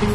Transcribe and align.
You're 0.00 0.08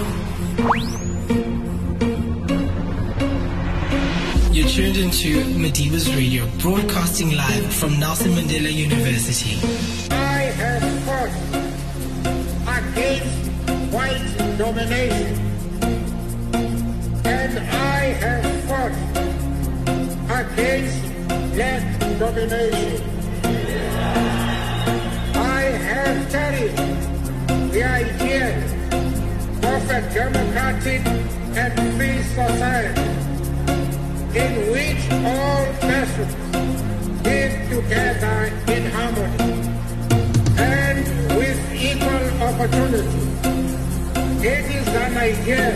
tuned 4.68 4.98
into 4.98 5.44
Madiba's 5.60 6.12
Radio, 6.16 6.48
broadcasting 6.58 7.36
live 7.36 7.72
from 7.72 8.00
Nelson 8.00 8.32
Mandela 8.32 8.74
University. 8.74 9.60
I 10.10 10.42
have 10.58 10.82
fought 11.06 11.30
against 12.80 13.94
white 13.94 14.58
domination. 14.58 15.36
And 17.24 17.60
I 17.60 18.16
have 18.24 18.64
fought 18.66 18.92
against 20.32 20.98
black 21.54 22.00
domination. 22.18 22.95
A 29.96 30.02
democratic 30.14 31.06
and 31.56 31.74
free 31.96 32.22
society 32.22 33.02
in 34.38 34.52
which 34.74 35.02
all 35.24 35.66
persons 35.80 36.36
live 37.24 37.56
together 37.70 38.52
in 38.76 38.92
harmony 38.92 39.54
and 40.58 41.06
with 41.38 41.60
equal 41.74 42.26
opportunity. 42.44 43.24
It 44.46 44.66
is 44.80 44.88
an 44.90 45.16
idea 45.16 45.72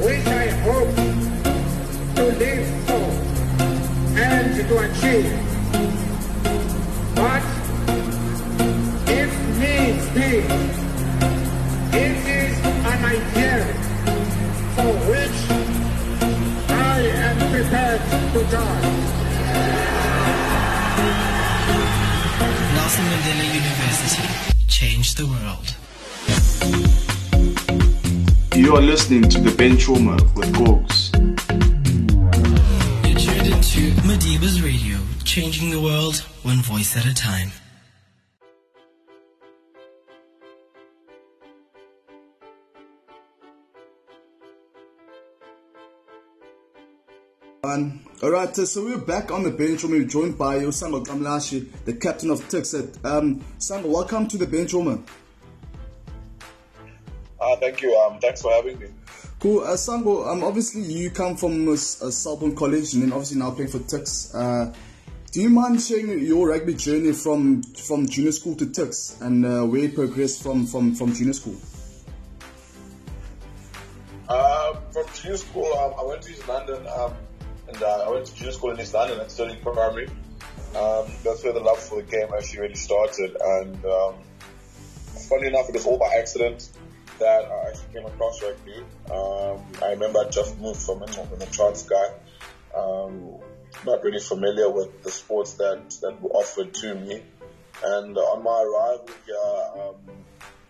which 0.00 0.26
I 0.26 0.46
hope 0.64 0.94
to 2.16 2.24
live 2.40 2.68
for 2.86 3.08
and 4.18 4.56
to 4.66 4.78
achieve. 4.86 5.30
But 7.14 7.44
if 9.10 9.30
needs 9.58 10.08
be, 10.14 10.79
Nelson 18.50 18.64
Mandela 23.04 23.46
University. 23.54 24.26
Change 24.66 25.14
the 25.14 25.26
world. 25.26 25.76
You 28.56 28.74
are 28.74 28.82
listening 28.82 29.22
to 29.28 29.40
The 29.40 29.50
Benchwarmer 29.50 30.20
with 30.34 30.52
Gogs. 30.52 31.12
You're 33.06 33.18
tuned 33.18 33.46
into 33.54 33.94
Madiba's 34.02 34.60
Radio, 34.60 34.98
changing 35.22 35.70
the 35.70 35.80
world 35.80 36.16
one 36.42 36.60
voice 36.62 36.96
at 36.96 37.06
a 37.06 37.14
time. 37.14 37.52
Um, 47.62 48.00
all 48.22 48.30
right, 48.30 48.48
uh, 48.48 48.64
so 48.64 48.86
we're 48.86 48.96
back 48.96 49.30
on 49.30 49.42
the 49.42 49.50
bench 49.50 49.82
room. 49.82 49.92
We're 49.92 50.04
joined 50.04 50.38
by 50.38 50.60
Usango 50.60 51.04
Xamlashe, 51.04 51.70
the 51.84 51.92
captain 51.92 52.30
of 52.30 52.40
Tuxet. 52.48 53.04
Um, 53.04 53.40
Sango, 53.58 53.84
welcome 53.84 54.26
to 54.28 54.38
the 54.38 54.46
bench 54.46 54.72
room. 54.72 55.04
Uh, 57.38 57.56
thank 57.56 57.82
you. 57.82 57.94
Um, 57.98 58.18
thanks 58.18 58.40
for 58.40 58.50
having 58.50 58.78
me. 58.78 58.86
Cool. 59.40 59.60
Uh, 59.60 59.72
Sango, 59.72 60.26
um, 60.26 60.42
obviously 60.42 60.80
you 60.80 61.10
come 61.10 61.36
from 61.36 61.68
uh, 61.68 61.76
Selborne 61.76 62.56
College 62.56 62.94
and 62.94 63.02
then 63.02 63.12
obviously 63.12 63.38
now 63.38 63.50
playing 63.50 63.70
for 63.70 63.80
Tuks. 63.80 64.34
Uh, 64.34 64.72
do 65.30 65.42
you 65.42 65.50
mind 65.50 65.82
sharing 65.82 66.18
your 66.20 66.48
rugby 66.48 66.72
journey 66.72 67.12
from 67.12 67.62
from 67.62 68.08
junior 68.08 68.32
school 68.32 68.56
to 68.56 68.70
Tuks 68.70 69.20
and 69.20 69.44
uh, 69.44 69.64
where 69.64 69.82
you 69.82 69.90
progressed 69.90 70.42
from, 70.42 70.66
from, 70.66 70.94
from 70.94 71.12
junior 71.12 71.34
school? 71.34 71.56
Uh, 74.30 74.76
from 74.92 75.04
junior 75.12 75.36
school, 75.36 75.70
um, 75.74 75.92
I 76.00 76.04
went 76.04 76.22
to 76.22 76.30
East 76.30 76.48
London, 76.48 76.86
um, 76.86 77.12
and 77.70 77.82
uh, 77.82 78.04
I 78.06 78.10
went 78.10 78.26
to 78.26 78.34
junior 78.34 78.52
school 78.52 78.70
in 78.72 78.80
East 78.80 78.94
London 78.94 79.20
at 79.20 79.30
Stirling 79.30 79.60
Primary. 79.60 80.08
Um, 80.74 81.06
that's 81.24 81.42
where 81.44 81.52
the 81.52 81.60
love 81.60 81.78
for 81.78 82.02
the 82.02 82.02
game 82.02 82.28
actually 82.36 82.60
really 82.60 82.74
started. 82.74 83.36
And 83.40 83.84
um, 83.84 84.14
funny 85.28 85.48
enough, 85.48 85.68
it 85.68 85.74
was 85.74 85.86
all 85.86 85.98
by 85.98 86.14
accident 86.18 86.70
that 87.18 87.44
I 87.44 87.68
actually 87.68 87.94
came 87.94 88.06
across 88.06 88.42
rugby. 88.42 88.84
Um, 89.10 89.62
I 89.82 89.90
remember 89.90 90.20
I 90.20 90.30
just 90.30 90.58
moved 90.58 90.80
from 90.80 91.02
England 91.02 91.30
in 91.34 91.42
a 91.42 91.46
Transkei. 91.46 92.12
Um, 92.76 93.38
not 93.86 94.02
really 94.02 94.20
familiar 94.20 94.68
with 94.68 95.02
the 95.02 95.10
sports 95.10 95.54
that, 95.54 95.90
that 96.02 96.20
were 96.20 96.30
offered 96.30 96.74
to 96.74 96.94
me. 96.94 97.22
And 97.84 98.16
on 98.16 98.42
my 98.42 98.62
arrival 98.62 99.08
here, 99.26 99.82
um, 99.82 100.24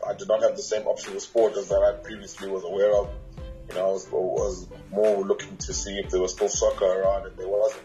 I 0.06 0.14
did 0.14 0.28
not 0.28 0.42
have 0.42 0.56
the 0.56 0.62
same 0.62 0.86
options 0.86 1.16
of 1.16 1.22
sport 1.22 1.56
as 1.56 1.68
that 1.68 1.82
I 1.82 2.02
previously 2.02 2.48
was 2.48 2.64
aware 2.64 2.94
of. 2.94 3.10
You 3.70 3.76
know, 3.76 3.88
I 3.88 3.92
was, 3.92 4.08
was 4.10 4.68
more 4.90 5.24
looking 5.24 5.56
to 5.56 5.72
see 5.72 5.98
if 5.98 6.10
there 6.10 6.20
was 6.20 6.32
still 6.32 6.48
soccer 6.48 6.84
around, 6.84 7.26
and 7.26 7.36
there 7.36 7.48
wasn't. 7.48 7.84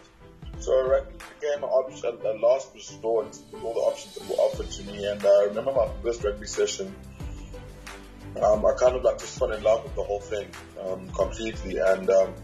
So 0.58 0.88
rugby 0.88 1.14
became 1.40 1.62
an 1.62 1.70
option, 1.70 2.18
a 2.24 2.32
last 2.44 2.74
resort 2.74 3.38
with 3.52 3.62
all 3.62 3.74
the 3.74 3.80
options 3.80 4.14
that 4.16 4.28
were 4.28 4.42
offered 4.42 4.70
to 4.70 4.82
me. 4.84 5.04
And 5.06 5.24
I 5.24 5.44
remember 5.44 5.72
my 5.72 5.88
first 6.02 6.24
rugby 6.24 6.46
session. 6.46 6.94
Um, 8.42 8.66
I 8.66 8.72
kind 8.78 8.96
of 8.96 9.02
like 9.04 9.18
just 9.18 9.38
fell 9.38 9.52
in 9.52 9.62
love 9.62 9.84
with 9.84 9.94
the 9.94 10.02
whole 10.02 10.20
thing 10.20 10.48
um, 10.84 11.08
completely, 11.10 11.78
and 11.78 12.10
um, 12.10 12.34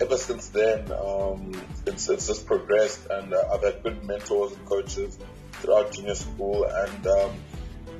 ever 0.00 0.16
since 0.16 0.48
then, 0.48 0.90
it's, 1.86 2.08
it's 2.08 2.26
just 2.26 2.46
progressed, 2.46 3.06
and 3.10 3.34
uh, 3.34 3.42
I've 3.52 3.62
had 3.62 3.82
good 3.82 4.04
mentors 4.04 4.52
and 4.52 4.64
coaches 4.64 5.18
throughout 5.52 5.92
junior 5.92 6.14
school, 6.14 6.64
and 6.64 7.06
um, 7.06 7.32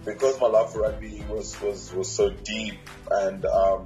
because 0.05 0.41
my 0.41 0.47
love 0.47 0.73
for 0.73 0.83
rugby 0.83 1.25
was 1.29 1.61
was, 1.61 1.93
was 1.93 2.09
so 2.09 2.31
deep, 2.31 2.79
and 3.11 3.45
um, 3.45 3.85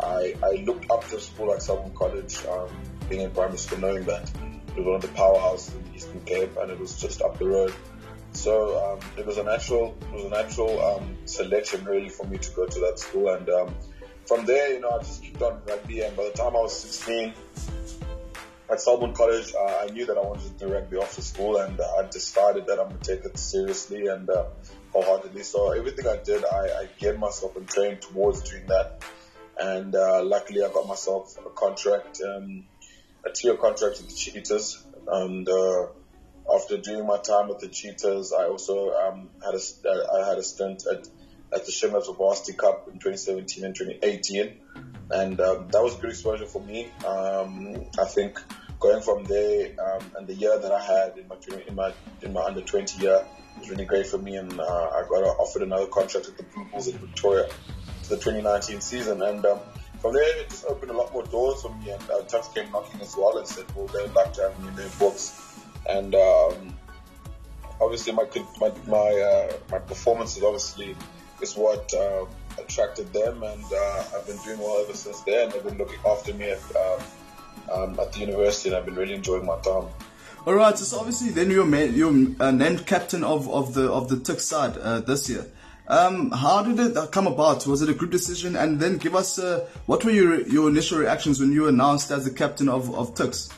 I, 0.00 0.34
I 0.42 0.62
looked 0.64 0.90
up 0.90 1.06
to 1.08 1.16
a 1.16 1.20
school 1.20 1.48
like 1.48 1.60
Selborne 1.60 1.94
College, 1.94 2.44
um, 2.46 2.68
being 3.08 3.22
in 3.22 3.30
primary 3.30 3.58
school, 3.58 3.78
knowing 3.78 4.04
that 4.04 4.30
was 4.76 4.84
one 4.84 4.96
of 4.96 5.02
the 5.02 5.08
powerhouses 5.08 5.74
in 5.74 5.84
the 5.84 5.96
Eastern 5.96 6.20
Cape, 6.22 6.56
and 6.56 6.70
it 6.70 6.78
was 6.78 7.00
just 7.00 7.22
up 7.22 7.38
the 7.38 7.46
road. 7.46 7.74
So 8.32 8.92
um, 8.92 9.00
it 9.16 9.24
was 9.24 9.38
a 9.38 9.44
natural, 9.44 9.96
it 10.02 10.12
was 10.12 10.24
a 10.24 10.30
natural 10.30 10.80
um, 10.82 11.16
selection 11.24 11.84
really 11.84 12.08
for 12.08 12.26
me 12.26 12.38
to 12.38 12.50
go 12.52 12.66
to 12.66 12.80
that 12.80 12.98
school, 12.98 13.28
and 13.28 13.48
um, 13.48 13.74
from 14.26 14.44
there, 14.46 14.72
you 14.72 14.80
know, 14.80 14.90
I 14.90 14.98
just 14.98 15.22
kept 15.22 15.42
on 15.42 15.60
rugby. 15.68 16.00
And 16.00 16.16
by 16.16 16.24
the 16.24 16.30
time 16.30 16.56
I 16.56 16.60
was 16.60 16.76
16, 16.76 17.34
at 18.70 18.80
Selborne 18.80 19.12
College, 19.12 19.52
uh, 19.54 19.84
I 19.86 19.92
knew 19.92 20.06
that 20.06 20.16
I 20.16 20.22
wanted 20.22 20.58
to 20.58 20.66
do 20.66 20.72
rugby 20.72 20.98
after 20.98 21.20
school, 21.20 21.58
and 21.58 21.78
uh, 21.78 21.84
I 21.98 22.06
decided 22.08 22.66
that 22.66 22.80
I'm 22.80 22.88
gonna 22.88 23.00
take 23.00 23.24
it 23.24 23.38
seriously 23.38 24.06
and 24.06 24.28
uh, 24.28 24.46
wholeheartedly. 24.92 25.42
So 25.42 25.72
everything 25.72 26.06
I 26.06 26.16
did, 26.16 26.44
I, 26.44 26.82
I 26.82 26.88
geared 26.98 27.18
myself 27.18 27.56
and 27.56 27.68
trained 27.68 28.00
towards 28.00 28.42
doing 28.42 28.66
that. 28.66 29.04
And 29.58 29.94
uh, 29.94 30.24
luckily, 30.24 30.62
I 30.62 30.68
got 30.68 30.86
myself 30.86 31.36
a 31.44 31.50
contract, 31.50 32.20
um, 32.22 32.64
a 33.24 33.30
two-year 33.30 33.56
contract 33.56 33.98
with 33.98 34.08
the 34.08 34.14
Cheetahs. 34.14 34.84
And 35.06 35.48
uh, 35.48 35.86
after 36.52 36.76
doing 36.78 37.06
my 37.06 37.18
time 37.18 37.48
with 37.48 37.60
the 37.60 37.68
Cheetahs, 37.68 38.32
I 38.32 38.44
also 38.44 38.92
um, 38.92 39.30
had 39.44 39.54
a 39.54 40.12
I 40.12 40.28
had 40.28 40.38
a 40.38 40.42
stint 40.42 40.84
at 40.90 41.08
at 41.54 41.66
the 41.66 41.72
Shimlas 41.72 42.14
Varsity 42.16 42.54
Cup 42.56 42.88
in 42.88 42.94
2017 42.94 43.64
and 43.64 43.74
2018, 43.74 44.60
and 45.10 45.40
um, 45.40 45.68
that 45.70 45.82
was 45.82 45.96
a 45.96 46.00
good 46.00 46.10
exposure 46.10 46.46
for 46.46 46.60
me. 46.62 46.90
Um, 47.06 47.86
I 47.98 48.04
think 48.04 48.40
going 48.80 49.02
from 49.02 49.24
there 49.24 49.70
um, 49.80 50.10
and 50.16 50.26
the 50.26 50.34
year 50.34 50.58
that 50.58 50.72
I 50.72 50.82
had 50.82 51.16
in 51.16 51.28
my 51.28 51.36
in 51.66 51.74
my 51.74 51.92
in 52.22 52.32
my 52.32 52.42
under 52.42 52.60
20 52.60 53.00
year 53.00 53.24
was 53.58 53.70
really 53.70 53.84
great 53.84 54.06
for 54.06 54.18
me, 54.18 54.36
and 54.36 54.60
uh, 54.60 54.64
I 54.64 55.04
got 55.08 55.22
offered 55.38 55.62
another 55.62 55.86
contract 55.86 56.26
with 56.26 56.36
the 56.36 56.42
Blue 56.42 56.64
Bulls 56.66 56.88
in 56.88 56.98
Pretoria 56.98 57.48
the 58.08 58.16
2019 58.16 58.80
season, 58.80 59.22
and 59.22 59.44
um, 59.46 59.58
from 60.00 60.14
there 60.14 60.40
it 60.40 60.50
just 60.50 60.64
opened 60.66 60.90
a 60.90 60.96
lot 60.96 61.12
more 61.12 61.24
doors 61.24 61.62
for 61.62 61.74
me. 61.76 61.90
And 61.90 62.02
uh, 62.10 62.22
Tuks 62.22 62.48
came 62.48 62.70
knocking 62.70 63.00
as 63.00 63.16
well 63.16 63.38
and 63.38 63.46
said, 63.46 63.64
"Well, 63.74 63.86
they'd 63.86 64.12
like 64.12 64.32
to 64.34 64.42
have 64.42 64.60
me 64.60 64.68
in 64.68 64.76
their 64.76 64.88
books," 64.98 65.40
and 65.88 66.14
um, 66.14 66.76
obviously 67.80 68.12
my 68.12 68.26
my 68.60 68.72
my, 68.86 68.98
uh, 68.98 69.52
my 69.70 69.78
performance 69.78 70.36
is 70.36 70.42
obviously 70.42 70.96
is 71.40 71.56
what 71.56 71.92
uh, 71.94 72.24
attracted 72.58 73.12
them, 73.12 73.42
and 73.42 73.64
uh, 73.64 74.04
I've 74.14 74.26
been 74.26 74.38
doing 74.38 74.58
well 74.58 74.82
ever 74.82 74.96
since 74.96 75.20
then. 75.20 75.50
They've 75.50 75.64
been 75.64 75.78
looking 75.78 75.98
after 76.06 76.32
me 76.34 76.50
at, 76.50 76.76
um, 76.76 77.00
um, 77.72 78.00
at 78.00 78.12
the 78.12 78.20
university, 78.20 78.70
and 78.70 78.78
I've 78.78 78.84
been 78.84 78.94
really 78.94 79.14
enjoying 79.14 79.44
my 79.44 79.58
time. 79.60 79.88
All 80.46 80.54
right, 80.54 80.76
so 80.76 80.98
obviously 80.98 81.30
then 81.30 81.50
you're 81.50 81.64
ma- 81.64 81.78
you're 81.78 82.12
uh, 82.38 82.50
named 82.50 82.86
captain 82.86 83.24
of, 83.24 83.48
of 83.48 83.74
the 83.74 83.90
of 83.90 84.08
the 84.08 84.18
Tuks 84.18 84.44
side 84.44 84.76
uh, 84.76 85.00
this 85.00 85.28
year. 85.30 85.46
Um, 85.86 86.30
how 86.30 86.62
did 86.62 86.78
it 86.80 87.12
come 87.12 87.26
about? 87.26 87.66
Was 87.66 87.82
it 87.82 87.90
a 87.90 87.94
group 87.94 88.10
decision? 88.10 88.56
And 88.56 88.80
then 88.80 88.96
give 88.96 89.14
us 89.14 89.38
uh, 89.38 89.68
what 89.86 90.04
were 90.04 90.10
your 90.10 90.40
your 90.48 90.68
initial 90.68 90.98
reactions 90.98 91.40
when 91.40 91.52
you 91.52 91.62
were 91.62 91.68
announced 91.68 92.10
as 92.10 92.24
the 92.24 92.30
captain 92.30 92.68
of 92.68 92.94
of 92.94 93.14
Tuks? 93.14 93.50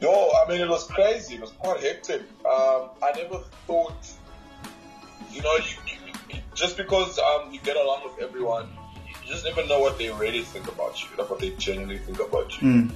No, 0.00 0.10
I 0.10 0.48
mean 0.48 0.60
it 0.60 0.68
was 0.68 0.86
crazy. 0.86 1.36
It 1.36 1.40
was 1.40 1.50
quite 1.52 1.80
hectic. 1.80 2.22
Um, 2.44 2.90
I 3.02 3.12
never 3.16 3.38
thought 3.66 3.96
you 5.32 5.42
know, 5.42 5.56
you, 5.56 5.76
you, 5.86 6.12
you, 6.30 6.40
just 6.54 6.76
because 6.76 7.18
um, 7.18 7.52
you 7.52 7.60
get 7.60 7.76
along 7.76 8.02
with 8.04 8.18
everyone, 8.22 8.68
you 9.06 9.14
just 9.26 9.44
never 9.44 9.64
know 9.66 9.78
what 9.78 9.98
they 9.98 10.10
really 10.10 10.42
think 10.42 10.68
about 10.68 11.00
you, 11.02 11.08
like 11.16 11.30
what 11.30 11.40
they 11.40 11.50
genuinely 11.50 11.98
think 11.98 12.20
about 12.20 12.60
you. 12.60 12.68
Mm. 12.68 12.92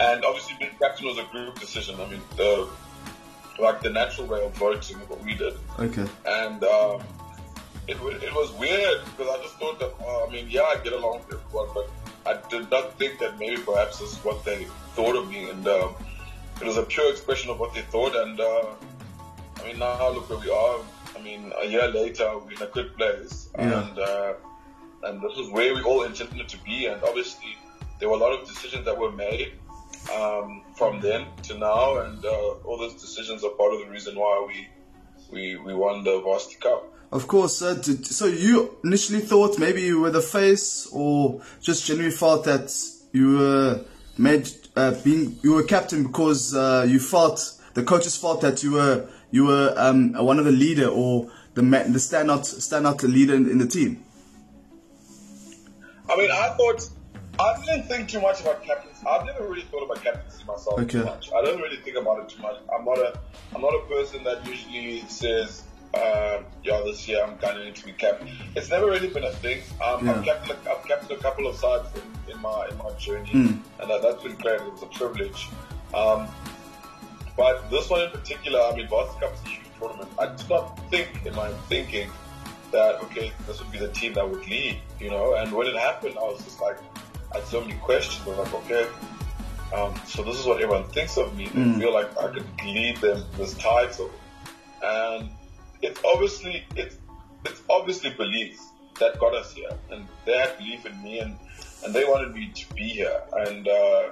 And 0.00 0.24
obviously, 0.24 0.56
being 0.58 0.72
captain 0.80 1.06
was 1.06 1.18
a 1.18 1.24
group 1.24 1.58
decision. 1.58 2.00
I 2.00 2.08
mean, 2.08 2.20
the 2.36 2.68
like 3.60 3.80
the 3.80 3.90
natural 3.90 4.26
way 4.26 4.44
of 4.44 4.52
voting 4.56 4.96
what 5.08 5.22
we 5.24 5.34
did. 5.34 5.54
Okay. 5.78 6.06
And 6.26 6.62
um, 6.64 7.02
it, 7.86 7.96
it 7.96 8.34
was 8.34 8.52
weird 8.58 9.00
because 9.04 9.28
I 9.38 9.42
just 9.42 9.56
thought 9.56 9.78
that, 9.80 9.92
uh, 10.00 10.26
I 10.26 10.30
mean, 10.30 10.46
yeah, 10.48 10.62
I 10.62 10.76
get 10.82 10.92
along 10.92 11.22
with 11.28 11.40
everyone, 11.40 11.68
but 11.74 11.90
I 12.26 12.48
did 12.48 12.70
not 12.70 12.98
think 12.98 13.18
that 13.20 13.38
maybe 13.38 13.60
perhaps 13.62 13.98
this 13.98 14.12
is 14.12 14.24
what 14.24 14.44
they 14.44 14.64
thought 14.94 15.16
of 15.16 15.28
me. 15.28 15.50
And 15.50 15.66
um, 15.66 15.94
it 16.60 16.66
was 16.66 16.76
a 16.76 16.82
pure 16.82 17.10
expression 17.10 17.50
of 17.50 17.58
what 17.58 17.74
they 17.74 17.82
thought. 17.82 18.14
And 18.14 18.40
uh, 18.40 18.66
I 19.60 19.66
mean, 19.66 19.78
now 19.78 20.10
look 20.10 20.28
where 20.30 20.38
we 20.38 20.50
are. 20.50 20.80
I 21.16 21.22
mean, 21.22 21.52
a 21.60 21.66
year 21.66 21.88
later, 21.88 22.38
we're 22.38 22.52
in 22.52 22.62
a 22.62 22.66
good 22.66 22.96
place. 22.96 23.50
Yeah. 23.58 23.82
And, 23.82 23.98
uh, 23.98 24.34
and 25.04 25.22
this 25.22 25.36
is 25.38 25.50
where 25.50 25.74
we 25.74 25.82
all 25.82 26.04
intended 26.04 26.48
to 26.48 26.58
be. 26.64 26.86
And 26.86 27.02
obviously, 27.02 27.56
there 27.98 28.08
were 28.08 28.16
a 28.16 28.18
lot 28.18 28.38
of 28.38 28.46
decisions 28.48 28.84
that 28.84 28.96
were 28.96 29.12
made 29.12 29.52
um, 30.14 30.62
from 30.74 31.00
then 31.00 31.26
to 31.44 31.58
now. 31.58 31.98
And 31.98 32.24
uh, 32.24 32.30
all 32.64 32.78
those 32.78 32.94
decisions 32.94 33.44
are 33.44 33.50
part 33.50 33.74
of 33.74 33.80
the 33.80 33.90
reason 33.90 34.16
why 34.16 34.46
we, 34.46 34.68
we, 35.30 35.56
we 35.56 35.74
won 35.74 36.04
the 36.04 36.20
Varsity 36.20 36.56
Cup. 36.56 36.92
Of 37.12 37.26
course. 37.26 37.60
Uh, 37.60 37.74
did, 37.74 38.06
so 38.06 38.26
you 38.26 38.76
initially 38.84 39.20
thought 39.20 39.58
maybe 39.58 39.82
you 39.82 40.00
were 40.00 40.10
the 40.10 40.22
face, 40.22 40.86
or 40.92 41.42
just 41.60 41.86
genuinely 41.86 42.16
felt 42.16 42.44
that 42.44 42.72
you 43.12 43.36
were 43.38 43.84
made 44.16 44.48
uh, 44.76 44.94
being 45.02 45.36
you 45.42 45.54
were 45.54 45.62
captain 45.62 46.04
because 46.04 46.54
uh, 46.54 46.86
you 46.88 47.00
felt 47.00 47.54
the 47.74 47.82
coaches 47.82 48.16
felt 48.16 48.40
that 48.42 48.62
you 48.62 48.72
were 48.72 49.08
you 49.30 49.46
were 49.46 49.74
um, 49.76 50.12
one 50.14 50.38
of 50.38 50.44
the 50.44 50.52
leader 50.52 50.86
or 50.86 51.30
the 51.54 51.62
the 51.62 51.98
standout 51.98 52.42
standout 52.42 53.02
leader 53.02 53.34
in, 53.34 53.50
in 53.50 53.58
the 53.58 53.66
team. 53.66 54.02
I 56.08 56.16
mean, 56.16 56.30
I 56.30 56.54
thought 56.56 56.88
I 57.38 57.60
didn't 57.64 57.88
think 57.88 58.08
too 58.08 58.20
much 58.20 58.40
about 58.40 58.62
captaincy. 58.62 58.89
I've 59.08 59.24
never 59.26 59.44
really 59.48 59.62
thought 59.62 59.84
about 59.84 60.02
captaincy 60.02 60.44
myself 60.44 60.78
Okay. 60.80 60.98
too 60.98 61.04
much. 61.04 61.30
I 61.32 61.42
don't 61.42 61.60
really 61.60 61.76
think 61.78 61.96
about 61.96 62.20
it 62.20 62.28
too 62.28 62.42
much. 62.42 62.56
I'm 62.74 62.84
not 62.84 62.98
a 62.98 63.18
I'm 63.54 63.62
not 63.62 63.74
a 63.74 63.80
person 63.88 64.22
that 64.24 64.46
usually 64.46 65.00
says, 65.08 65.62
uh, 65.94 66.38
"Yeah, 66.62 66.80
this 66.84 67.08
year 67.08 67.22
I'm 67.24 67.36
going 67.38 67.56
to 67.56 67.64
need 67.64 67.76
to 67.76 67.84
be 67.86 67.92
captain." 67.92 68.28
It's 68.54 68.68
never 68.70 68.86
really 68.86 69.08
been 69.08 69.24
a 69.24 69.32
thing. 69.32 69.62
Um, 69.84 70.08
I've 70.08 70.24
Yeah. 70.24 70.34
captained 70.34 70.58
I've 70.68 70.84
captained 70.86 71.18
a 71.18 71.22
couple 71.22 71.46
of 71.46 71.56
sides 71.56 71.88
in, 71.96 72.32
in 72.34 72.40
my 72.42 72.66
in 72.70 72.76
my 72.78 72.90
journey, 72.98 73.30
Mm. 73.32 73.60
and 73.80 73.90
that, 73.90 74.02
that's 74.02 74.22
been 74.22 74.36
great. 74.36 74.60
It 74.60 74.72
was 74.72 74.82
a 74.82 74.86
privilege. 74.86 75.48
Um, 75.94 76.28
but 77.36 77.70
this 77.70 77.88
one 77.88 78.02
in 78.02 78.10
particular, 78.10 78.60
I 78.60 78.76
mean, 78.76 78.86
Varsity 78.88 79.20
Cup 79.20 79.34
is 79.34 79.40
a 79.44 79.48
huge 79.48 79.66
tournament. 79.78 80.10
I 80.18 80.26
did 80.26 80.48
not 80.48 80.78
think 80.90 81.08
in 81.24 81.34
my 81.34 81.48
thinking 81.68 82.10
that 82.70 83.00
okay, 83.04 83.32
this 83.46 83.58
would 83.60 83.72
be 83.72 83.78
the 83.78 83.88
team 83.88 84.12
that 84.14 84.28
would 84.28 84.46
lead, 84.46 84.78
you 85.00 85.10
know. 85.10 85.34
And 85.34 85.50
when 85.52 85.66
it 85.66 85.74
happened, 85.76 86.16
I 86.18 86.22
was 86.22 86.44
just 86.44 86.60
like, 86.60 86.76
had 87.32 87.44
so 87.44 87.60
many 87.60 87.74
questions. 87.74 88.26
I 88.26 88.30
was 88.30 88.38
like, 88.38 88.54
okay, 88.64 88.88
um, 89.74 89.94
so 90.06 90.22
this 90.22 90.38
is 90.38 90.46
what 90.46 90.60
everyone 90.60 90.84
thinks 90.90 91.16
of 91.16 91.36
me. 91.36 91.48
They 91.48 91.78
feel 91.78 91.94
like 91.94 92.16
I 92.18 92.28
could 92.28 92.46
lead 92.64 92.96
them 92.98 93.24
this 93.36 93.54
title, 93.54 94.10
and 94.82 95.30
it's 95.82 96.00
obviously 96.04 96.64
it's 96.76 96.96
it's 97.44 97.62
obviously 97.68 98.10
belief 98.10 98.60
that 98.98 99.18
got 99.18 99.34
us 99.34 99.52
here, 99.52 99.70
and 99.90 100.06
they 100.24 100.36
had 100.36 100.58
belief 100.58 100.86
in 100.86 101.02
me, 101.02 101.20
and 101.20 101.36
and 101.84 101.94
they 101.94 102.04
wanted 102.04 102.34
me 102.34 102.50
to 102.54 102.74
be 102.74 102.88
here, 102.88 103.20
and. 103.32 103.68
Uh, 103.68 104.10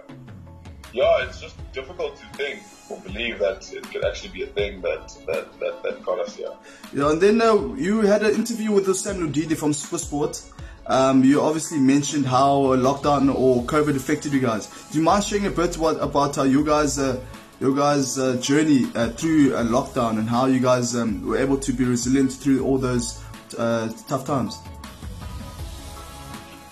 yeah, 0.92 1.22
it's 1.22 1.40
just 1.40 1.56
difficult 1.72 2.16
to 2.16 2.26
think 2.36 2.62
or 2.88 2.98
believe 3.00 3.38
that 3.40 3.70
it 3.72 3.82
could 3.90 4.04
actually 4.04 4.30
be 4.30 4.42
a 4.44 4.46
thing 4.46 4.80
that 4.80 5.08
that 5.26 5.60
that, 5.60 5.82
that 5.82 6.02
got 6.02 6.18
us 6.18 6.36
here. 6.36 6.52
Yeah, 6.92 7.10
and 7.10 7.20
then 7.20 7.42
uh, 7.42 7.54
you 7.74 8.00
had 8.00 8.22
an 8.22 8.34
interview 8.34 8.72
with 8.72 8.94
Sam 8.96 9.16
Ludidi 9.16 9.56
from 9.56 9.72
Supersport. 9.72 10.50
Um, 10.88 11.22
you 11.22 11.42
obviously 11.42 11.78
mentioned 11.78 12.24
how 12.24 12.74
lockdown 12.76 13.34
or 13.34 13.62
COVID 13.64 13.94
affected 13.94 14.32
you 14.32 14.40
guys. 14.40 14.68
Do 14.90 14.98
you 14.98 15.04
mind 15.04 15.22
sharing 15.22 15.44
a 15.44 15.50
bit 15.50 15.76
what, 15.76 16.02
about 16.02 16.36
how 16.36 16.44
you 16.44 16.64
guys, 16.64 16.98
uh, 16.98 17.20
your 17.60 17.74
guys' 17.74 18.18
uh, 18.18 18.36
journey 18.36 18.86
uh, 18.94 19.10
through 19.10 19.54
a 19.54 19.62
lockdown 19.62 20.18
and 20.18 20.26
how 20.26 20.46
you 20.46 20.60
guys 20.60 20.96
um, 20.96 21.26
were 21.26 21.36
able 21.36 21.58
to 21.58 21.72
be 21.74 21.84
resilient 21.84 22.32
through 22.32 22.64
all 22.64 22.78
those 22.78 23.22
uh, 23.58 23.92
tough 24.08 24.24
times? 24.24 24.56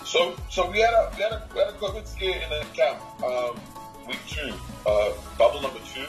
So 0.03 0.35
so 0.49 0.71
we 0.71 0.79
had 0.79 0.93
a 0.93 1.11
we 1.15 1.21
had 1.21 1.33
a, 1.33 1.47
we 1.53 1.59
had 1.59 1.69
a 1.69 1.73
COVID 1.73 2.07
scare 2.07 2.41
in 2.41 2.49
the 2.49 2.65
camp 2.73 2.99
um, 3.23 3.59
week 4.07 4.19
two, 4.27 4.51
uh, 4.87 5.11
bubble 5.37 5.61
number 5.61 5.79
two, 5.93 6.05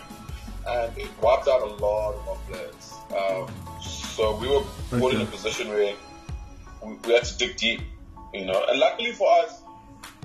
and 0.66 0.96
it 0.96 1.10
wiped 1.20 1.49
out 1.49 1.60
a 1.60 1.66
lot 1.84 2.14
of 2.14 2.28
our 2.28 2.37
players. 2.49 2.94
Um, 3.10 3.52
so 3.82 4.37
we 4.37 4.49
were 4.49 4.64
put 4.99 5.12
in 5.12 5.20
a 5.20 5.26
position 5.26 5.69
where 5.69 5.94
we, 6.82 6.94
we 7.06 7.12
had 7.12 7.25
to 7.25 7.37
dig 7.37 7.56
deep, 7.56 7.81
you 8.32 8.46
know. 8.46 8.64
And 8.69 8.78
luckily 8.78 9.12
for 9.12 9.30
us, 9.40 9.62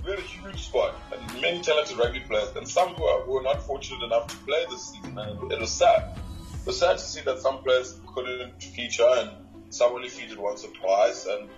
we 0.03 0.11
had 0.11 0.19
a 0.19 0.23
huge 0.23 0.67
squad 0.67 0.93
and 1.11 1.41
many 1.41 1.61
talented 1.61 1.97
rugby 1.97 2.19
players, 2.21 2.55
and 2.55 2.67
some 2.67 2.95
were, 2.95 3.25
were 3.25 3.41
not 3.41 3.63
fortunate 3.63 4.03
enough 4.03 4.27
to 4.27 4.35
play 4.37 4.65
this 4.69 4.91
season, 4.91 5.17
and 5.17 5.51
it 5.51 5.59
was 5.59 5.71
sad. 5.71 6.17
It 6.61 6.67
was 6.67 6.79
sad 6.79 6.97
to 6.97 7.03
see 7.03 7.21
that 7.21 7.39
some 7.39 7.63
players 7.63 7.99
couldn't 8.13 8.61
feature, 8.61 9.07
and 9.07 9.29
some 9.69 9.91
only 9.93 10.09
featured 10.09 10.37
once 10.37 10.63
or 10.63 10.69
twice, 10.69 11.25
and 11.25 11.49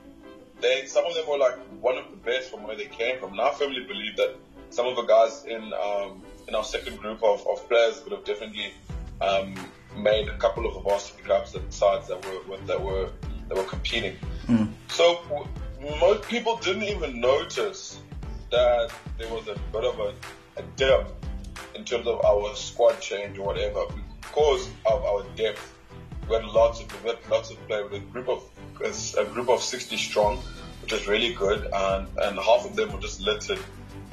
they 0.61 0.85
some 0.85 1.05
of 1.05 1.13
them 1.15 1.27
were 1.27 1.37
like 1.37 1.57
one 1.81 1.97
of 1.97 2.09
the 2.09 2.17
best 2.17 2.49
from 2.49 2.63
where 2.63 2.75
they 2.75 2.85
came 2.85 3.19
from. 3.19 3.31
And 3.31 3.41
I 3.41 3.51
firmly 3.51 3.83
believe 3.87 4.15
that 4.17 4.35
some 4.69 4.87
of 4.87 4.95
the 4.95 5.03
guys 5.03 5.43
in 5.45 5.73
um, 5.73 6.23
in 6.47 6.55
our 6.55 6.63
second 6.63 6.97
group 6.99 7.23
of, 7.23 7.45
of 7.47 7.67
players 7.67 8.03
would 8.03 8.13
have 8.13 8.23
definitely 8.23 8.71
um, 9.21 9.55
made 9.97 10.27
a 10.27 10.37
couple 10.37 10.65
of 10.65 10.73
the 10.73 10.79
varsity 10.79 11.23
clubs 11.23 11.55
and 11.55 11.73
sides 11.73 12.07
that 12.07 12.23
were 12.25 12.57
that 12.67 12.81
were 12.81 13.09
that 13.47 13.57
were 13.57 13.63
competing. 13.63 14.15
So 14.89 15.21
w- 15.29 15.47
most 15.99 16.23
people 16.23 16.57
didn't 16.57 16.83
even 16.83 17.19
notice 17.19 17.99
that 18.51 18.91
there 19.17 19.29
was 19.29 19.47
a 19.47 19.55
bit 19.71 19.83
of 19.83 19.99
a, 19.99 20.13
a 20.57 20.63
dip 20.75 21.07
in 21.75 21.83
terms 21.83 22.07
of 22.07 22.23
our 22.25 22.55
squad 22.55 22.99
change 22.99 23.37
or 23.37 23.45
whatever 23.45 23.85
because 24.21 24.67
of 24.85 25.03
our 25.03 25.23
depth. 25.35 25.73
We 26.27 26.35
had 26.35 26.45
lots 26.45 26.81
of 26.81 27.03
we 27.03 27.09
had 27.09 27.19
lots 27.29 27.51
of 27.51 27.67
play 27.67 27.83
with 27.83 27.93
a 27.93 27.99
group 27.99 28.29
of 28.29 28.43
a 28.81 29.25
group 29.25 29.49
of 29.49 29.61
60 29.61 29.95
strong, 29.97 30.37
which 30.81 30.91
was 30.91 31.07
really 31.07 31.33
good, 31.33 31.67
and 31.71 32.07
and 32.17 32.39
half 32.39 32.65
of 32.65 32.75
them 32.75 32.91
were 32.91 32.99
just 32.99 33.21
littered 33.21 33.59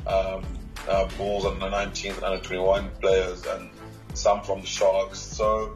um, 0.06 0.44
uh, 0.88 1.08
Bulls 1.16 1.46
under 1.46 1.70
19 1.70 2.12
and 2.12 2.22
under 2.22 2.42
21 2.42 2.90
players, 3.00 3.46
and 3.46 3.70
some 4.14 4.42
from 4.42 4.60
the 4.60 4.66
Sharks. 4.66 5.18
So 5.18 5.74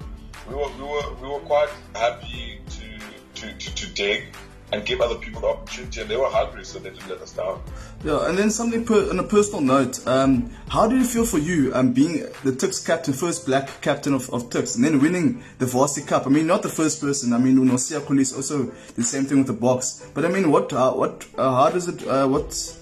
we 0.49 0.55
were 0.55 0.69
we 0.77 0.83
were 0.83 1.15
we 1.23 1.29
were 1.29 1.41
quite 1.41 1.71
happy 1.95 2.61
to 2.69 2.99
to 3.41 3.53
to, 3.55 3.75
to 3.75 3.87
dig 3.95 4.35
and 4.73 4.85
give 4.85 5.01
other 5.01 5.15
people 5.15 5.41
the 5.41 5.47
opportunity, 5.47 6.01
and 6.01 6.11
they 6.11 6.17
were 6.17 6.29
hungry, 6.29 6.65
so 6.65 6.79
they 6.79 6.91
didn't 6.91 7.09
let 7.09 7.21
us 7.21 7.33
down. 7.33 7.63
Yeah, 8.05 8.29
and 8.29 8.37
then 8.37 8.51
something 8.51 8.85
per, 8.85 9.09
on 9.11 9.19
a 9.19 9.23
personal 9.23 9.61
note, 9.61 10.05
um, 10.07 10.51
how 10.69 10.89
did 10.89 11.01
it 11.01 11.07
feel 11.07 11.25
for 11.25 11.39
you 11.39 11.73
um, 11.75 11.93
being 11.93 12.27
the 12.43 12.55
Tuks 12.55 12.85
captain, 12.85 13.15
first 13.15 13.47
black 13.47 13.81
captain 13.81 14.13
of, 14.13 14.29
of 14.31 14.51
Tuks, 14.51 14.75
and 14.75 14.85
then 14.85 15.01
winning 15.01 15.43
the 15.59 15.67
Varsity 15.67 16.07
Cup? 16.07 16.27
I 16.27 16.31
mean, 16.31 16.47
not 16.47 16.63
the 16.63 16.69
first 16.69 17.01
person. 17.01 17.33
I 17.33 17.39
mean, 17.39 17.57
Unosia 17.59 18.01
Kulis 18.01 18.35
also 18.35 18.73
the 18.97 19.05
same 19.05 19.25
thing 19.25 19.39
with 19.39 19.47
the 19.47 19.53
box. 19.53 20.05
But 20.15 20.25
I 20.25 20.29
mean, 20.29 20.51
what, 20.51 20.73
uh, 20.73 20.93
what, 20.93 21.27
uh, 21.39 21.55
how 21.55 21.71
does 21.71 21.87
it, 21.87 22.07
uh, 22.07 22.27
what, 22.27 22.79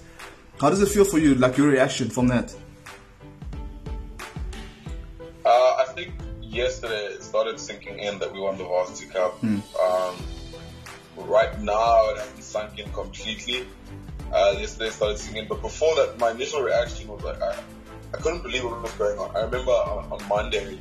how 0.59 0.71
does 0.71 0.81
it 0.81 0.89
feel 0.89 1.05
for 1.05 1.19
you? 1.19 1.35
Like 1.35 1.55
your 1.57 1.67
reaction 1.67 2.09
from 2.09 2.27
that? 2.29 2.55
Uh, 5.45 5.49
I 5.49 5.85
think 5.93 6.15
yesterday 6.41 7.05
it 7.13 7.21
started 7.21 7.59
sinking 7.59 7.99
in 7.99 8.17
that 8.17 8.33
we 8.33 8.39
won 8.39 8.57
the 8.57 8.63
Varsity 8.63 9.07
Cup. 9.11 9.43
Um, 9.43 9.61
right 11.17 11.59
now 11.61 12.09
it 12.11 12.17
hasn't 12.17 12.43
sunk 12.43 12.79
in 12.79 12.91
completely. 12.91 13.67
Uh, 14.33 14.55
yesterday 14.59 14.89
started 14.89 15.17
sinking 15.17 15.47
but 15.47 15.61
before 15.61 15.95
that, 15.95 16.17
my 16.19 16.31
initial 16.31 16.61
reaction 16.61 17.07
was 17.07 17.23
like, 17.23 17.41
I, 17.41 17.57
I 18.13 18.17
couldn't 18.17 18.43
believe 18.43 18.63
what 18.63 18.81
was 18.81 18.91
going 18.93 19.17
on. 19.19 19.35
I 19.35 19.41
remember 19.41 19.71
on, 19.71 20.11
on 20.11 20.27
Monday, 20.27 20.79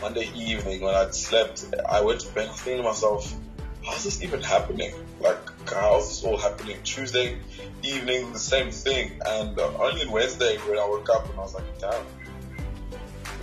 Monday 0.00 0.30
evening 0.34 0.80
when 0.80 0.94
I'd 0.94 1.14
slept, 1.14 1.64
I 1.88 2.00
went 2.00 2.20
to 2.20 2.28
bed 2.34 2.50
thinking 2.52 2.82
to 2.82 2.88
myself, 2.88 3.32
how's 3.84 4.04
this 4.04 4.22
even 4.22 4.42
happening? 4.42 4.92
Like, 5.20 5.38
how's 5.70 6.08
this 6.08 6.24
all 6.24 6.38
happening? 6.38 6.78
Tuesday 6.84 7.38
evening, 7.82 8.32
the 8.32 8.38
same 8.38 8.70
thing. 8.70 9.20
And 9.26 9.58
uh, 9.58 9.70
only 9.78 10.06
Wednesday 10.08 10.56
when 10.66 10.78
I 10.78 10.86
woke 10.86 11.08
up 11.10 11.28
and 11.28 11.38
I 11.38 11.42
was 11.42 11.54
like, 11.54 11.78
damn, 11.78 12.04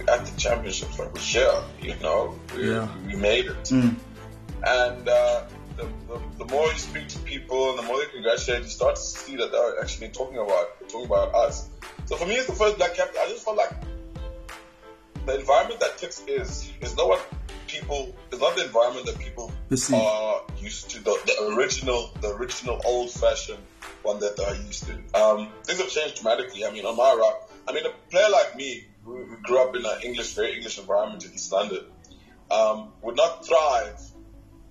at 0.08 0.25
the 0.25 0.39
championships, 0.39 0.98
like 1.00 1.13
we're 1.13 1.22
here, 1.22 1.53
you 1.82 1.96
know, 2.01 2.38
we, 2.56 2.72
Yeah. 2.72 2.88
we 3.06 3.15
made 3.15 3.46
it. 3.46 3.72
And 3.72 5.08
uh, 5.08 5.44
the, 5.78 5.88
the, 6.08 6.22
the 6.40 6.46
more 6.46 6.68
you 6.68 6.78
speak 6.78 7.08
to 7.10 7.20
people 7.20 7.72
and 7.72 7.80
the 7.80 7.84
more 7.84 7.98
they 7.98 8.12
congratulate, 8.12 8.63
you 8.63 8.70
start 8.70 8.96
to 8.96 9.01
see 9.01 9.36
that 9.38 9.51
they're 9.51 9.82
actually 9.82 10.10
talking 10.10 10.38
about 10.38 10.90
talking 10.90 11.06
about 11.06 11.34
us. 11.34 11.70
So 12.06 12.16
for 12.16 12.25
me, 12.25 12.36
it's 12.36 12.48
the 12.48 12.54
first 12.54 12.78
black 12.78 12.96
captain. 12.96 13.22
I 13.22 13.30
just 13.30 13.46
felt 13.46 13.58
like 13.58 13.72
the 15.25 15.40
environment 15.40 15.80
that 15.80 15.98
Tuks 15.98 16.24
is 16.28 16.72
is 16.82 16.96
not 16.96 17.08
what 17.08 17.25
people 17.68 18.16
is 18.32 18.40
not 18.40 18.56
the 18.56 18.66
environment 18.66 19.06
that 19.06 19.20
people 19.20 19.51
are 19.94 20.42
used 20.60 20.90
to. 20.92 21.00
The, 21.04 21.18
the 21.25 21.56
original, 21.56 22.12
the 22.22 22.36
original 22.36 22.82
old 22.86 23.12
fashioned 23.12 23.60
one 24.04 24.20
that 24.20 24.36
they're 24.36 24.56
used 24.56 24.86
to. 24.88 25.20
Um, 25.20 25.50
things 25.63 25.80
have 25.80 25.90
changed 25.90 26.22
dramatically. 26.22 26.66
I 26.66 26.72
mean, 26.72 26.86
on 26.86 26.98
my 26.98 27.13
route, 27.13 27.50
I 27.68 27.74
mean, 27.74 27.86
a 27.86 27.92
player 28.10 28.30
like 28.32 28.56
me 28.56 28.86
who, 29.06 29.24
who 29.25 29.38
grew 29.38 29.62
up 29.62 29.75
in 29.75 29.86
an 29.86 30.01
English, 30.04 30.34
very 30.34 30.56
English 30.56 30.80
environment 30.80 31.24
in 31.25 31.34
East 31.34 31.51
London, 31.51 31.86
um, 32.50 32.92
would 33.01 33.16
not 33.16 33.46
thrive 33.46 34.00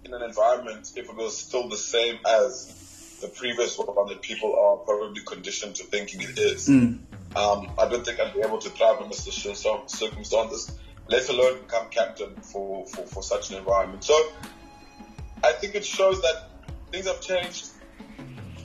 in 0.05 0.15
an 0.15 0.23
environment 0.23 0.89
if 0.97 1.09
it 1.09 1.17
was 1.17 1.37
still 1.39 1.69
the 1.69 1.77
same 1.77 2.19
as 2.27 2.73
the 3.21 3.29
previous 3.29 3.77
one 3.79 4.09
that 4.09 4.23
people 4.23 4.55
are 4.59 4.77
probably 4.79 5.21
conditioned 5.23 5.77
to 5.77 5.85
thinking 5.85 6.23
it 6.23 6.39
is. 6.39 6.69
Um, 7.37 7.71
I 7.79 7.89
don't 7.89 8.05
think 8.05 8.19
I'd 8.19 8.35
be 8.35 8.41
able 8.41 8.59
to 8.59 8.71
thrive 8.71 8.99
under 9.01 9.15
such 9.15 9.35
circumstances, 9.87 10.79
let 11.09 11.29
alone 11.29 11.61
become 11.61 11.89
captain 11.91 12.35
for, 12.43 12.87
for, 12.87 13.07
for 13.07 13.23
such 13.23 13.51
an 13.51 13.59
environment. 13.59 14.03
So 14.05 14.19
I 15.45 15.53
think 15.53 15.75
it 15.75 15.85
shows 15.85 16.21
that 16.23 16.49
things 16.91 17.07
have 17.07 17.21
changed. 17.21 17.69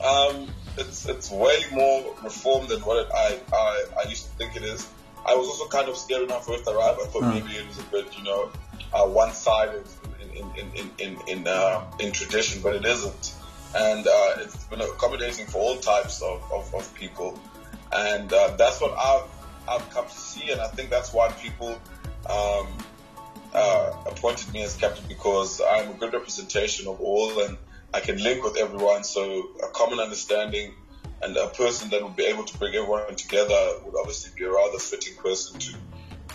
Um, 0.04 0.48
it's 0.78 1.08
it's 1.08 1.30
way 1.30 1.56
more 1.72 2.14
reformed 2.22 2.68
than 2.68 2.80
what 2.80 3.06
it, 3.06 3.12
I, 3.14 3.40
I 3.52 3.84
I 4.04 4.08
used 4.08 4.24
to 4.24 4.30
think 4.36 4.56
it 4.56 4.62
is. 4.62 4.86
I 5.24 5.34
was 5.34 5.48
also 5.48 5.68
kind 5.68 5.88
of 5.88 5.96
scared 5.96 6.22
when 6.28 6.32
I 6.32 6.40
first 6.40 6.66
arrived. 6.68 7.00
I 7.02 7.06
thought 7.06 7.24
Hmm. 7.24 7.30
maybe 7.30 7.52
it 7.56 7.66
was 7.66 7.78
a 7.78 7.82
bit, 7.84 8.16
you 8.18 8.24
know, 8.24 8.50
uh, 8.92 9.06
one-sided 9.06 9.86
in 10.04 10.05
in 10.36 10.70
in 10.76 10.90
in 10.98 11.18
in 11.28 11.48
uh, 11.48 11.84
in 11.98 12.12
tradition, 12.12 12.62
but 12.62 12.74
it 12.74 12.84
isn't. 12.84 13.34
And 13.74 14.06
uh, 14.06 14.36
it's 14.38 14.64
been 14.64 14.80
accommodating 14.80 15.46
for 15.46 15.58
all 15.58 15.76
types 15.76 16.22
of, 16.22 16.42
of, 16.50 16.74
of 16.74 16.94
people, 16.94 17.38
and 17.92 18.32
uh, 18.32 18.56
that's 18.56 18.80
what 18.80 18.96
I've 18.96 19.28
I've 19.68 19.90
come 19.90 20.06
to 20.06 20.18
see, 20.18 20.50
and 20.50 20.60
I 20.60 20.68
think 20.68 20.90
that's 20.90 21.12
why 21.12 21.30
people 21.32 21.78
um, 22.30 22.68
uh, 23.52 23.92
appointed 24.06 24.52
me 24.52 24.62
as 24.62 24.76
captain 24.76 25.04
because 25.08 25.60
I'm 25.60 25.90
a 25.90 25.94
good 25.94 26.12
representation 26.12 26.86
of 26.86 27.00
all, 27.00 27.42
and 27.42 27.56
I 27.92 28.00
can 28.00 28.22
link 28.22 28.44
with 28.44 28.56
everyone. 28.56 29.04
So 29.04 29.50
a 29.62 29.68
common 29.72 29.98
understanding 29.98 30.74
and 31.22 31.36
a 31.36 31.48
person 31.48 31.90
that 31.90 32.02
would 32.02 32.16
be 32.16 32.24
able 32.24 32.44
to 32.44 32.58
bring 32.58 32.74
everyone 32.74 33.14
together 33.16 33.58
would 33.84 33.94
obviously 33.98 34.32
be 34.36 34.44
a 34.44 34.50
rather 34.50 34.78
fitting 34.78 35.16
person 35.16 35.58
to 35.58 35.74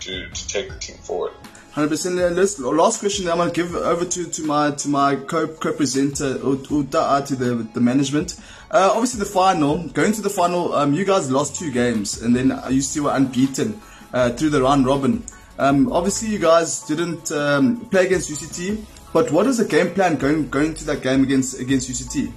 to, 0.01 0.29
to 0.29 0.47
take 0.47 0.69
the 0.69 0.77
team 0.79 0.97
forward. 0.97 1.33
Hundred 1.71 1.89
percent. 1.89 2.15
Last 2.35 2.59
last 2.59 2.99
question. 2.99 3.29
I'm 3.29 3.37
gonna 3.37 3.51
give 3.51 3.73
over 3.73 4.03
to, 4.03 4.25
to 4.25 4.43
my 4.43 4.71
to 4.71 4.89
my 4.89 5.15
co 5.15 5.47
co 5.47 5.71
presenter 5.71 6.37
Uta 6.43 7.23
to 7.27 7.35
the 7.35 7.67
the 7.73 7.79
management. 7.79 8.35
Uh, 8.69 8.91
obviously 8.91 9.19
the 9.19 9.25
final. 9.25 9.87
Going 9.87 10.11
to 10.11 10.21
the 10.21 10.29
final, 10.29 10.73
um, 10.73 10.93
you 10.93 11.05
guys 11.05 11.31
lost 11.31 11.55
two 11.55 11.71
games, 11.71 12.21
and 12.21 12.35
then 12.35 12.59
you 12.69 12.81
still 12.81 13.05
were 13.05 13.15
unbeaten 13.15 13.79
uh, 14.13 14.31
through 14.31 14.49
the 14.49 14.61
round 14.61 14.85
robin. 14.85 15.23
Um, 15.59 15.91
obviously 15.93 16.29
you 16.29 16.39
guys 16.39 16.81
didn't 16.83 17.31
um, 17.31 17.85
play 17.85 18.05
against 18.05 18.29
UCT, 18.29 18.83
but 19.13 19.31
what 19.31 19.47
is 19.47 19.57
the 19.57 19.65
game 19.65 19.93
plan 19.93 20.17
going 20.17 20.49
going 20.49 20.73
to 20.73 20.85
that 20.85 21.01
game 21.01 21.23
against 21.23 21.57
against 21.57 21.89
UCT? 21.89 22.33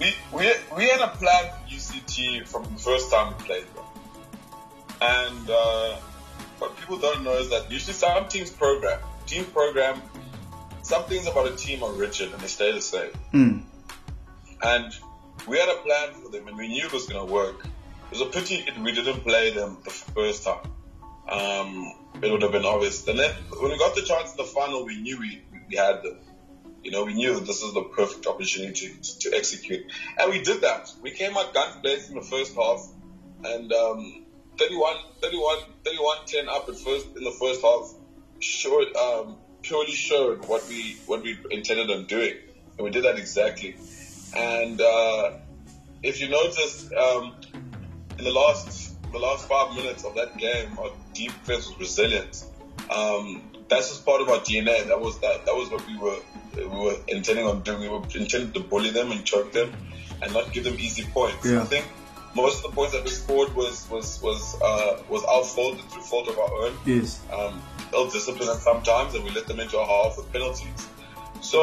We, 0.00 0.14
we, 0.32 0.52
we 0.76 0.88
had 0.88 1.00
a 1.00 1.08
plan 1.08 1.52
for 1.52 1.74
UCT 1.74 2.46
from 2.48 2.64
the 2.64 2.80
first 2.80 3.10
time 3.12 3.34
we 3.38 3.44
played. 3.44 3.64
And 5.00 5.50
uh, 5.50 5.96
what 6.58 6.76
people 6.78 6.98
don't 6.98 7.22
know 7.22 7.34
is 7.34 7.50
that 7.50 7.70
usually 7.70 7.92
some 7.92 8.28
teams 8.28 8.50
program, 8.50 9.00
team 9.26 9.44
program, 9.44 10.00
some 10.82 11.04
things 11.04 11.26
about 11.26 11.50
a 11.50 11.56
team 11.56 11.82
are 11.82 11.92
rigid 11.92 12.32
and 12.32 12.40
they 12.40 12.46
stay 12.46 12.72
the 12.72 12.80
same. 12.80 13.10
And 14.62 14.92
we 15.46 15.58
had 15.58 15.68
a 15.68 15.80
plan 15.82 16.14
for 16.14 16.30
them 16.30 16.48
and 16.48 16.56
we 16.56 16.68
knew 16.68 16.86
it 16.86 16.92
was 16.92 17.06
going 17.06 17.26
to 17.26 17.32
work. 17.32 17.66
It 17.66 18.18
was 18.18 18.20
a 18.20 18.26
pity 18.26 18.56
it, 18.56 18.78
we 18.78 18.92
didn't 18.92 19.20
play 19.20 19.50
them 19.50 19.78
the 19.84 19.90
first 19.90 20.44
time. 20.44 20.70
Um, 21.28 21.92
it 22.22 22.30
would 22.30 22.42
have 22.42 22.52
been 22.52 22.64
obvious. 22.64 23.06
And 23.06 23.18
then 23.18 23.32
when 23.58 23.72
we 23.72 23.78
got 23.78 23.94
the 23.94 24.02
chance 24.02 24.30
in 24.30 24.36
the 24.36 24.44
final, 24.44 24.84
we 24.84 25.00
knew 25.00 25.18
we, 25.18 25.42
we 25.68 25.76
had 25.76 26.02
them. 26.02 26.18
You 26.82 26.92
know, 26.92 27.04
we 27.04 27.14
knew 27.14 27.34
that 27.34 27.46
this 27.46 27.62
is 27.62 27.74
the 27.74 27.82
perfect 27.82 28.26
opportunity 28.28 28.94
to, 29.02 29.18
to 29.18 29.36
execute. 29.36 29.90
And 30.18 30.30
we 30.30 30.40
did 30.40 30.60
that. 30.60 30.88
We 31.02 31.10
came 31.10 31.36
out 31.36 31.52
guns 31.52 31.76
blazing 31.82 32.16
in 32.16 32.22
the 32.22 32.26
first 32.26 32.54
half 32.54 32.86
and 33.44 33.72
um, 33.72 34.25
31, 34.58 34.96
31, 35.20 35.58
31 35.84 36.16
10 36.26 36.48
up 36.48 36.68
at 36.68 36.78
first 36.78 37.06
in 37.16 37.24
the 37.24 37.30
first 37.30 37.62
half 37.62 37.92
showed 38.40 38.94
um, 38.96 39.36
purely 39.62 39.92
showed 39.92 40.46
what 40.46 40.66
we 40.68 40.96
what 41.06 41.22
we 41.22 41.38
intended 41.50 41.90
on 41.90 42.06
doing. 42.06 42.34
And 42.76 42.84
we 42.84 42.90
did 42.90 43.04
that 43.04 43.18
exactly. 43.18 43.76
And 44.34 44.80
uh, 44.80 45.32
if 46.02 46.20
you 46.20 46.28
notice, 46.28 46.90
um, 46.92 47.36
in 48.18 48.24
the 48.24 48.32
last 48.32 48.94
the 49.12 49.18
last 49.18 49.48
five 49.48 49.74
minutes 49.74 50.04
of 50.04 50.14
that 50.14 50.36
game, 50.36 50.78
our 50.78 50.90
defense 51.14 51.68
was 51.68 51.78
resilient. 51.78 52.44
Um, 52.90 53.42
that's 53.68 53.88
just 53.88 54.06
part 54.06 54.20
of 54.20 54.28
our 54.28 54.38
DNA. 54.38 54.86
That 54.86 55.00
was 55.00 55.18
that. 55.20 55.46
That 55.46 55.54
was 55.54 55.70
what 55.70 55.86
we 55.86 55.96
were 55.96 56.18
we 56.54 56.64
were 56.66 56.96
intending 57.08 57.46
on 57.46 57.62
doing. 57.62 57.80
We 57.80 57.88
were 57.88 58.02
intending 58.14 58.52
to 58.52 58.60
bully 58.60 58.90
them 58.90 59.10
and 59.10 59.24
choke 59.24 59.52
them, 59.52 59.72
and 60.22 60.32
not 60.32 60.52
give 60.52 60.64
them 60.64 60.74
easy 60.78 61.04
points. 61.04 61.44
Yeah. 61.44 61.62
I 61.62 61.64
think 61.64 61.86
most 62.36 62.62
of 62.64 62.70
the 62.70 62.74
points 62.76 62.92
that 62.94 63.02
we 63.02 63.10
scored 63.10 63.52
was 63.56 63.88
was 63.90 64.20
was 64.22 64.60
uh, 64.62 65.02
was 65.08 65.24
our 65.24 65.42
fault 65.42 65.80
through 65.90 66.02
fault 66.02 66.28
of 66.28 66.38
our 66.38 66.52
own 66.64 66.74
Yes. 66.84 67.20
um, 67.32 67.60
ill 67.94 68.08
discipline 68.10 68.48
at 68.50 68.58
sometimes, 68.70 69.14
and 69.14 69.24
we 69.24 69.30
let 69.30 69.46
them 69.46 69.58
into 69.58 69.78
our 69.78 69.86
half 69.86 70.16
with 70.18 70.30
penalties. 70.32 70.80
So 71.40 71.60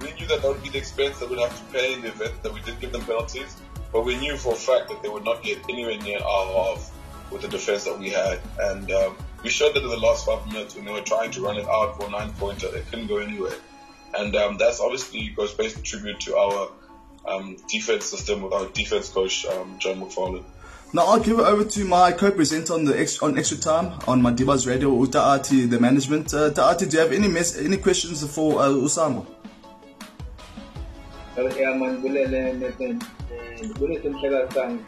we 0.00 0.12
knew 0.14 0.26
that 0.26 0.42
that 0.42 0.48
would 0.48 0.62
be 0.62 0.70
the 0.70 0.78
expense 0.78 1.18
that 1.20 1.28
we'd 1.28 1.40
have 1.40 1.56
to 1.58 1.64
pay 1.72 1.92
in 1.94 2.00
the 2.02 2.08
event 2.08 2.42
that 2.42 2.52
we 2.54 2.60
did 2.62 2.80
give 2.80 2.92
them 2.92 3.02
penalties. 3.02 3.56
But 3.92 4.04
we 4.04 4.16
knew 4.16 4.36
for 4.36 4.52
a 4.52 4.56
fact 4.56 4.88
that 4.90 5.02
they 5.02 5.08
would 5.08 5.24
not 5.24 5.42
get 5.42 5.58
anywhere 5.68 5.98
near 5.98 6.20
our 6.20 6.46
half 6.58 6.92
with 7.30 7.42
the 7.42 7.48
defense 7.48 7.84
that 7.84 7.98
we 7.98 8.10
had. 8.10 8.38
And 8.60 8.90
um, 8.92 9.16
we 9.42 9.50
showed 9.50 9.74
that 9.74 9.82
in 9.82 9.88
the 9.88 9.96
last 9.96 10.26
five 10.26 10.46
minutes 10.46 10.74
when 10.76 10.84
they 10.84 10.92
were 10.92 11.00
trying 11.00 11.30
to 11.32 11.40
run 11.42 11.56
it 11.56 11.66
out 11.68 11.96
for 11.96 12.06
a 12.06 12.10
nine 12.10 12.32
pointer, 12.34 12.70
they 12.70 12.82
couldn't 12.82 13.08
go 13.08 13.16
anywhere. 13.18 13.56
And 14.18 14.36
um, 14.36 14.56
that's 14.58 14.80
obviously 14.80 15.28
goes 15.30 15.54
based 15.54 15.82
tribute 15.84 16.20
to 16.20 16.36
our 16.36 16.70
um, 17.30 17.56
defense 17.68 18.04
system 18.06 18.42
with 18.42 18.52
our 18.52 18.66
defense 18.66 19.08
coach, 19.08 19.46
um, 19.46 19.76
John 19.78 20.00
McFarlane. 20.00 20.44
Now 20.92 21.02
I'll 21.06 21.20
give 21.20 21.38
it 21.38 21.44
over 21.46 21.64
to 21.64 21.84
my 21.84 22.12
co-presenter 22.12 22.72
on 22.72 22.84
the 22.86 22.98
ex- 22.98 23.20
on 23.22 23.36
extra 23.38 23.58
time 23.58 23.92
on 24.08 24.22
Madiba's 24.22 24.66
radio, 24.66 24.90
Utaati, 24.90 25.68
the 25.68 25.78
management. 25.78 26.32
Uh, 26.32 26.50
Taati, 26.50 26.88
do 26.88 26.96
you 26.96 27.02
have 27.02 27.12
any 27.12 27.28
mes- 27.28 27.58
any 27.58 27.76
questions 27.76 28.24
for 28.34 28.60
uh, 28.62 28.68
Usamo? 28.68 29.26
ya 31.60 31.74
mandibulele 31.74 32.52
Nathan 32.52 33.02
ndibulise 33.64 34.08
mhleka 34.08 34.54
sang 34.54 34.78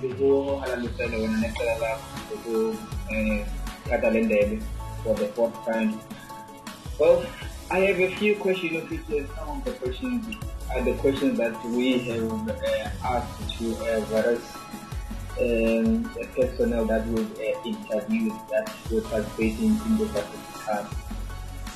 sikuhalalisele 0.00 1.16
wena 1.16 1.38
necala 1.38 1.78
lakho 1.78 2.04
ukuthatha 2.34 4.10
le 4.10 4.20
ndebe 4.22 4.62
for 5.04 5.16
the 5.16 5.26
fourth 5.28 5.64
time 5.64 5.94
well 6.98 7.22
i 7.70 7.86
have 7.86 8.00
a 8.04 8.10
few 8.16 8.34
questions 8.36 8.90
which 8.90 9.00
some 9.08 9.50
of 9.58 9.64
the 9.64 9.70
questions 9.70 10.24
are 10.72 10.82
the 10.82 10.94
questions 10.94 11.38
that 11.38 11.64
we 11.66 11.98
have 11.98 12.48
uh, 12.48 12.90
asked 13.04 13.58
to 13.58 13.76
uh, 13.76 14.00
various 14.12 14.44
um, 15.40 16.04
personnel 16.36 16.84
that 16.86 17.06
we've 17.08 17.32
uh, 17.38 17.60
interviewed 17.64 18.32
that 18.50 18.72
were 18.90 19.00
participating 19.02 19.78
in 19.86 19.98
the 19.98 20.06
Pacific. 20.06 21.00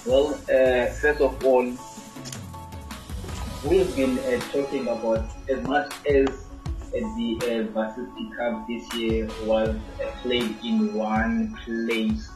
Well, 0.07 0.35
uh, 0.35 0.87
first 0.95 1.21
of 1.21 1.45
all, 1.45 1.65
we've 3.69 3.97
been 3.97 4.19
uh, 4.21 4.41
talking 4.53 4.89
about 4.89 5.29
as 5.49 5.63
much 5.67 5.93
as 6.07 6.29
uh, 6.29 6.93
the 6.93 7.39
uh, 7.43 7.73
Varsity 7.73 8.31
Cup 8.37 8.67
this 8.67 8.95
year 8.95 9.29
was 9.45 9.77
played 10.23 10.57
in 10.65 10.95
one 10.95 11.57
place. 11.65 12.31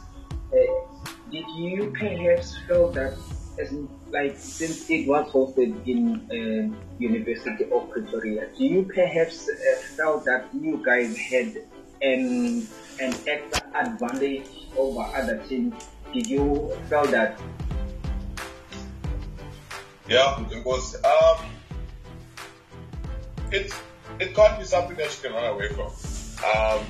Did 1.31 1.45
you 1.55 1.91
perhaps 1.97 2.57
feel 2.67 2.91
that, 2.91 3.17
as 3.59 3.73
like, 4.09 4.35
since 4.37 4.89
it 4.89 5.07
was 5.07 5.29
hosted 5.31 5.87
in 5.87 6.21
uh, 6.31 6.77
University 6.99 7.65
of 7.71 7.89
Pretoria, 7.89 8.47
do 8.57 8.65
you 8.65 8.83
perhaps 8.93 9.49
uh, 9.49 9.81
felt 9.95 10.25
that 10.25 10.47
you 10.53 10.81
guys 10.83 11.17
had 11.17 11.57
an 12.01 12.67
an 12.99 13.15
extra 13.27 13.63
advantage 13.75 14.67
over 14.77 15.01
other 15.15 15.37
teams? 15.47 15.73
Did 16.13 16.27
you 16.27 16.71
feel 16.89 17.05
that? 17.05 17.39
Yeah, 20.07 20.43
was. 20.65 20.95
Um, 21.03 21.45
it 23.51 23.73
it 24.19 24.35
can't 24.35 24.59
be 24.59 24.65
something 24.65 24.97
that 24.97 25.15
you 25.15 25.29
can 25.29 25.33
run 25.33 25.53
away 25.53 25.69
from. 25.69 25.91
Um, 26.43 26.85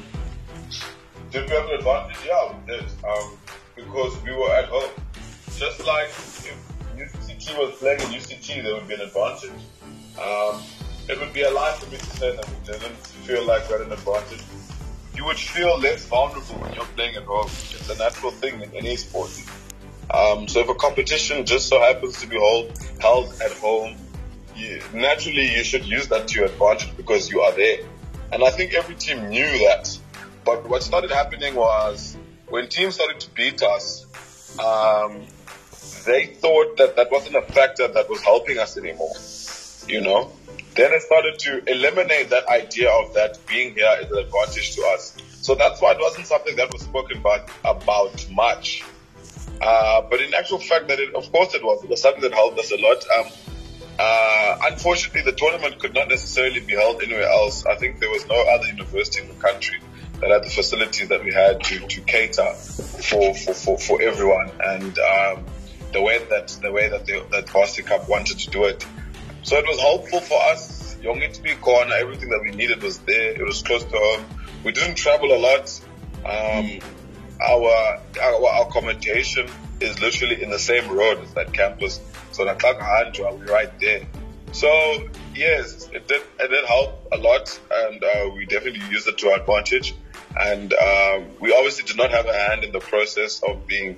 did 1.32 1.50
we 1.50 1.56
have 1.56 1.68
an 1.70 1.76
advantage? 1.76 2.18
Yeah, 2.26 2.54
we 2.54 2.72
did. 2.72 2.86
Um, 3.04 3.38
because 3.76 4.22
we 4.24 4.32
were 4.32 4.52
at 4.52 4.66
home. 4.66 4.92
Just 5.58 5.86
like 5.86 6.10
if 7.48 7.56
UCT 7.56 7.60
was 7.60 7.76
playing 7.80 8.00
in 8.02 8.08
UCT, 8.08 8.64
there 8.64 8.74
would 8.74 8.88
be 8.88 8.94
an 8.94 9.02
advantage. 9.02 9.52
Um, 10.22 10.62
it 11.10 11.20
would 11.20 11.34
be 11.34 11.42
a 11.42 11.52
lie 11.52 11.74
for 11.74 11.90
me 11.90 11.98
to 11.98 12.06
say 12.06 12.36
that 12.36 12.48
we 12.48 12.56
didn't 12.66 12.96
feel 12.96 13.46
like 13.46 13.68
we 13.68 13.74
had 13.74 13.82
an 13.82 13.92
advantage. 13.92 14.44
You 15.16 15.26
would 15.26 15.38
feel 15.38 15.78
less 15.80 16.06
vulnerable 16.06 16.56
when 16.56 16.74
you're 16.74 16.86
playing 16.86 17.16
at 17.16 17.24
home. 17.24 17.46
It's 17.48 17.90
a 17.90 17.98
natural 17.98 18.32
thing 18.32 18.62
in 18.62 18.74
any 18.74 18.96
sport. 18.96 19.30
Um, 20.12 20.48
so 20.48 20.60
if 20.60 20.70
a 20.70 20.76
competition 20.76 21.46
just 21.46 21.68
so 21.68 21.80
happens 21.80 22.20
to 22.22 22.28
be 22.28 22.38
hold, 22.38 22.72
held 23.00 23.34
at 23.42 23.52
home, 23.54 23.96
you, 24.56 24.82
naturally 24.94 25.56
you 25.56 25.64
should 25.64 25.86
use 25.86 26.08
that 26.10 26.28
to 26.30 26.40
your 26.40 26.46
advantage 26.46 26.96
because 26.98 27.30
you 27.30 27.42
are 27.42 27.52
there. 27.54 27.80
And 28.32 28.44
I 28.44 28.50
think 28.50 28.74
every 28.74 28.96
team 28.96 29.30
knew 29.30 29.46
that. 29.68 29.98
But 30.46 30.68
what 30.68 30.84
started 30.84 31.12
happening 31.12 31.56
was 31.56 32.18
when 32.48 32.68
teams 32.68 32.96
started 32.96 33.20
to 33.22 33.30
beat 33.32 33.62
us, 33.64 34.06
um, 34.60 35.26
they 36.06 36.28
thought 36.28 36.78
that 36.78 36.96
that 36.96 37.12
wasn't 37.12 37.36
a 37.36 37.42
factor 37.42 37.88
that 37.88 38.10
was 38.10 38.22
helping 38.22 38.58
us 38.60 38.78
anymore. 38.78 39.14
You 39.88 40.02
know? 40.02 40.32
Then 40.76 40.92
it 40.92 41.02
started 41.04 41.38
to 41.40 41.72
eliminate 41.72 42.30
that 42.32 42.48
idea 42.48 42.90
of 42.90 43.14
that 43.14 43.38
being 43.48 43.76
here 43.76 43.96
is 44.02 44.10
an 44.12 44.18
advantage 44.18 44.76
to 44.76 44.82
us. 44.94 45.16
So 45.42 45.56
that's 45.56 45.82
why 45.82 45.92
it 45.92 46.00
wasn't 46.00 46.26
something 46.26 46.56
that 46.56 46.74
was 46.74 46.82
spoken 46.82 47.18
about, 47.18 47.50
about 47.64 48.28
much. 48.32 48.84
Uh, 49.62 50.02
but 50.10 50.20
in 50.20 50.34
actual 50.34 50.60
fact, 50.60 50.88
that 50.88 51.00
it, 51.00 51.14
of 51.14 51.32
course 51.32 51.54
it 51.54 51.64
was. 51.64 51.84
It 51.84 51.90
was 51.90 52.02
something 52.02 52.22
that 52.22 52.34
helped 52.34 52.58
us 52.60 52.72
a 52.72 52.78
lot. 52.78 53.06
Um, 53.18 53.32
uh, 54.00 54.58
unfortunately, 54.64 55.22
the 55.22 55.34
tournament 55.34 55.80
could 55.80 55.94
not 55.94 56.10
necessarily 56.10 56.60
be 56.60 56.74
held 56.74 57.04
anywhere 57.04 57.30
else. 57.30 57.66
I 57.66 57.76
think 57.76 58.00
there 58.00 58.10
was 58.10 58.26
no 58.28 58.36
other 58.36 58.66
university 58.66 59.22
in 59.22 59.28
the 59.28 59.36
country 59.36 59.80
that 60.22 60.32
had 60.32 60.44
the 60.44 60.50
facilities 60.50 61.10
that 61.10 61.24
we 61.24 61.32
had 61.32 61.64
to, 61.64 61.88
to 61.88 62.02
cater 62.02 62.52
for, 62.54 63.36
for, 63.36 63.54
for, 63.54 63.78
for 63.78 64.02
everyone. 64.02 64.50
And 64.60 64.98
um, 64.98 65.46
the 65.94 66.02
way 66.02 66.18
that 66.30 66.48
the 66.62 66.72
way 66.72 66.90
that 66.90 67.06
the 67.06 67.26
that 67.32 67.50
Varsity 67.50 67.84
Cup 67.84 68.10
wanted 68.10 68.40
to 68.40 68.50
do 68.50 68.66
it. 68.66 68.86
So 69.44 69.58
it 69.58 69.66
was 69.66 69.80
helpful 69.80 70.20
for 70.22 70.42
us. 70.52 70.96
Yongi 71.02 71.34
to 71.34 71.42
be 71.42 71.54
gone, 71.62 71.92
everything 71.92 72.30
that 72.30 72.42
we 72.42 72.52
needed 72.52 72.82
was 72.82 73.00
there. 73.00 73.32
It 73.32 73.46
was 73.46 73.62
close 73.62 73.84
to 73.84 73.98
home. 73.98 74.26
We 74.64 74.72
didn't 74.72 74.96
travel 74.96 75.34
a 75.34 75.38
lot. 75.38 75.82
Um, 76.26 76.80
our, 77.46 78.00
our 78.22 78.68
accommodation 78.68 79.50
is 79.82 80.00
literally 80.02 80.42
in 80.42 80.50
the 80.50 80.60
same 80.60 80.90
road 80.90 81.20
as 81.20 81.34
that 81.34 81.52
campus. 81.52 82.00
So 82.32 82.46
Naklaka 82.46 83.20
we're 83.20 83.46
right 83.46 83.80
there. 83.80 84.08
So 84.54 85.10
yes, 85.36 85.90
it 85.92 86.08
did 86.08 86.22
it 86.40 86.50
did 86.50 86.66
help 86.66 87.08
a 87.12 87.18
lot, 87.18 87.60
and 87.72 88.04
uh, 88.04 88.30
we 88.36 88.46
definitely 88.46 88.88
used 88.90 89.08
it 89.08 89.18
to 89.20 89.32
our 89.32 89.40
advantage. 89.40 89.96
And 90.40 90.74
um, 90.74 91.26
we 91.40 91.54
obviously 91.54 91.84
did 91.84 91.98
not 91.98 92.12
have 92.12 92.26
a 92.26 92.34
hand 92.34 92.64
in 92.64 92.72
the 92.72 92.80
process 92.80 93.44
of 93.44 93.68
being 93.68 93.98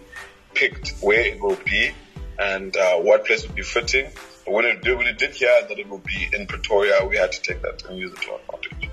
picked 0.55 0.93
where 1.01 1.21
it 1.21 1.39
will 1.41 1.57
be 1.65 1.91
and 2.39 2.75
uh, 2.75 2.95
what 2.97 3.25
place 3.25 3.45
would 3.45 3.55
be 3.55 3.63
fitting. 3.63 4.09
But 4.45 4.53
when 4.53 4.65
it, 4.65 4.83
did, 4.83 4.97
when 4.97 5.07
it 5.07 5.17
did 5.17 5.35
hear 5.35 5.65
that 5.67 5.77
it 5.77 5.87
would 5.89 6.03
be 6.03 6.29
in 6.33 6.47
Pretoria, 6.47 7.05
we 7.05 7.17
had 7.17 7.31
to 7.31 7.41
take 7.41 7.61
that 7.61 7.83
and 7.85 7.97
use 7.97 8.11
it 8.11 8.21
to 8.21 8.31
our 8.31 8.39
advantage. 8.39 8.89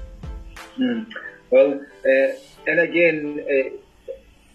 Mm. 0.79 1.07
Well, 1.51 1.81
uh, 2.07 2.33
and 2.67 2.81
again, 2.81 3.45
uh, 3.47 3.77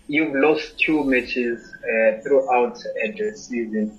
you've 0.07 0.33
lost 0.35 0.79
two 0.79 1.03
matches 1.03 1.71
uh, 1.75 2.21
throughout 2.21 2.77
uh, 2.77 3.11
the 3.17 3.33
season. 3.35 3.97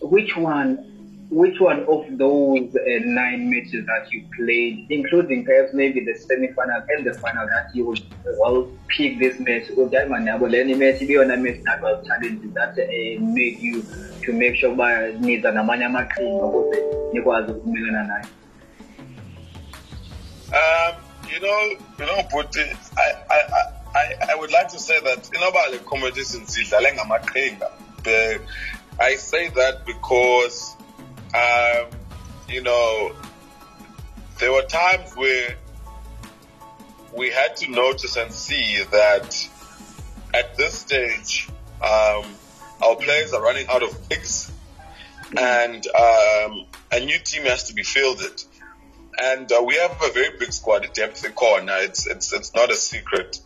Which 0.00 0.36
one 0.36 0.89
which 1.30 1.60
one 1.60 1.84
of 1.84 2.18
those 2.18 2.74
uh, 2.74 2.80
nine 3.04 3.48
matches 3.48 3.86
that 3.86 4.10
you 4.10 4.24
played, 4.36 4.86
including 4.90 5.44
perhaps 5.44 5.72
maybe 5.72 6.04
the 6.04 6.18
semi-final 6.18 6.82
and 6.88 7.06
the 7.06 7.14
final, 7.14 7.46
that 7.46 7.70
you 7.72 7.86
would 7.86 8.02
well 8.38 8.68
pick 8.88 9.18
this 9.20 9.38
match? 9.38 9.70
any 9.70 10.74
match 10.74 10.98
beyond 11.00 11.30
a 11.30 11.36
match 11.36 11.62
that 11.64 11.80
was 11.80 12.04
challenges 12.04 12.52
that 12.54 12.72
uh, 12.72 13.22
made 13.22 13.58
you 13.60 13.84
to 14.24 14.32
make 14.32 14.56
sure 14.56 14.74
by 14.74 15.14
needs 15.20 15.44
and 15.44 15.56
amanye 15.56 15.84
amaqhinga 15.84 16.44
ukuze 16.44 16.82
nikwazi 17.12 17.52
ukumelana 17.52 18.02
nayo? 18.02 18.26
Um, 20.52 20.94
you 21.32 21.40
know, 21.40 21.60
you 21.98 22.06
know, 22.06 22.22
but 22.32 22.56
I, 22.98 23.14
I, 23.30 23.40
I, 23.94 24.32
I 24.32 24.34
would 24.34 24.50
like 24.50 24.68
to 24.68 24.80
say 24.80 24.98
that 25.00 25.30
about 25.48 25.70
the 25.70 25.78
competition. 25.78 26.44
I 29.00 29.14
say 29.16 29.48
that 29.50 29.86
because 29.86 30.69
um, 31.34 31.90
you 32.48 32.62
know, 32.62 33.12
there 34.38 34.52
were 34.52 34.62
times 34.62 35.14
where 35.14 35.56
we 37.16 37.30
had 37.30 37.56
to 37.56 37.70
notice 37.70 38.16
and 38.16 38.32
see 38.32 38.82
that 38.90 39.48
at 40.34 40.56
this 40.56 40.74
stage, 40.74 41.48
um, 41.82 42.24
our 42.82 42.96
players 42.96 43.32
are 43.32 43.42
running 43.42 43.66
out 43.68 43.82
of 43.82 44.08
picks 44.08 44.50
and 45.36 45.86
um, 45.88 46.66
a 46.92 47.00
new 47.00 47.18
team 47.18 47.44
has 47.44 47.64
to 47.64 47.74
be 47.74 47.82
fielded. 47.82 48.42
And 49.18 49.50
uh, 49.52 49.62
we 49.64 49.74
have 49.76 49.92
a 50.02 50.12
very 50.12 50.38
big 50.38 50.52
squad 50.52 50.84
at 50.84 50.94
depth 50.94 51.24
in 51.24 51.32
corner. 51.32 51.74
It's, 51.78 52.06
it's, 52.06 52.32
it's 52.32 52.54
not 52.54 52.70
a 52.70 52.74
secret. 52.74 53.40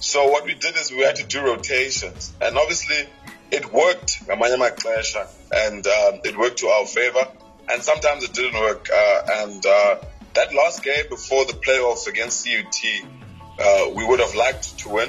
So 0.00 0.28
what 0.28 0.44
we 0.44 0.54
did 0.54 0.76
is 0.76 0.90
we 0.90 1.02
had 1.02 1.16
to 1.16 1.26
do 1.26 1.40
rotations. 1.44 2.32
And 2.40 2.56
obviously 2.58 3.08
it 3.50 3.72
worked, 3.72 4.22
and 4.28 5.86
um, 5.86 6.20
it 6.24 6.36
worked 6.36 6.58
to 6.58 6.66
our 6.68 6.86
favor. 6.86 7.26
And 7.72 7.82
sometimes 7.82 8.24
it 8.24 8.32
didn't 8.32 8.60
work. 8.60 8.88
Uh, 8.92 9.22
and 9.44 9.64
uh, 9.64 9.96
that 10.34 10.54
last 10.54 10.82
game 10.82 11.04
before 11.08 11.44
the 11.46 11.54
playoffs 11.54 12.06
against 12.06 12.46
CUT, 12.46 13.08
uh, 13.58 13.90
we 13.94 14.04
would 14.04 14.20
have 14.20 14.34
liked 14.34 14.78
to 14.80 14.88
win. 14.90 15.08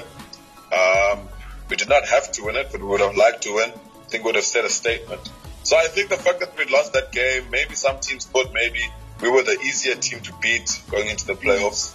Um, 0.72 1.28
we 1.68 1.76
did 1.76 1.88
not 1.88 2.06
have 2.06 2.32
to 2.32 2.44
win 2.44 2.56
it, 2.56 2.68
but 2.72 2.80
we 2.80 2.86
would 2.86 3.00
have 3.00 3.16
liked 3.16 3.42
to 3.42 3.54
win. 3.54 3.70
I 3.70 4.08
think 4.08 4.24
we 4.24 4.28
would 4.28 4.36
have 4.36 4.44
set 4.44 4.64
a 4.64 4.70
statement. 4.70 5.20
So 5.64 5.76
I 5.76 5.88
think 5.88 6.10
the 6.10 6.16
fact 6.16 6.40
that 6.40 6.56
we 6.56 6.64
lost 6.72 6.92
that 6.92 7.10
game, 7.10 7.50
maybe 7.50 7.74
some 7.74 7.98
teams 7.98 8.24
thought 8.24 8.52
maybe 8.52 8.80
we 9.20 9.28
were 9.28 9.42
the 9.42 9.58
easier 9.60 9.96
team 9.96 10.20
to 10.20 10.32
beat 10.40 10.80
going 10.90 11.08
into 11.08 11.26
the 11.26 11.34
playoffs. 11.34 11.94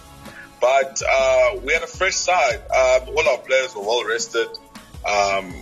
But 0.60 1.02
uh, 1.02 1.56
we 1.64 1.72
had 1.72 1.82
a 1.82 1.86
fresh 1.86 2.14
side. 2.14 2.60
Um, 2.70 3.08
all 3.16 3.28
our 3.28 3.38
players 3.38 3.74
were 3.74 3.82
well 3.82 4.04
rested. 4.04 4.48
Um, 5.08 5.54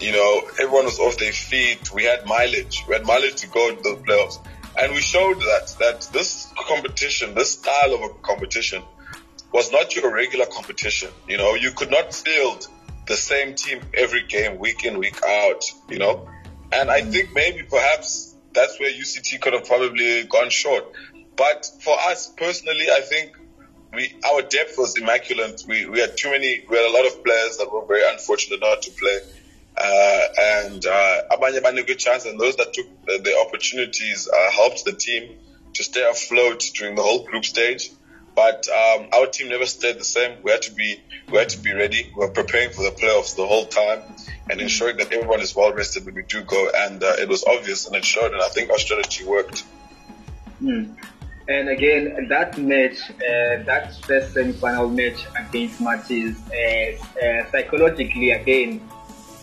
you 0.00 0.12
know, 0.12 0.42
everyone 0.60 0.86
was 0.86 0.98
off 0.98 1.18
their 1.18 1.32
feet. 1.32 1.92
We 1.92 2.04
had 2.04 2.26
mileage. 2.26 2.84
We 2.88 2.94
had 2.94 3.04
mileage 3.04 3.36
to 3.36 3.48
go 3.48 3.68
into 3.68 3.82
the 3.82 3.96
playoffs. 3.96 4.44
And 4.78 4.92
we 4.94 5.00
showed 5.00 5.38
that, 5.40 5.74
that 5.80 6.08
this 6.12 6.52
competition, 6.56 7.34
this 7.34 7.52
style 7.52 7.94
of 7.94 8.02
a 8.02 8.08
competition 8.22 8.82
was 9.52 9.72
not 9.72 9.94
your 9.94 10.12
regular 10.12 10.46
competition. 10.46 11.10
You 11.28 11.38
know, 11.38 11.54
you 11.54 11.72
could 11.72 11.90
not 11.90 12.14
field 12.14 12.66
the 13.06 13.16
same 13.16 13.54
team 13.54 13.80
every 13.92 14.22
game, 14.26 14.58
week 14.58 14.84
in, 14.84 14.98
week 14.98 15.20
out, 15.26 15.64
you 15.88 15.98
know. 15.98 16.28
And 16.72 16.90
I 16.90 17.02
think 17.02 17.34
maybe 17.34 17.64
perhaps 17.64 18.34
that's 18.52 18.78
where 18.78 18.90
UCT 18.90 19.40
could 19.40 19.52
have 19.52 19.66
probably 19.66 20.24
gone 20.24 20.50
short. 20.50 20.84
But 21.36 21.66
for 21.80 21.96
us 22.08 22.32
personally, 22.36 22.86
I 22.90 23.00
think 23.00 23.36
we, 23.92 24.14
our 24.24 24.42
depth 24.42 24.78
was 24.78 24.96
immaculate. 24.96 25.64
We, 25.66 25.86
we 25.86 25.98
had 25.98 26.16
too 26.16 26.30
many, 26.30 26.64
we 26.68 26.76
had 26.76 26.86
a 26.86 26.92
lot 26.92 27.06
of 27.06 27.24
players 27.24 27.56
that 27.58 27.72
were 27.72 27.84
very 27.86 28.02
unfortunate 28.08 28.60
not 28.60 28.82
to 28.82 28.90
play. 28.92 29.18
Uh, 29.76 30.20
and 30.38 30.84
uh, 30.84 31.22
abanye 31.30 31.60
banikwe 31.60 31.96
chance, 31.96 32.26
and 32.26 32.38
those 32.38 32.56
that 32.56 32.72
took 32.72 32.86
the, 33.06 33.18
the 33.18 33.36
opportunities 33.46 34.28
uh, 34.28 34.50
helped 34.50 34.84
the 34.84 34.92
team 34.92 35.36
to 35.74 35.84
stay 35.84 36.08
afloat 36.08 36.62
during 36.74 36.96
the 36.96 37.02
whole 37.02 37.24
group 37.24 37.44
stage. 37.44 37.90
But 38.34 38.66
um, 38.68 39.08
our 39.12 39.26
team 39.26 39.48
never 39.48 39.66
stayed 39.66 39.98
the 39.98 40.04
same. 40.04 40.38
We 40.42 40.50
had 40.50 40.62
to 40.62 40.72
be 40.72 41.00
we 41.30 41.38
had 41.38 41.50
to 41.50 41.58
be 41.58 41.72
ready. 41.72 42.10
We 42.16 42.26
were 42.26 42.32
preparing 42.32 42.70
for 42.70 42.82
the 42.82 42.90
playoffs 42.90 43.36
the 43.36 43.46
whole 43.46 43.66
time 43.66 44.02
and 44.50 44.60
ensuring 44.60 44.96
that 44.98 45.12
everyone 45.12 45.40
is 45.40 45.54
well 45.54 45.72
rested 45.72 46.04
when 46.06 46.14
we 46.14 46.22
do 46.22 46.42
go. 46.42 46.70
And 46.74 47.02
uh, 47.02 47.14
it 47.18 47.28
was 47.28 47.44
obvious 47.44 47.86
and 47.86 47.96
it 47.96 48.04
showed. 48.04 48.32
And 48.32 48.40
I 48.40 48.48
think 48.48 48.70
our 48.70 48.78
strategy 48.78 49.24
worked. 49.24 49.64
Hmm. 50.58 50.92
And 51.48 51.68
again, 51.68 52.28
that 52.28 52.58
match, 52.58 53.10
uh, 53.10 53.64
that 53.64 53.96
first 54.04 54.34
semi-final 54.34 54.88
match 54.88 55.26
against 55.36 55.80
Maties, 55.80 56.36
uh, 56.50 57.26
uh, 57.26 57.50
psychologically 57.50 58.30
again, 58.30 58.80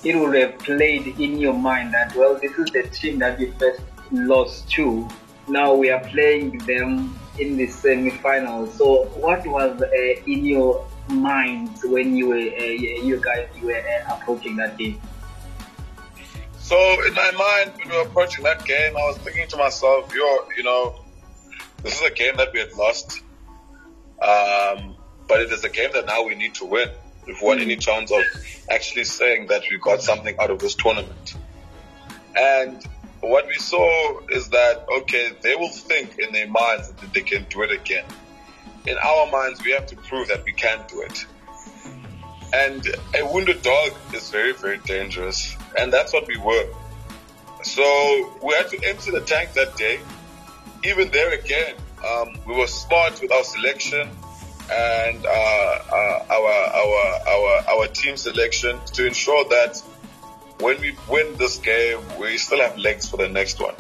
it 0.08 0.16
would 0.16 0.36
have 0.36 0.58
played 0.60 1.20
in 1.20 1.38
your 1.38 1.54
mind 1.54 1.94
that, 1.94 2.16
well, 2.16 2.40
this 2.42 2.54
is 2.58 2.70
the 2.72 2.84
team 2.84 3.20
that 3.20 3.38
we 3.38 3.48
first 3.60 3.82
lost 4.12 4.70
to. 4.72 5.06
Now 5.50 5.74
we 5.74 5.90
are 5.90 6.00
playing 6.00 6.60
them 6.60 7.20
in 7.38 7.58
the 7.58 7.68
semi-final. 7.68 8.68
So 8.68 9.04
what 9.20 9.46
was 9.46 9.82
uh, 9.82 10.32
in 10.32 10.46
your 10.46 10.88
mind 11.10 11.72
when 11.84 12.16
you 12.16 12.30
were, 12.30 12.36
uh, 12.36 12.64
you 13.10 13.20
guys, 13.22 13.50
you 13.60 13.68
were 13.68 13.84
uh, 13.84 14.16
approaching 14.16 14.56
that 14.56 14.78
game? 14.78 15.02
So 16.58 16.78
in 17.06 17.14
my 17.14 17.32
mind, 17.32 17.74
when 17.78 17.90
we 17.90 17.98
were 17.98 18.04
approaching 18.04 18.46
that 18.46 18.64
game, 18.64 18.96
I 18.96 19.02
was 19.08 19.18
thinking 19.18 19.48
to 19.50 19.58
myself, 19.58 20.14
you're, 20.16 20.54
you 20.56 20.64
know, 20.64 21.02
this 21.84 22.00
is 22.00 22.08
a 22.08 22.14
game 22.14 22.38
that 22.38 22.54
we 22.54 22.60
had 22.60 22.72
lost. 22.78 23.24
Um, 24.22 24.96
but 25.28 25.42
it 25.42 25.52
is 25.52 25.66
a 25.66 25.70
game 25.70 25.90
that 25.94 26.06
now 26.06 26.24
we 26.24 26.34
need 26.36 26.54
to 26.56 26.66
win 26.66 26.90
if 27.28 27.42
we 27.42 27.48
want 27.48 27.60
any 27.60 27.76
chance 27.76 28.12
of 28.12 28.24
actually 28.70 29.04
saying 29.04 29.48
that 29.48 29.64
we 29.70 29.78
got 29.78 30.02
something 30.02 30.36
out 30.40 30.52
of 30.52 30.60
this 30.60 30.76
tournament. 30.76 31.36
And 32.36 32.84
what 33.22 33.48
we 33.48 33.56
saw 33.56 34.20
is 34.30 34.50
that, 34.50 34.86
okay, 35.00 35.32
they 35.42 35.56
will 35.56 35.70
think 35.70 36.20
in 36.20 36.34
their 36.34 36.48
minds 36.48 36.92
that 36.92 37.14
they 37.14 37.22
can 37.22 37.46
do 37.50 37.64
it 37.64 37.72
again. 37.72 38.06
In 38.86 38.98
our 38.98 39.30
minds, 39.32 39.64
we 39.64 39.72
have 39.72 39.88
to 39.88 39.96
prove 39.96 40.30
that 40.30 40.46
we 40.46 40.54
can 40.54 40.80
do 40.88 41.02
it. 41.02 41.26
And 42.54 42.88
a 43.20 43.26
wounded 43.26 43.62
dog 43.62 43.92
is 44.14 44.30
very, 44.30 44.54
very 44.54 44.78
dangerous. 44.78 45.56
And 45.78 45.92
that's 45.92 46.14
what 46.14 46.28
we 46.28 46.38
were. 46.38 46.70
So 47.64 48.40
we 48.42 48.54
had 48.54 48.70
to 48.70 48.80
empty 48.88 49.12
the 49.12 49.22
tank 49.22 49.54
that 49.54 49.76
day. 49.76 50.00
Even 50.84 51.10
there 51.12 51.34
again, 51.34 51.76
um, 52.08 52.38
we 52.46 52.56
were 52.56 52.68
smart 52.68 53.20
with 53.22 53.32
our 53.32 53.44
selection 53.44 54.10
and 54.70 55.26
uh, 55.26 55.30
uh, 55.30 56.26
our 56.30 56.54
our 56.76 57.20
our 57.28 57.70
our 57.70 57.88
team 57.88 58.18
selection 58.18 58.80
to 58.94 59.08
ensure 59.08 59.46
that 59.50 59.82
when 60.60 60.80
we 60.82 60.96
win 61.10 61.38
this 61.38 61.58
game, 61.58 62.00
we 62.20 62.38
still 62.38 62.60
have 62.60 62.78
legs 62.78 63.08
for 63.08 63.18
the 63.18 63.30
next 63.30 63.60
one. 63.60 63.76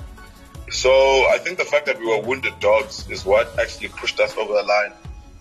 So 0.69 0.91
I 1.29 1.39
think 1.39 1.57
the 1.57 1.65
fact 1.65 1.85
that 1.87 1.99
we 1.99 2.05
were 2.05 2.21
wounded 2.21 2.59
dogs 2.59 3.09
is 3.09 3.25
what 3.25 3.57
actually 3.59 3.87
pushed 3.89 4.19
us 4.19 4.35
over 4.37 4.53
the 4.53 4.63
line 4.63 4.93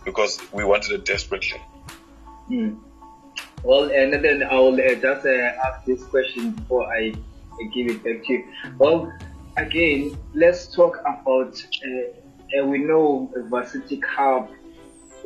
because 0.05 0.41
we 0.53 0.65
wanted 0.65 0.93
it 0.93 1.05
desperately. 1.05 1.61
Hmm. 2.47 2.75
Well, 3.63 3.91
and 3.91 4.13
then 4.13 4.45
I'll 4.49 4.75
uh, 4.75 4.95
just 4.95 5.27
uh, 5.27 5.31
ask 5.67 5.85
this 5.85 6.05
question 6.05 6.53
before 6.53 6.87
I 6.93 7.15
give 7.75 7.91
it 7.91 8.05
back 8.05 8.25
to 8.27 8.33
you. 8.33 8.45
Well, 8.79 9.13
again, 9.57 10.17
let's 10.35 10.75
talk 10.75 11.01
about. 11.01 11.63
Uh, 11.85 12.65
we 12.65 12.79
know 12.79 13.29
Varsity 13.51 13.97
Cup 13.97 14.49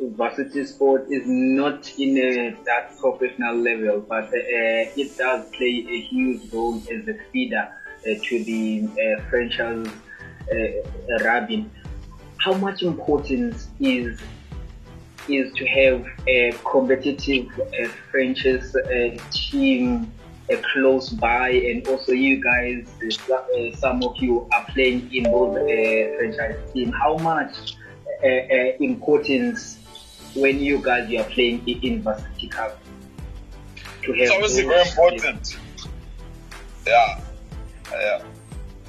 varsity 0.01 0.65
sport 0.65 1.05
is 1.09 1.23
not 1.25 1.91
in 1.99 2.17
a, 2.17 2.55
that 2.65 2.97
professional 2.99 3.55
level, 3.55 4.01
but 4.01 4.25
uh, 4.25 4.31
it 4.33 5.17
does 5.17 5.49
play 5.51 5.85
a 5.89 6.01
huge 6.01 6.51
role 6.53 6.81
as 6.91 7.07
a 7.07 7.15
feeder 7.31 7.69
uh, 7.69 8.19
to 8.23 8.43
the 8.43 8.87
uh, 8.87 9.21
franchise 9.29 9.87
uh, 10.51 11.23
Rabin. 11.23 11.69
How 12.37 12.53
much 12.53 12.81
importance 12.83 13.67
is 13.79 14.19
is 15.29 15.53
to 15.53 15.65
have 15.67 16.03
a 16.27 16.51
competitive 16.65 17.47
uh, 17.59 17.87
franchise 18.09 18.75
uh, 18.75 19.15
team 19.31 20.11
uh, 20.51 20.55
close 20.73 21.09
by, 21.09 21.49
and 21.49 21.87
also 21.87 22.11
you 22.11 22.41
guys, 22.41 22.87
uh, 23.29 23.33
uh, 23.35 23.75
some 23.75 24.03
of 24.03 24.17
you 24.17 24.47
are 24.51 24.65
playing 24.73 25.13
in 25.13 25.25
both 25.25 25.55
uh, 25.57 26.17
franchise 26.17 26.57
team. 26.73 26.91
How 26.91 27.17
much 27.17 27.77
uh, 28.23 28.27
uh, 28.27 28.71
importance 28.79 29.77
when 30.35 30.59
you 30.59 30.81
guys 30.81 31.13
are 31.13 31.23
playing 31.25 31.67
in 31.67 32.01
Varsity 32.01 32.47
Cup? 32.47 32.79
To 34.03 34.11
have 34.13 34.21
it's 34.21 34.31
obviously 34.31 34.63
very 34.63 34.87
important. 34.89 35.57
Yeah, 36.87 37.21
yeah. 37.91 38.23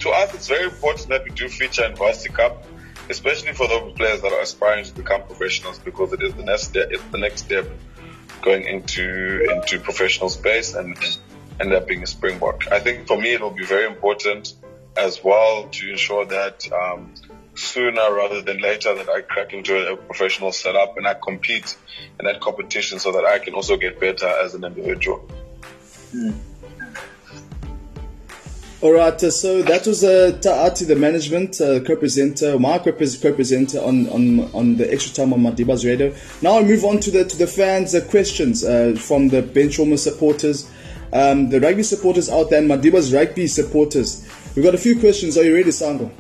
To 0.01 0.11
us, 0.11 0.35
it's 0.35 0.49
very 0.49 0.65
important 0.65 1.09
that 1.09 1.25
we 1.25 1.31
do 1.31 1.49
feature 1.49 1.85
in 1.85 1.95
Varsity 1.95 2.33
Cup 2.33 2.65
especially 3.09 3.53
for 3.53 3.69
those 3.69 3.93
players 3.95 4.21
that 4.23 4.33
are 4.33 4.41
aspiring 4.41 4.85
to 4.85 4.95
become 4.95 5.23
professionals 5.23 5.79
because 5.79 6.13
it 6.13 6.23
is 6.23 6.35
the 6.35 6.45
next 6.45 6.65
step, 6.65 6.89
it's 6.91 7.03
the 7.11 7.19
next 7.19 7.45
step 7.45 7.67
going 8.43 8.65
into 8.65 9.47
into 9.51 9.79
professional 9.79 10.29
space 10.29 10.75
and 10.75 10.97
end 11.61 11.73
up 11.73 11.87
being 11.87 12.03
a 12.03 12.07
springboard. 12.07 12.67
I 12.71 12.81
think 12.81 13.07
for 13.07 13.19
me 13.21 13.35
it 13.35 13.41
will 13.41 13.51
be 13.51 13.65
very 13.65 13.87
important 13.87 14.55
as 14.97 15.23
well 15.23 15.69
to 15.71 15.91
ensure 15.91 16.25
that 16.27 16.71
um, 16.73 17.15
sooner 17.55 18.13
rather 18.13 18.41
than 18.43 18.61
later 18.61 18.95
that 18.95 19.09
I 19.09 19.21
crack 19.21 19.53
into 19.53 19.93
a 19.93 19.97
professional 19.97 20.53
setup 20.53 20.97
and 20.97 21.07
I 21.07 21.15
compete 21.15 21.77
in 22.19 22.27
that 22.27 22.41
competition 22.41 22.99
so 22.99 23.13
that 23.13 23.25
I 23.25 23.39
can 23.39 23.55
also 23.55 23.77
get 23.77 24.01
better 24.01 24.27
as 24.27 24.55
an 24.55 24.65
individual. 24.65 25.29
Mm. 26.15 26.35
All 28.83 28.93
right, 28.93 29.23
uh, 29.23 29.31
so 29.31 29.63
that 29.63 29.87
was 29.87 30.03
uh, 30.03 30.37
Ta'ati, 30.43 30.87
the 30.87 30.97
management 30.97 31.61
uh, 31.61 31.79
co-presenter, 31.81 32.59
my 32.59 32.79
co-presenter 32.79 33.79
on, 33.79 34.09
on 34.09 34.41
on 34.53 34.77
the 34.77 34.93
extra 34.93 35.15
time 35.15 35.33
on 35.33 35.41
Madiba's 35.41 35.85
radio. 35.85 36.13
Now 36.43 36.59
I 36.59 36.65
move 36.65 36.85
on 36.85 36.99
to 36.99 37.13
the 37.13 37.25
to 37.25 37.37
the 37.39 37.47
fans' 37.47 37.95
uh, 37.95 38.01
questions 38.01 38.65
uh, 38.65 38.97
from 38.99 39.29
the 39.29 39.41
Benchwarmer 39.41 39.97
supporters, 39.97 40.69
um, 41.13 41.51
the 41.51 41.61
rugby 41.61 41.85
supporters 41.85 42.29
out 42.29 42.51
there, 42.51 42.59
and 42.59 42.69
Madiba's 42.69 43.15
rugby 43.15 43.47
supporters. 43.47 44.29
We've 44.57 44.65
got 44.65 44.75
a 44.75 44.79
few 44.79 44.99
questions. 44.99 45.39
Are 45.39 45.45
you 45.45 45.55
ready, 45.55 45.71
Sango? 45.71 46.11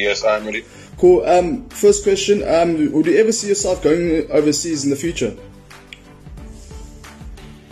Yes, 0.00 0.24
I'm 0.24 0.44
ready. 0.44 0.64
Cool. 0.98 1.24
Um, 1.26 1.68
first 1.68 2.02
question: 2.02 2.42
um, 2.46 2.92
Would 2.92 3.06
you 3.06 3.18
ever 3.18 3.32
see 3.32 3.48
yourself 3.48 3.82
going 3.82 4.30
overseas 4.30 4.84
in 4.84 4.90
the 4.90 4.96
future? 4.96 5.36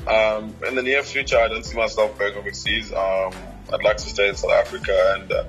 Um, 0.07 0.55
in 0.67 0.75
the 0.75 0.83
near 0.83 1.03
future, 1.03 1.39
I 1.39 1.49
don't 1.49 1.65
see 1.65 1.77
myself 1.77 2.19
going 2.19 2.35
overseas. 2.35 2.93
Um, 2.93 3.33
I'd 3.73 3.83
like 3.83 3.99
to 3.99 4.09
stay 4.09 4.29
in 4.29 4.35
South 4.35 4.53
Africa 4.53 5.17
and 5.19 5.33
uh, 5.33 5.45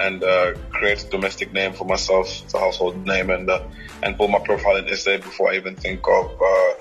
and 0.00 0.22
uh, 0.22 0.54
create 0.70 1.02
a 1.04 1.08
domestic 1.08 1.52
name 1.52 1.72
for 1.72 1.84
myself, 1.84 2.42
it's 2.44 2.54
a 2.54 2.58
household 2.58 3.04
name, 3.06 3.30
and 3.30 3.50
uh, 3.50 3.62
and 4.02 4.16
build 4.16 4.30
my 4.30 4.38
profile 4.38 4.76
in 4.76 4.96
SA 4.96 5.16
before 5.18 5.52
I 5.52 5.56
even 5.56 5.74
think 5.74 6.06
of 6.06 6.40
uh, 6.40 6.74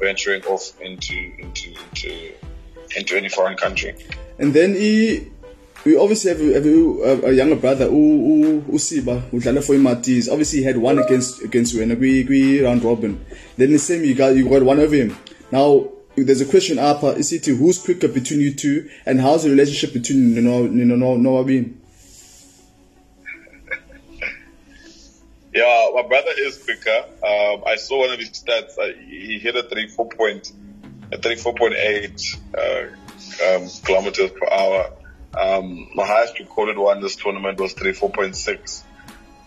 venturing 0.00 0.44
off 0.44 0.78
into 0.80 1.14
into 1.38 1.70
into 1.70 2.32
into 2.96 3.16
any 3.16 3.28
foreign 3.28 3.56
country. 3.56 3.94
And 4.38 4.52
then 4.52 4.74
he. 4.74 5.31
We 5.84 5.96
obviously 5.96 6.30
have, 6.30 6.40
a, 6.40 6.54
have 6.54 7.24
a, 7.24 7.26
a 7.28 7.32
younger 7.32 7.56
brother, 7.56 7.88
Usiba, 7.88 9.28
udlala 9.30 9.64
for 9.64 9.74
Imatis. 9.74 10.30
Obviously, 10.30 10.60
he 10.60 10.64
had 10.64 10.76
one 10.76 11.00
against 11.00 11.42
against 11.42 11.74
Wena, 11.74 11.98
we 11.98 12.62
round 12.62 12.84
robin. 12.84 13.24
Then 13.56 13.72
the 13.72 13.78
same, 13.78 14.04
you 14.04 14.14
got 14.14 14.36
you 14.36 14.48
got 14.48 14.62
one 14.62 14.78
of 14.78 14.92
him. 14.92 15.16
Now, 15.50 15.88
there's 16.14 16.40
a 16.40 16.46
question 16.46 16.78
up 16.78 17.02
is 17.02 17.32
it 17.32 17.46
who's 17.46 17.82
quicker 17.82 18.06
between 18.06 18.40
you 18.40 18.54
two 18.54 18.88
and 19.06 19.20
how's 19.20 19.42
the 19.44 19.50
relationship 19.50 19.92
between 19.92 20.36
you 20.36 20.42
you 20.42 20.84
know 20.84 21.16
Noah 21.16 21.44
Bean? 21.44 21.80
yeah, 25.54 25.88
my 25.94 26.02
brother 26.02 26.30
is 26.38 26.62
quicker. 26.62 27.06
Um, 27.26 27.64
I 27.66 27.74
saw 27.76 28.00
one 28.00 28.10
of 28.10 28.20
his 28.20 28.30
stats. 28.30 28.78
Uh, 28.78 28.92
he 29.08 29.40
hit 29.40 29.56
a 29.56 29.64
34 29.64 30.08
point, 30.10 30.52
a 31.10 31.18
34.8 31.18 32.38
uh, 32.54 33.56
um, 33.56 33.68
kilometers 33.84 34.30
per 34.30 34.48
hour. 34.48 34.92
Um, 35.38 35.88
my 35.94 36.06
highest 36.06 36.38
recorded 36.38 36.76
one 36.76 37.00
this 37.00 37.16
tournament 37.16 37.58
was 37.58 37.74
34.6. 37.74 38.82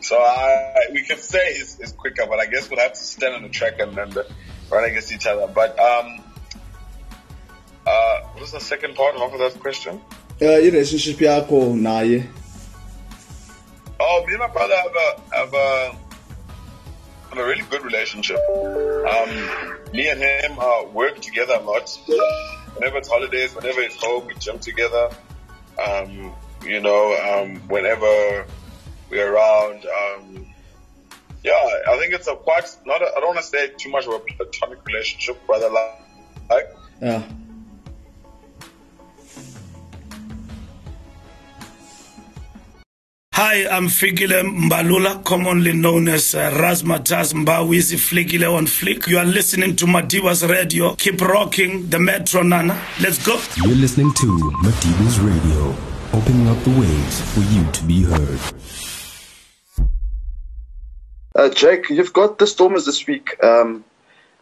So 0.02 0.18
I, 0.18 0.88
we 0.92 1.02
can 1.04 1.18
say 1.18 1.54
he's, 1.54 1.78
he's, 1.78 1.92
quicker, 1.92 2.26
but 2.28 2.40
I 2.40 2.46
guess 2.46 2.70
we'll 2.70 2.80
have 2.80 2.94
to 2.94 3.00
stand 3.00 3.36
on 3.36 3.44
the 3.44 3.50
track 3.50 3.80
and, 3.80 3.98
and 3.98 4.18
uh, 4.18 4.24
run 4.72 4.84
against 4.84 5.12
each 5.12 5.26
other. 5.26 5.48
But 5.48 5.80
um, 5.80 6.24
uh, 7.86 8.20
what 8.22 8.42
was 8.42 8.52
the 8.52 8.60
second 8.60 8.96
part 8.96 9.16
of 9.16 9.32
that 9.40 9.60
question? 9.60 10.02
Uh, 10.42 10.46
relationship 10.46 11.18
yako 11.18 11.74
naye. 11.74 12.28
Oh, 14.00 14.24
me 14.28 14.34
and 14.34 14.40
my 14.40 14.48
brother 14.48 14.76
have 14.76 14.92
a 14.96 15.36
have 15.36 15.54
a 15.54 15.98
have 17.30 17.38
a 17.38 17.46
really 17.46 17.64
good 17.70 17.84
relationship. 17.84 18.40
Um, 18.50 19.94
me 19.94 20.10
and 20.10 20.22
him 20.22 20.60
uh, 20.60 20.84
work 20.92 21.22
together 21.22 21.54
a 21.54 21.64
lot. 21.64 21.90
Whenever 22.76 22.98
it's 22.98 23.08
holidays, 23.08 23.56
whenever 23.56 23.82
it's 23.82 23.96
home, 24.04 24.28
we 24.28 24.34
jump 24.36 24.62
together. 24.62 25.10
Um, 25.80 26.34
you 26.64 26.80
know, 26.80 27.16
um, 27.16 27.58
whenever 27.68 28.46
we're 29.10 29.34
around. 29.34 29.86
Um, 29.86 30.46
yeah, 31.44 31.70
I 31.88 31.98
think 32.00 32.14
it's 32.14 32.28
a 32.28 32.36
quite 32.36 32.76
not. 32.86 33.02
I 33.02 33.20
don't 33.20 33.28
want 33.28 33.38
to 33.38 33.44
say 33.44 33.70
too 33.78 33.90
much 33.90 34.08
of 34.08 34.14
a 34.14 34.20
platonic 34.20 34.86
relationship, 34.86 35.40
rather 35.48 35.70
like. 35.70 36.76
Yeah. 37.02 37.24
Hi, 43.38 43.68
I'm 43.68 43.88
Fikile 43.88 44.44
Mbalula, 44.44 45.22
commonly 45.26 45.74
known 45.74 46.08
as 46.08 46.34
uh, 46.36 46.52
Razmataz 46.52 47.34
Mbawizi 47.34 47.98
Flikile 47.98 48.50
on 48.50 48.66
Flick. 48.66 49.08
You 49.08 49.18
are 49.18 49.26
listening 49.26 49.76
to 49.76 49.86
Madiba's 49.86 50.46
Radio. 50.46 50.96
Keep 50.96 51.20
rocking 51.20 51.90
the 51.90 52.00
Metro 52.00 52.44
Nana. 52.44 52.82
Let's 53.02 53.22
go. 53.28 53.38
You're 53.58 53.76
listening 53.76 54.14
to 54.14 54.26
Madiba's 54.64 55.20
Radio, 55.20 55.76
opening 56.14 56.48
up 56.48 56.64
the 56.64 56.80
ways 56.80 57.20
for 57.34 57.42
you 57.54 57.70
to 57.74 57.84
be 57.84 58.04
heard. 58.04 58.40
Uh, 61.36 61.50
Jake, 61.50 61.90
you've 61.90 62.14
got 62.14 62.40
the 62.40 62.48
Stormers 62.48 62.86
this 62.86 63.06
week. 63.06 63.36
Um, 63.44 63.84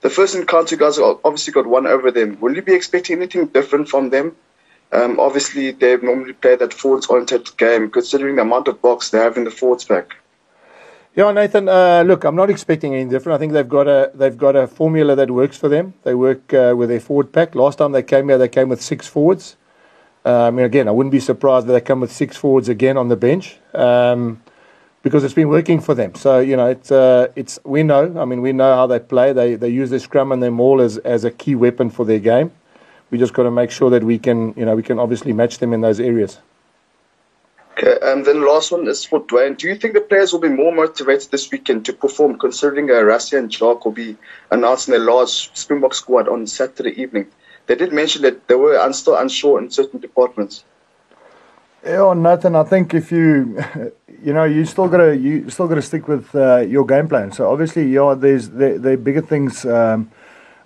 the 0.01 0.11
first 0.11 0.35
encounter, 0.35 0.75
you 0.75 0.79
guys 0.79 0.99
obviously 0.99 1.51
got 1.51 1.65
one 1.65 1.87
over 1.87 2.11
them. 2.11 2.39
Will 2.39 2.55
you 2.55 2.61
be 2.61 2.75
expecting 2.75 3.17
anything 3.17 3.47
different 3.47 3.89
from 3.89 4.11
them? 4.11 4.35
Um, 4.93 5.19
obviously, 5.19 5.71
they 5.71 5.97
normally 5.97 6.33
play 6.33 6.55
that 6.55 6.71
forwards-oriented 6.71 7.57
game, 7.57 7.89
considering 7.89 8.35
the 8.35 8.43
amount 8.43 8.67
of 8.67 8.79
Boks 8.79 9.09
they 9.09 9.17
have 9.17 9.37
in 9.37 9.43
the 9.43 9.49
forwards 9.49 9.85
pack. 9.85 10.13
Yeah, 11.15 11.31
Nathan. 11.31 11.67
Uh, 11.67 12.03
look, 12.05 12.23
I'm 12.23 12.35
not 12.35 12.51
expecting 12.51 12.93
anything 12.93 13.09
different. 13.09 13.35
I 13.35 13.39
think 13.39 13.53
they've 13.53 13.69
got 13.69 13.87
a 13.87 14.11
they've 14.13 14.37
got 14.37 14.55
a 14.55 14.67
formula 14.67 15.15
that 15.15 15.29
works 15.29 15.57
for 15.57 15.69
them. 15.69 15.93
They 16.03 16.15
work 16.15 16.53
uh, 16.53 16.73
with 16.75 16.89
their 16.89 16.99
forward 16.99 17.31
pack. 17.31 17.53
Last 17.53 17.77
time 17.77 17.91
they 17.91 18.01
came 18.01 18.29
here, 18.29 18.37
they 18.37 18.47
came 18.47 18.69
with 18.69 18.81
six 18.81 19.07
forwards. 19.07 19.55
Uh, 20.25 20.47
I 20.47 20.51
mean, 20.51 20.65
again, 20.65 20.87
I 20.87 20.91
wouldn't 20.91 21.11
be 21.11 21.19
surprised 21.19 21.67
that 21.67 21.73
they 21.73 21.81
come 21.81 21.99
with 21.99 22.11
six 22.11 22.37
forwards 22.37 22.69
again 22.69 22.97
on 22.97 23.09
the 23.09 23.15
bench 23.15 23.57
um, 23.75 24.41
because 25.03 25.23
it's 25.23 25.33
been 25.35 25.49
working 25.49 25.81
for 25.81 25.93
them. 25.93 26.15
So 26.15 26.39
you 26.39 26.55
know, 26.55 26.67
it's 26.67 26.91
uh, 26.91 27.27
it's 27.35 27.59
we 27.63 27.83
know. 27.83 28.19
I 28.19 28.25
mean, 28.25 28.41
we 28.41 28.51
know 28.51 28.73
how 28.73 28.87
they 28.87 28.99
play. 28.99 29.33
They 29.33 29.55
they 29.55 29.69
use 29.69 29.91
their 29.91 29.99
scrum 29.99 30.31
and 30.31 30.41
their 30.41 30.51
maul 30.51 30.81
as 30.81 30.97
as 30.99 31.23
a 31.23 31.31
key 31.31 31.55
weapon 31.55 31.89
for 31.91 32.05
their 32.05 32.19
game 32.19 32.51
we 33.13 33.19
just 33.19 33.33
got 33.33 33.43
to 33.43 33.51
make 33.51 33.69
sure 33.69 33.91
that 33.91 34.03
we 34.03 34.17
can, 34.17 34.55
you 34.57 34.65
know, 34.65 34.75
we 34.75 34.81
can 34.81 34.97
obviously 34.97 35.33
match 35.33 35.59
them 35.59 35.71
in 35.71 35.81
those 35.81 35.99
areas. 35.99 36.39
Okay, 37.73 37.95
and 38.01 38.25
then 38.25 38.39
the 38.39 38.47
last 38.47 38.71
one 38.71 38.87
is 38.87 39.05
for 39.05 39.21
Dwayne. 39.21 39.55
Do 39.55 39.67
you 39.67 39.75
think 39.75 39.93
the 39.93 40.01
players 40.01 40.33
will 40.33 40.39
be 40.39 40.49
more 40.49 40.71
motivated 40.71 41.29
this 41.29 41.51
weekend 41.51 41.85
to 41.85 41.93
perform, 41.93 42.39
considering 42.39 42.89
uh, 42.89 42.95
Rassie 42.95 43.37
and 43.37 43.51
Jock 43.51 43.85
will 43.85 43.91
be 43.91 44.17
announcing 44.49 44.93
their 44.93 45.03
large 45.03 45.51
Springbok 45.53 45.93
squad 45.93 46.27
on 46.27 46.47
Saturday 46.47 46.99
evening? 46.99 47.27
They 47.67 47.75
did 47.75 47.93
mention 47.93 48.23
that 48.23 48.47
they 48.47 48.55
were 48.55 48.79
un- 48.79 48.93
still 48.93 49.15
unsure 49.15 49.59
in 49.59 49.69
certain 49.69 49.99
departments. 49.99 50.63
Yeah, 51.85 52.13
Nathan. 52.15 52.55
I 52.55 52.63
think 52.63 52.95
if 52.95 53.11
you, 53.11 53.63
you 54.23 54.33
know, 54.33 54.45
you 54.45 54.65
still 54.65 54.87
gotta 54.87 55.15
you 55.15 55.51
still 55.51 55.67
gotta 55.67 55.83
stick 55.83 56.07
with 56.07 56.33
uh, 56.33 56.61
your 56.61 56.83
game 56.83 57.07
plan. 57.07 57.31
So 57.31 57.51
obviously, 57.51 57.91
yeah, 57.91 58.15
there's 58.17 58.49
there, 58.49 58.79
there 58.79 58.93
are 58.93 58.97
bigger 58.97 59.21
things. 59.21 59.65
Um, 59.65 60.09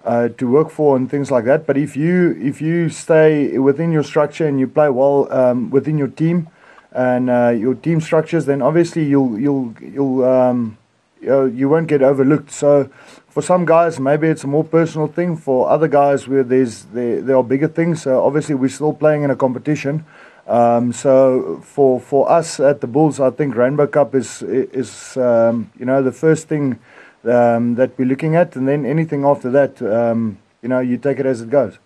uh, 0.05 0.29
to 0.29 0.49
work 0.49 0.69
for 0.69 0.95
and 0.95 1.09
things 1.09 1.31
like 1.31 1.45
that. 1.45 1.65
But 1.65 1.77
if 1.77 1.95
you 1.95 2.37
if 2.39 2.61
you 2.61 2.89
stay 2.89 3.57
within 3.57 3.91
your 3.91 4.03
structure 4.03 4.47
and 4.47 4.59
you 4.59 4.67
play 4.67 4.89
well 4.89 5.31
um, 5.31 5.69
within 5.69 5.97
your 5.97 6.07
team 6.07 6.49
and 6.91 7.29
uh, 7.29 7.49
your 7.49 7.75
team 7.75 8.01
structures, 8.01 8.45
then 8.45 8.61
obviously 8.61 9.03
you'll 9.05 9.37
you'll 9.39 9.75
you'll 9.81 10.25
um, 10.25 10.77
you, 11.21 11.27
know, 11.27 11.45
you 11.45 11.69
won't 11.69 11.87
get 11.87 12.01
overlooked. 12.01 12.51
So 12.51 12.89
for 13.27 13.41
some 13.41 13.65
guys, 13.65 13.99
maybe 13.99 14.27
it's 14.27 14.43
a 14.43 14.47
more 14.47 14.63
personal 14.63 15.07
thing. 15.07 15.37
For 15.37 15.69
other 15.69 15.87
guys, 15.87 16.27
where 16.27 16.43
there's 16.43 16.85
there, 16.85 17.21
there 17.21 17.35
are 17.35 17.43
bigger 17.43 17.67
things. 17.67 18.03
So 18.03 18.23
obviously 18.23 18.55
we're 18.55 18.69
still 18.69 18.93
playing 18.93 19.23
in 19.23 19.31
a 19.31 19.35
competition. 19.35 20.05
Um, 20.47 20.93
so 20.93 21.59
for 21.63 21.99
for 21.99 22.31
us 22.31 22.59
at 22.59 22.79
the 22.79 22.87
Bulls, 22.87 23.19
I 23.19 23.31
think 23.31 23.55
Rainbow 23.55 23.87
Cup 23.87 24.15
is 24.15 24.41
is 24.41 25.17
um, 25.17 25.69
you 25.77 25.85
know 25.85 26.01
the 26.01 26.13
first 26.13 26.47
thing 26.47 26.79
um, 27.23 27.75
that 27.75 27.97
we're 27.97 28.05
looking 28.05 28.35
at, 28.35 28.55
and 28.55 28.67
then 28.67 28.85
anything 28.85 29.25
after 29.25 29.49
that, 29.51 29.81
um, 29.81 30.37
you 30.61 30.69
know, 30.69 30.79
you 30.79 30.97
take 30.97 31.19
it 31.19 31.25
as 31.25 31.41
it 31.41 31.49
goes. 31.49 31.77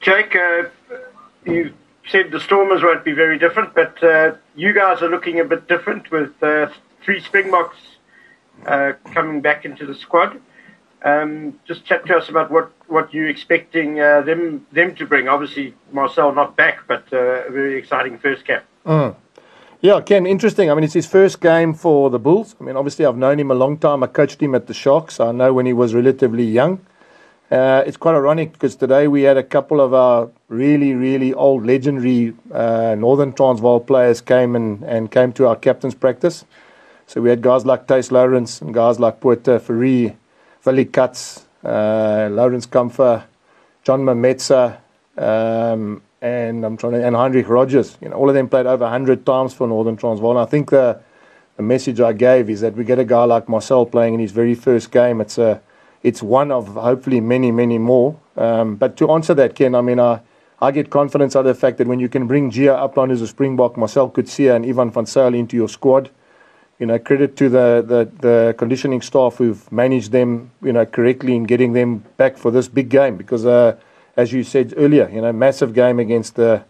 Jake, 0.00 0.34
uh, 0.34 0.64
you 1.46 1.72
said 2.08 2.30
the 2.30 2.40
Stormers 2.40 2.82
won't 2.82 3.04
be 3.04 3.12
very 3.12 3.38
different, 3.38 3.74
but 3.74 4.02
uh, 4.02 4.32
you 4.56 4.72
guys 4.72 5.00
are 5.00 5.08
looking 5.08 5.38
a 5.40 5.44
bit 5.44 5.68
different 5.68 6.10
with 6.10 6.30
uh, 6.42 6.68
three 7.04 7.20
Springboks 7.20 7.76
uh, 8.66 8.92
coming 9.14 9.40
back 9.40 9.64
into 9.64 9.86
the 9.86 9.94
squad. 9.94 10.40
Um, 11.04 11.58
just 11.66 11.84
chat 11.84 12.06
to 12.06 12.16
us 12.16 12.28
about 12.28 12.50
what, 12.50 12.70
what 12.86 13.12
you're 13.12 13.28
expecting 13.28 14.00
uh, 14.00 14.20
them 14.22 14.66
them 14.70 14.94
to 14.96 15.06
bring. 15.06 15.28
Obviously, 15.28 15.74
Marcel 15.90 16.32
not 16.32 16.56
back, 16.56 16.80
but 16.86 17.04
uh, 17.12 17.46
a 17.46 17.50
very 17.50 17.76
exciting 17.76 18.18
first 18.18 18.44
cap. 18.44 18.64
Mm. 18.86 19.16
Yeah, 19.82 20.00
Ken, 20.00 20.26
interesting. 20.26 20.70
I 20.70 20.74
mean, 20.74 20.84
it's 20.84 20.94
his 20.94 21.08
first 21.08 21.40
game 21.40 21.74
for 21.74 22.08
the 22.08 22.20
Bulls. 22.20 22.54
I 22.60 22.62
mean, 22.62 22.76
obviously, 22.76 23.04
I've 23.04 23.16
known 23.16 23.40
him 23.40 23.50
a 23.50 23.54
long 23.54 23.76
time. 23.76 24.04
I 24.04 24.06
coached 24.06 24.40
him 24.40 24.54
at 24.54 24.68
the 24.68 24.74
Sharks. 24.74 25.18
I 25.18 25.32
know 25.32 25.52
when 25.52 25.66
he 25.66 25.72
was 25.72 25.92
relatively 25.92 26.44
young. 26.44 26.86
Uh, 27.50 27.82
it's 27.84 27.96
quite 27.96 28.14
ironic 28.14 28.52
because 28.52 28.76
today 28.76 29.08
we 29.08 29.22
had 29.22 29.36
a 29.36 29.42
couple 29.42 29.80
of 29.80 29.92
our 29.92 30.30
really, 30.48 30.94
really 30.94 31.34
old, 31.34 31.66
legendary 31.66 32.32
uh, 32.52 32.94
Northern 32.96 33.32
Transvaal 33.32 33.80
players 33.80 34.20
came 34.20 34.54
and, 34.54 34.84
and 34.84 35.10
came 35.10 35.32
to 35.32 35.48
our 35.48 35.56
captain's 35.56 35.96
practice. 35.96 36.44
So 37.08 37.20
we 37.20 37.30
had 37.30 37.42
guys 37.42 37.66
like 37.66 37.88
Tace 37.88 38.12
Lawrence 38.12 38.62
and 38.62 38.72
guys 38.72 39.00
like 39.00 39.18
Puerta 39.18 39.58
Ferri, 39.58 40.16
Willie 40.64 40.84
Kahts, 40.84 41.44
uh, 41.64 42.28
Lawrence 42.30 42.66
Comfer, 42.66 43.24
John 43.82 44.02
Mametsa, 44.02 44.76
um, 45.18 46.02
and 46.22 46.64
I'm 46.64 46.76
trying 46.76 46.92
to, 46.92 47.04
and 47.04 47.16
Heinrich 47.16 47.48
Rodgers. 47.48 47.98
You 48.00 48.08
know, 48.08 48.16
all 48.16 48.28
of 48.28 48.34
them 48.34 48.48
played 48.48 48.64
over 48.64 48.84
100 48.84 49.26
times 49.26 49.52
for 49.52 49.66
Northern 49.66 49.96
Transvaal. 49.96 50.30
And 50.30 50.38
I 50.38 50.44
think 50.44 50.70
the, 50.70 51.00
the 51.56 51.64
message 51.64 52.00
I 52.00 52.12
gave 52.12 52.48
is 52.48 52.60
that 52.60 52.74
we 52.74 52.84
get 52.84 53.00
a 53.00 53.04
guy 53.04 53.24
like 53.24 53.48
Marcel 53.48 53.84
playing 53.84 54.14
in 54.14 54.20
his 54.20 54.30
very 54.30 54.54
first 54.54 54.92
game. 54.92 55.20
It's 55.20 55.36
a, 55.36 55.60
it's 56.04 56.22
one 56.22 56.52
of 56.52 56.68
hopefully 56.68 57.20
many, 57.20 57.50
many 57.50 57.76
more. 57.76 58.16
Um, 58.36 58.76
but 58.76 58.96
to 58.98 59.10
answer 59.10 59.34
that, 59.34 59.56
Ken, 59.56 59.74
I 59.74 59.80
mean, 59.80 59.98
I, 59.98 60.20
I 60.60 60.70
get 60.70 60.90
confidence 60.90 61.34
out 61.34 61.40
of 61.40 61.56
the 61.56 61.60
fact 61.60 61.78
that 61.78 61.88
when 61.88 61.98
you 61.98 62.08
can 62.08 62.28
bring 62.28 62.52
Gio 62.52 62.76
Aplon 62.76 63.10
as 63.10 63.20
a 63.20 63.26
Springbok, 63.26 63.76
Marcel 63.76 64.08
Coetzee 64.08 64.54
and 64.54 64.64
Ivan 64.64 64.92
van 64.92 65.06
Zyl 65.06 65.34
into 65.34 65.56
your 65.56 65.68
squad, 65.68 66.08
you 66.78 66.86
know, 66.86 67.00
credit 67.00 67.36
to 67.36 67.48
the, 67.48 67.84
the, 67.84 68.10
the 68.20 68.54
conditioning 68.56 69.02
staff 69.02 69.36
who've 69.36 69.70
managed 69.72 70.12
them, 70.12 70.52
you 70.62 70.72
know, 70.72 70.86
correctly 70.86 71.34
in 71.34 71.44
getting 71.44 71.72
them 71.72 72.04
back 72.16 72.36
for 72.36 72.52
this 72.52 72.68
big 72.68 72.90
game 72.90 73.16
because 73.16 73.44
uh,– 73.44 73.74
as 74.16 74.32
you 74.32 74.44
said 74.44 74.74
earlier, 74.76 75.08
you 75.08 75.20
know, 75.20 75.32
massive 75.32 75.74
game 75.74 75.98
against 75.98 76.36
the 76.36 76.64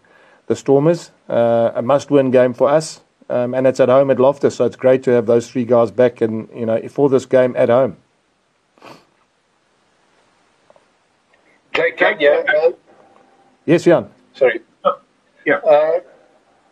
the 0.47 0.55
Stormers, 0.55 1.11
uh, 1.29 1.71
a 1.73 1.81
must-win 1.81 2.29
game 2.29 2.53
for 2.53 2.67
us, 2.67 2.99
um, 3.29 3.53
and 3.53 3.65
it's 3.65 3.79
at 3.79 3.87
home 3.87 4.11
at 4.11 4.19
Loftus, 4.19 4.55
so 4.55 4.65
it's 4.65 4.75
great 4.75 5.01
to 5.03 5.11
have 5.11 5.25
those 5.25 5.49
three 5.49 5.63
guys 5.63 5.89
back 5.89 6.19
and 6.19 6.49
you 6.53 6.65
know 6.65 6.85
for 6.89 7.09
this 7.09 7.25
game 7.25 7.55
at 7.55 7.69
home. 7.69 7.95
Jake, 11.73 11.99
yeah. 12.19 12.43
Uh, 12.47 12.71
yes, 13.65 13.85
Jan. 13.85 14.09
Sorry. 14.33 14.61
Yeah. 15.45 15.55
Uh, 15.55 15.99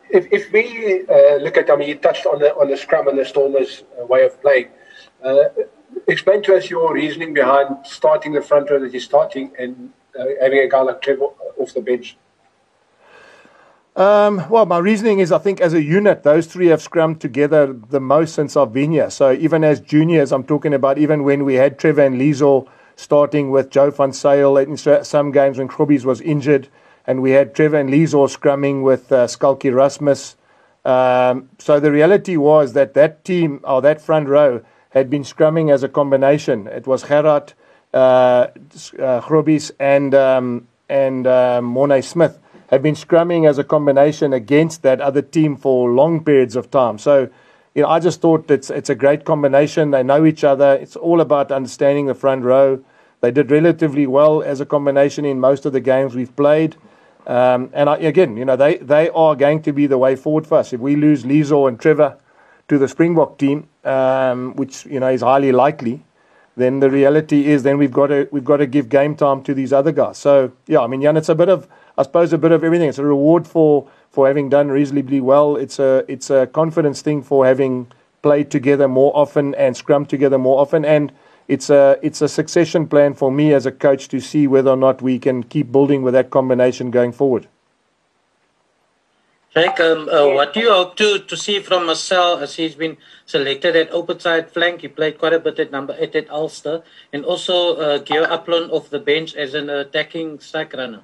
if 0.09 0.27
if 0.31 0.51
we 0.51 1.05
uh, 1.07 1.37
look 1.37 1.57
at, 1.57 1.69
I 1.69 1.75
mean, 1.75 1.89
you 1.89 1.95
touched 1.95 2.25
on 2.25 2.39
the 2.39 2.53
on 2.55 2.69
the 2.69 2.77
scrum 2.77 3.07
and 3.07 3.17
the 3.17 3.25
Stormers' 3.25 3.83
uh, 3.99 4.05
way 4.05 4.25
of 4.25 4.39
playing. 4.41 4.67
Uh, 5.23 5.43
explain 6.07 6.43
to 6.43 6.55
us 6.55 6.69
your 6.69 6.93
reasoning 6.93 7.33
behind 7.33 7.67
starting 7.85 8.33
the 8.33 8.41
front 8.41 8.69
row 8.69 8.79
that 8.79 8.91
you're 8.91 9.01
starting 9.01 9.51
and 9.57 9.91
having 10.17 10.59
a 10.59 10.67
guy 10.67 10.81
like 10.81 11.01
Trevor 11.01 11.25
off 11.57 11.73
the 11.73 11.81
bench? 11.81 12.17
Um, 13.95 14.49
well, 14.49 14.65
my 14.65 14.77
reasoning 14.77 15.19
is 15.19 15.31
I 15.31 15.37
think 15.37 15.59
as 15.59 15.73
a 15.73 15.83
unit, 15.83 16.23
those 16.23 16.47
three 16.47 16.67
have 16.67 16.81
scrummed 16.81 17.19
together 17.19 17.73
the 17.73 17.99
most 17.99 18.33
since 18.33 18.55
I've 18.55 18.71
been 18.71 18.91
here. 18.91 19.09
So 19.09 19.33
even 19.33 19.63
as 19.65 19.81
juniors, 19.81 20.31
I'm 20.31 20.45
talking 20.45 20.73
about 20.73 20.97
even 20.97 21.23
when 21.23 21.43
we 21.43 21.55
had 21.55 21.77
Trevor 21.77 22.05
and 22.05 22.15
Lizo 22.15 22.67
starting 22.95 23.51
with 23.51 23.69
Joe 23.69 23.91
Zyl 23.91 24.57
in 24.57 24.77
some 24.77 25.31
games 25.31 25.57
when 25.57 25.67
Krobbies 25.67 26.05
was 26.05 26.21
injured, 26.21 26.69
and 27.05 27.21
we 27.21 27.31
had 27.31 27.53
Trevor 27.53 27.79
and 27.79 27.89
Lizo 27.89 28.29
scrumming 28.29 28.83
with 28.83 29.11
uh, 29.11 29.27
Skalky 29.27 29.73
Rasmus. 29.73 30.35
Um, 30.85 31.49
so 31.59 31.79
the 31.79 31.91
reality 31.91 32.37
was 32.37 32.73
that 32.73 32.93
that 32.93 33.25
team, 33.25 33.59
or 33.63 33.81
that 33.81 34.01
front 34.01 34.29
row, 34.29 34.63
had 34.91 35.09
been 35.09 35.23
scrumming 35.23 35.71
as 35.71 35.83
a 35.83 35.89
combination. 35.89 36.67
It 36.67 36.87
was 36.87 37.03
Gerard, 37.03 37.53
uh, 37.93 38.47
uh 38.99 39.43
and 39.79 40.15
um, 40.15 40.67
and 40.89 41.27
uh, 41.27 41.61
Mornay 41.61 42.01
Smith 42.01 42.39
have 42.69 42.81
been 42.81 42.95
scrumming 42.95 43.47
as 43.47 43.57
a 43.57 43.63
combination 43.63 44.33
against 44.33 44.81
that 44.83 45.01
other 45.01 45.21
team 45.21 45.57
for 45.57 45.91
long 45.91 46.23
periods 46.23 46.55
of 46.55 46.71
time. 46.71 46.97
So, 46.97 47.29
you 47.75 47.81
know, 47.81 47.89
I 47.89 47.99
just 47.99 48.21
thought 48.21 48.49
it's 48.49 48.69
it's 48.69 48.89
a 48.89 48.95
great 48.95 49.25
combination. 49.25 49.91
They 49.91 50.03
know 50.03 50.25
each 50.25 50.43
other. 50.43 50.73
It's 50.73 50.95
all 50.95 51.21
about 51.21 51.51
understanding 51.51 52.05
the 52.05 52.13
front 52.13 52.43
row. 52.43 52.83
They 53.21 53.31
did 53.31 53.51
relatively 53.51 54.07
well 54.07 54.41
as 54.41 54.61
a 54.61 54.65
combination 54.65 55.25
in 55.25 55.39
most 55.39 55.65
of 55.65 55.73
the 55.73 55.79
games 55.79 56.15
we've 56.15 56.35
played. 56.35 56.75
Um, 57.27 57.69
and 57.73 57.89
I, 57.89 57.97
again, 57.97 58.35
you 58.35 58.45
know, 58.45 58.55
they, 58.55 58.77
they 58.77 59.09
are 59.09 59.35
going 59.35 59.61
to 59.63 59.71
be 59.71 59.85
the 59.85 59.97
way 59.97 60.15
forward 60.15 60.47
for 60.47 60.57
us. 60.57 60.73
If 60.73 60.79
we 60.79 60.95
lose 60.95 61.23
Lizo 61.23 61.67
and 61.67 61.79
Trevor 61.79 62.17
to 62.67 62.79
the 62.79 62.87
Springbok 62.87 63.37
team, 63.37 63.67
um, 63.83 64.55
which 64.55 64.85
you 64.85 64.99
know 64.99 65.09
is 65.09 65.21
highly 65.21 65.51
likely, 65.51 66.03
then 66.57 66.79
the 66.79 66.89
reality 66.89 67.47
is 67.47 67.63
then 67.63 67.77
we've 67.77 67.91
got 67.91 68.07
to 68.07 68.27
we've 68.31 68.43
got 68.43 68.57
to 68.57 68.67
give 68.67 68.89
game 68.89 69.15
time 69.15 69.41
to 69.43 69.53
these 69.53 69.71
other 69.71 69.91
guys. 69.91 70.17
So 70.17 70.51
yeah, 70.67 70.79
I 70.79 70.87
mean, 70.87 71.01
Jan, 71.01 71.17
it's 71.17 71.29
a 71.29 71.35
bit 71.35 71.49
of 71.49 71.67
I 71.97 72.03
suppose 72.03 72.33
a 72.33 72.37
bit 72.37 72.51
of 72.51 72.63
everything. 72.63 72.89
It's 72.89 72.97
a 72.97 73.05
reward 73.05 73.47
for 73.47 73.87
for 74.09 74.27
having 74.27 74.49
done 74.49 74.69
reasonably 74.69 75.21
well. 75.21 75.55
It's 75.55 75.79
a 75.79 76.05
it's 76.07 76.29
a 76.29 76.47
confidence 76.47 77.01
thing 77.01 77.23
for 77.23 77.45
having 77.45 77.91
played 78.21 78.51
together 78.51 78.87
more 78.87 79.11
often 79.15 79.55
and 79.55 79.75
scrum 79.75 80.05
together 80.05 80.37
more 80.37 80.59
often, 80.59 80.85
and 80.85 81.11
it's 81.47 81.69
a 81.69 81.97
it's 82.01 82.21
a 82.21 82.27
succession 82.27 82.87
plan 82.87 83.13
for 83.13 83.31
me 83.31 83.53
as 83.53 83.65
a 83.65 83.71
coach 83.71 84.07
to 84.09 84.19
see 84.19 84.47
whether 84.47 84.71
or 84.71 84.77
not 84.77 85.01
we 85.01 85.19
can 85.19 85.43
keep 85.43 85.71
building 85.71 86.01
with 86.01 86.13
that 86.13 86.29
combination 86.29 86.91
going 86.91 87.11
forward. 87.11 87.47
Jake, 89.53 89.81
um, 89.81 90.07
uh, 90.07 90.29
what 90.29 90.53
do 90.53 90.61
you 90.61 90.71
hope 90.71 90.95
to, 90.95 91.19
to 91.19 91.35
see 91.35 91.59
from 91.59 91.85
Marcel 91.85 92.37
as 92.37 92.55
he's 92.55 92.73
been 92.75 92.95
selected 93.25 93.75
at 93.75 93.91
open 93.91 94.17
side 94.17 94.49
flank? 94.49 94.79
He 94.79 94.87
played 94.87 95.19
quite 95.19 95.33
a 95.33 95.39
bit 95.39 95.59
at 95.59 95.71
number 95.71 95.93
eight 95.99 96.15
at 96.15 96.29
Ulster, 96.29 96.83
and 97.11 97.25
also 97.25 97.75
uh, 97.75 97.99
Gio 97.99 98.25
Aplon 98.25 98.71
off 98.71 98.89
the 98.89 98.99
bench 98.99 99.35
as 99.35 99.53
an 99.53 99.69
attacking 99.69 100.39
strike 100.39 100.71
runner. 100.71 101.01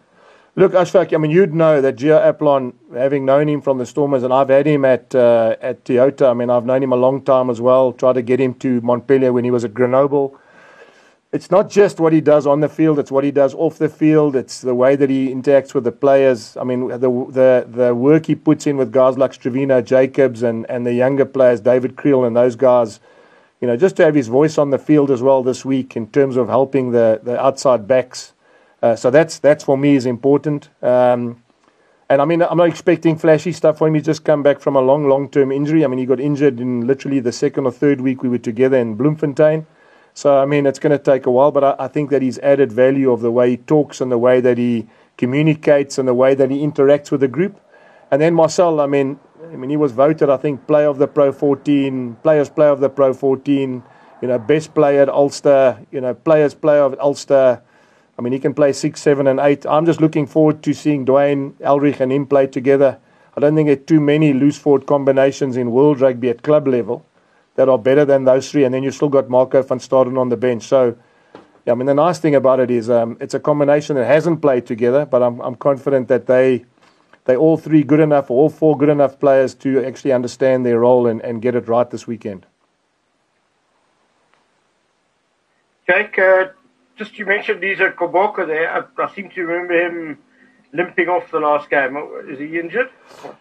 Look, 0.55 0.71
Ashfaq, 0.71 1.13
I 1.13 1.17
mean, 1.17 1.29
you'd 1.29 1.53
know 1.53 1.81
that 1.81 1.97
Gio 1.97 2.17
Aplon, 2.21 2.73
having 2.93 3.25
known 3.25 3.49
him 3.49 3.61
from 3.61 3.79
the 3.79 3.85
Stormers, 3.85 4.23
and 4.23 4.33
I've 4.33 4.47
had 4.47 4.65
him 4.65 4.85
at 4.85 5.13
uh, 5.13 5.57
at 5.61 5.83
Toyota. 5.83 6.31
I 6.31 6.33
mean, 6.33 6.49
I've 6.49 6.65
known 6.65 6.81
him 6.81 6.93
a 6.93 6.95
long 6.95 7.23
time 7.23 7.49
as 7.49 7.59
well. 7.59 7.91
Tried 7.91 8.13
to 8.13 8.21
get 8.21 8.39
him 8.39 8.53
to 8.55 8.79
Montpellier 8.79 9.33
when 9.33 9.43
he 9.43 9.51
was 9.51 9.65
at 9.65 9.73
Grenoble 9.73 10.39
it's 11.31 11.51
not 11.51 11.69
just 11.69 11.99
what 11.99 12.13
he 12.13 12.21
does 12.21 12.47
on 12.47 12.61
the 12.61 12.69
field; 12.69 12.99
it's 12.99 13.11
what 13.11 13.23
he 13.23 13.31
does 13.31 13.53
off 13.53 13.77
the 13.77 13.89
field. 13.89 14.35
It's 14.35 14.61
the 14.61 14.73
way 14.73 14.95
that 14.95 15.09
he 15.09 15.29
interacts 15.29 15.73
with 15.73 15.83
the 15.83 15.91
players. 15.91 16.55
I 16.55 16.63
mean, 16.63 16.87
the 16.87 16.97
the 16.97 17.67
the 17.69 17.93
work 17.93 18.27
he 18.27 18.35
puts 18.35 18.65
in 18.65 18.77
with 18.77 18.91
guys 18.91 19.17
like 19.17 19.31
Stravino 19.31 19.83
Jacobs 19.83 20.41
and 20.43 20.65
and 20.69 20.85
the 20.85 20.93
younger 20.93 21.25
players, 21.25 21.59
David 21.59 21.95
Kriel, 21.95 22.25
and 22.25 22.35
those 22.35 22.55
guys. 22.55 22.99
You 23.59 23.67
know, 23.67 23.75
just 23.75 23.95
to 23.95 24.05
have 24.05 24.13
his 24.13 24.27
voice 24.27 24.59
on 24.59 24.69
the 24.69 24.77
field 24.77 25.09
as 25.09 25.23
well 25.23 25.41
this 25.41 25.65
week 25.65 25.97
in 25.97 26.07
terms 26.07 26.37
of 26.37 26.47
helping 26.47 26.91
the 26.91 27.19
the 27.23 27.39
outside 27.43 27.87
backs. 27.87 28.33
Uh, 28.81 28.95
so 28.95 29.09
that's 29.09 29.39
that's 29.39 29.63
for 29.63 29.77
me 29.77 29.95
is 29.95 30.05
important. 30.05 30.69
Um, 30.81 31.43
and 32.09 32.21
I 32.21 32.25
mean, 32.25 32.41
I'm 32.41 32.57
not 32.57 32.69
expecting 32.69 33.17
flashy 33.17 33.51
stuff 33.51 33.79
for 33.79 33.87
him. 33.87 33.95
He's 33.95 34.05
just 34.05 34.23
come 34.23 34.43
back 34.43 34.61
from 34.61 34.77
a 34.77 34.81
long, 34.81 35.09
long 35.09 35.27
term 35.27 35.51
injury. 35.51 35.83
I 35.83 35.87
mean, 35.87 35.99
he 35.99 36.05
got 36.05 36.21
injured 36.21 36.61
in 36.61 36.87
literally 36.87 37.19
the 37.19 37.33
second 37.33 37.65
or 37.65 37.71
third 37.71 37.99
week 37.99 38.23
we 38.23 38.29
were 38.29 38.37
together 38.37 38.77
in 38.77 38.95
Bloemfontein. 38.95 39.65
So, 40.17 40.39
I 40.39 40.47
mean, 40.47 40.65
it's 40.65 40.79
going 40.79 40.97
to 40.97 40.97
take 40.97 41.27
a 41.27 41.31
while, 41.31 41.51
but 41.51 41.63
I, 41.63 41.75
I, 41.77 41.87
think 41.87 42.09
that 42.09 42.23
he's 42.23 42.39
added 42.39 42.71
value 42.71 43.11
of 43.11 43.21
the 43.21 43.29
way 43.29 43.51
he 43.51 43.57
talks 43.57 44.01
and 44.01 44.11
the 44.11 44.17
way 44.17 44.41
that 44.41 44.57
he 44.57 44.87
communicates 45.15 45.99
and 45.99 46.07
the 46.07 46.15
way 46.15 46.33
that 46.33 46.49
he 46.49 46.65
interacts 46.65 47.11
with 47.11 47.19
the 47.19 47.27
group. 47.27 47.61
And 48.09 48.19
then 48.19 48.33
Marcel, 48.33 48.79
I 48.81 48.87
mean, 48.87 49.19
I 49.43 49.55
mean, 49.55 49.69
he 49.69 49.77
was 49.77 49.91
voted, 49.91 50.27
I 50.31 50.37
think, 50.37 50.65
player 50.65 50.87
of 50.87 50.97
the 50.97 51.07
Pro 51.07 51.31
14, 51.31 52.17
players 52.23 52.49
player 52.49 52.69
of 52.69 52.79
the 52.79 52.89
Pro 52.89 53.13
14, 53.13 53.83
you 54.23 54.27
know, 54.27 54.39
best 54.39 54.73
player 54.73 55.03
at 55.03 55.09
Ulster, 55.09 55.85
you 55.91 56.01
know, 56.01 56.15
players 56.15 56.55
player 56.55 56.81
of 56.81 56.99
Ulster. 56.99 57.61
I 58.17 58.21
mean, 58.23 58.33
he 58.33 58.39
can 58.39 58.55
play 58.55 58.73
six, 58.73 58.99
seven, 58.99 59.27
and 59.27 59.39
eight. 59.39 59.67
I'm 59.67 59.85
just 59.85 60.01
looking 60.01 60.25
forward 60.25 60.63
to 60.63 60.73
seeing 60.73 61.05
Dwayne, 61.05 61.53
Elrigh, 61.61 61.99
and 61.99 62.11
him 62.11 62.25
play 62.25 62.47
together. 62.47 62.97
I 63.35 63.39
don't 63.39 63.53
think 63.53 63.67
there 63.67 63.77
are 63.77 63.85
too 63.85 64.01
many 64.01 64.33
loose 64.33 64.57
forward 64.57 64.87
combinations 64.87 65.57
in 65.57 65.69
world 65.69 66.01
rugby 66.01 66.31
at 66.31 66.41
club 66.41 66.67
level 66.67 67.05
that 67.57 67.67
are 67.67 67.77
better 67.77 68.05
than 68.05 68.23
those 68.23 68.49
three, 68.49 68.63
and 68.63 68.73
then 68.73 68.83
you've 68.83 68.93
still 68.93 69.09
got 69.09 69.29
Marco 69.29 69.61
van 69.63 69.79
Staden 69.79 70.17
on 70.17 70.29
the 70.29 70.37
bench. 70.37 70.63
So, 70.63 70.95
yeah, 71.65 71.73
I 71.73 71.75
mean, 71.75 71.87
the 71.87 71.95
nice 71.95 72.19
thing 72.19 72.35
about 72.35 72.59
it 72.59 72.71
is 72.71 72.89
um, 72.89 73.17
it's 73.19 73.33
a 73.33 73.39
combination 73.39 73.95
that 73.95 74.05
hasn't 74.05 74.41
played 74.41 74.65
together, 74.67 75.05
but 75.05 75.21
I'm, 75.23 75.41
I'm 75.41 75.55
confident 75.55 76.07
that 76.07 76.27
they 76.27 76.65
they 77.25 77.35
all 77.35 77.57
three 77.57 77.83
good 77.83 77.99
enough, 77.99 78.31
all 78.31 78.49
four 78.49 78.77
good 78.77 78.89
enough 78.89 79.19
players 79.19 79.53
to 79.55 79.83
actually 79.83 80.13
understand 80.13 80.65
their 80.65 80.79
role 80.79 81.07
and, 81.07 81.19
and 81.21 81.41
get 81.41 81.55
it 81.55 81.67
right 81.67 81.89
this 81.89 82.07
weekend. 82.07 82.45
Jake, 85.89 86.17
uh, 86.19 86.45
just 86.95 87.17
you 87.17 87.25
mentioned 87.25 87.61
Lizo 87.61 87.93
Gqoboka 87.93 88.47
there. 88.47 88.71
I, 88.71 89.03
I 89.03 89.13
seem 89.13 89.29
to 89.31 89.41
remember 89.41 89.73
him 89.73 90.17
limping 90.73 91.07
off 91.07 91.29
the 91.31 91.39
last 91.39 91.69
game. 91.69 91.97
Is 92.27 92.39
he 92.39 92.59
injured? 92.59 92.89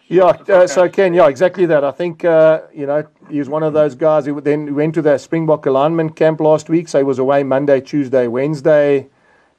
Yeah, 0.07 0.25
uh, 0.25 0.67
so 0.67 0.89
Ken, 0.89 1.13
yeah, 1.13 1.27
exactly 1.27 1.65
that. 1.65 1.83
I 1.83 1.91
think 1.91 2.25
uh, 2.25 2.61
you 2.73 2.85
know 2.85 3.07
he 3.29 3.39
was 3.39 3.49
one 3.49 3.63
of 3.63 3.73
those 3.73 3.95
guys 3.95 4.25
who 4.25 4.39
then 4.41 4.73
went 4.75 4.95
to 4.95 5.01
the 5.01 5.17
Springbok 5.17 5.65
alignment 5.65 6.15
camp 6.15 6.39
last 6.39 6.69
week. 6.69 6.87
So 6.87 6.99
he 6.99 7.03
was 7.03 7.19
away 7.19 7.43
Monday, 7.43 7.81
Tuesday, 7.81 8.27
Wednesday. 8.27 9.07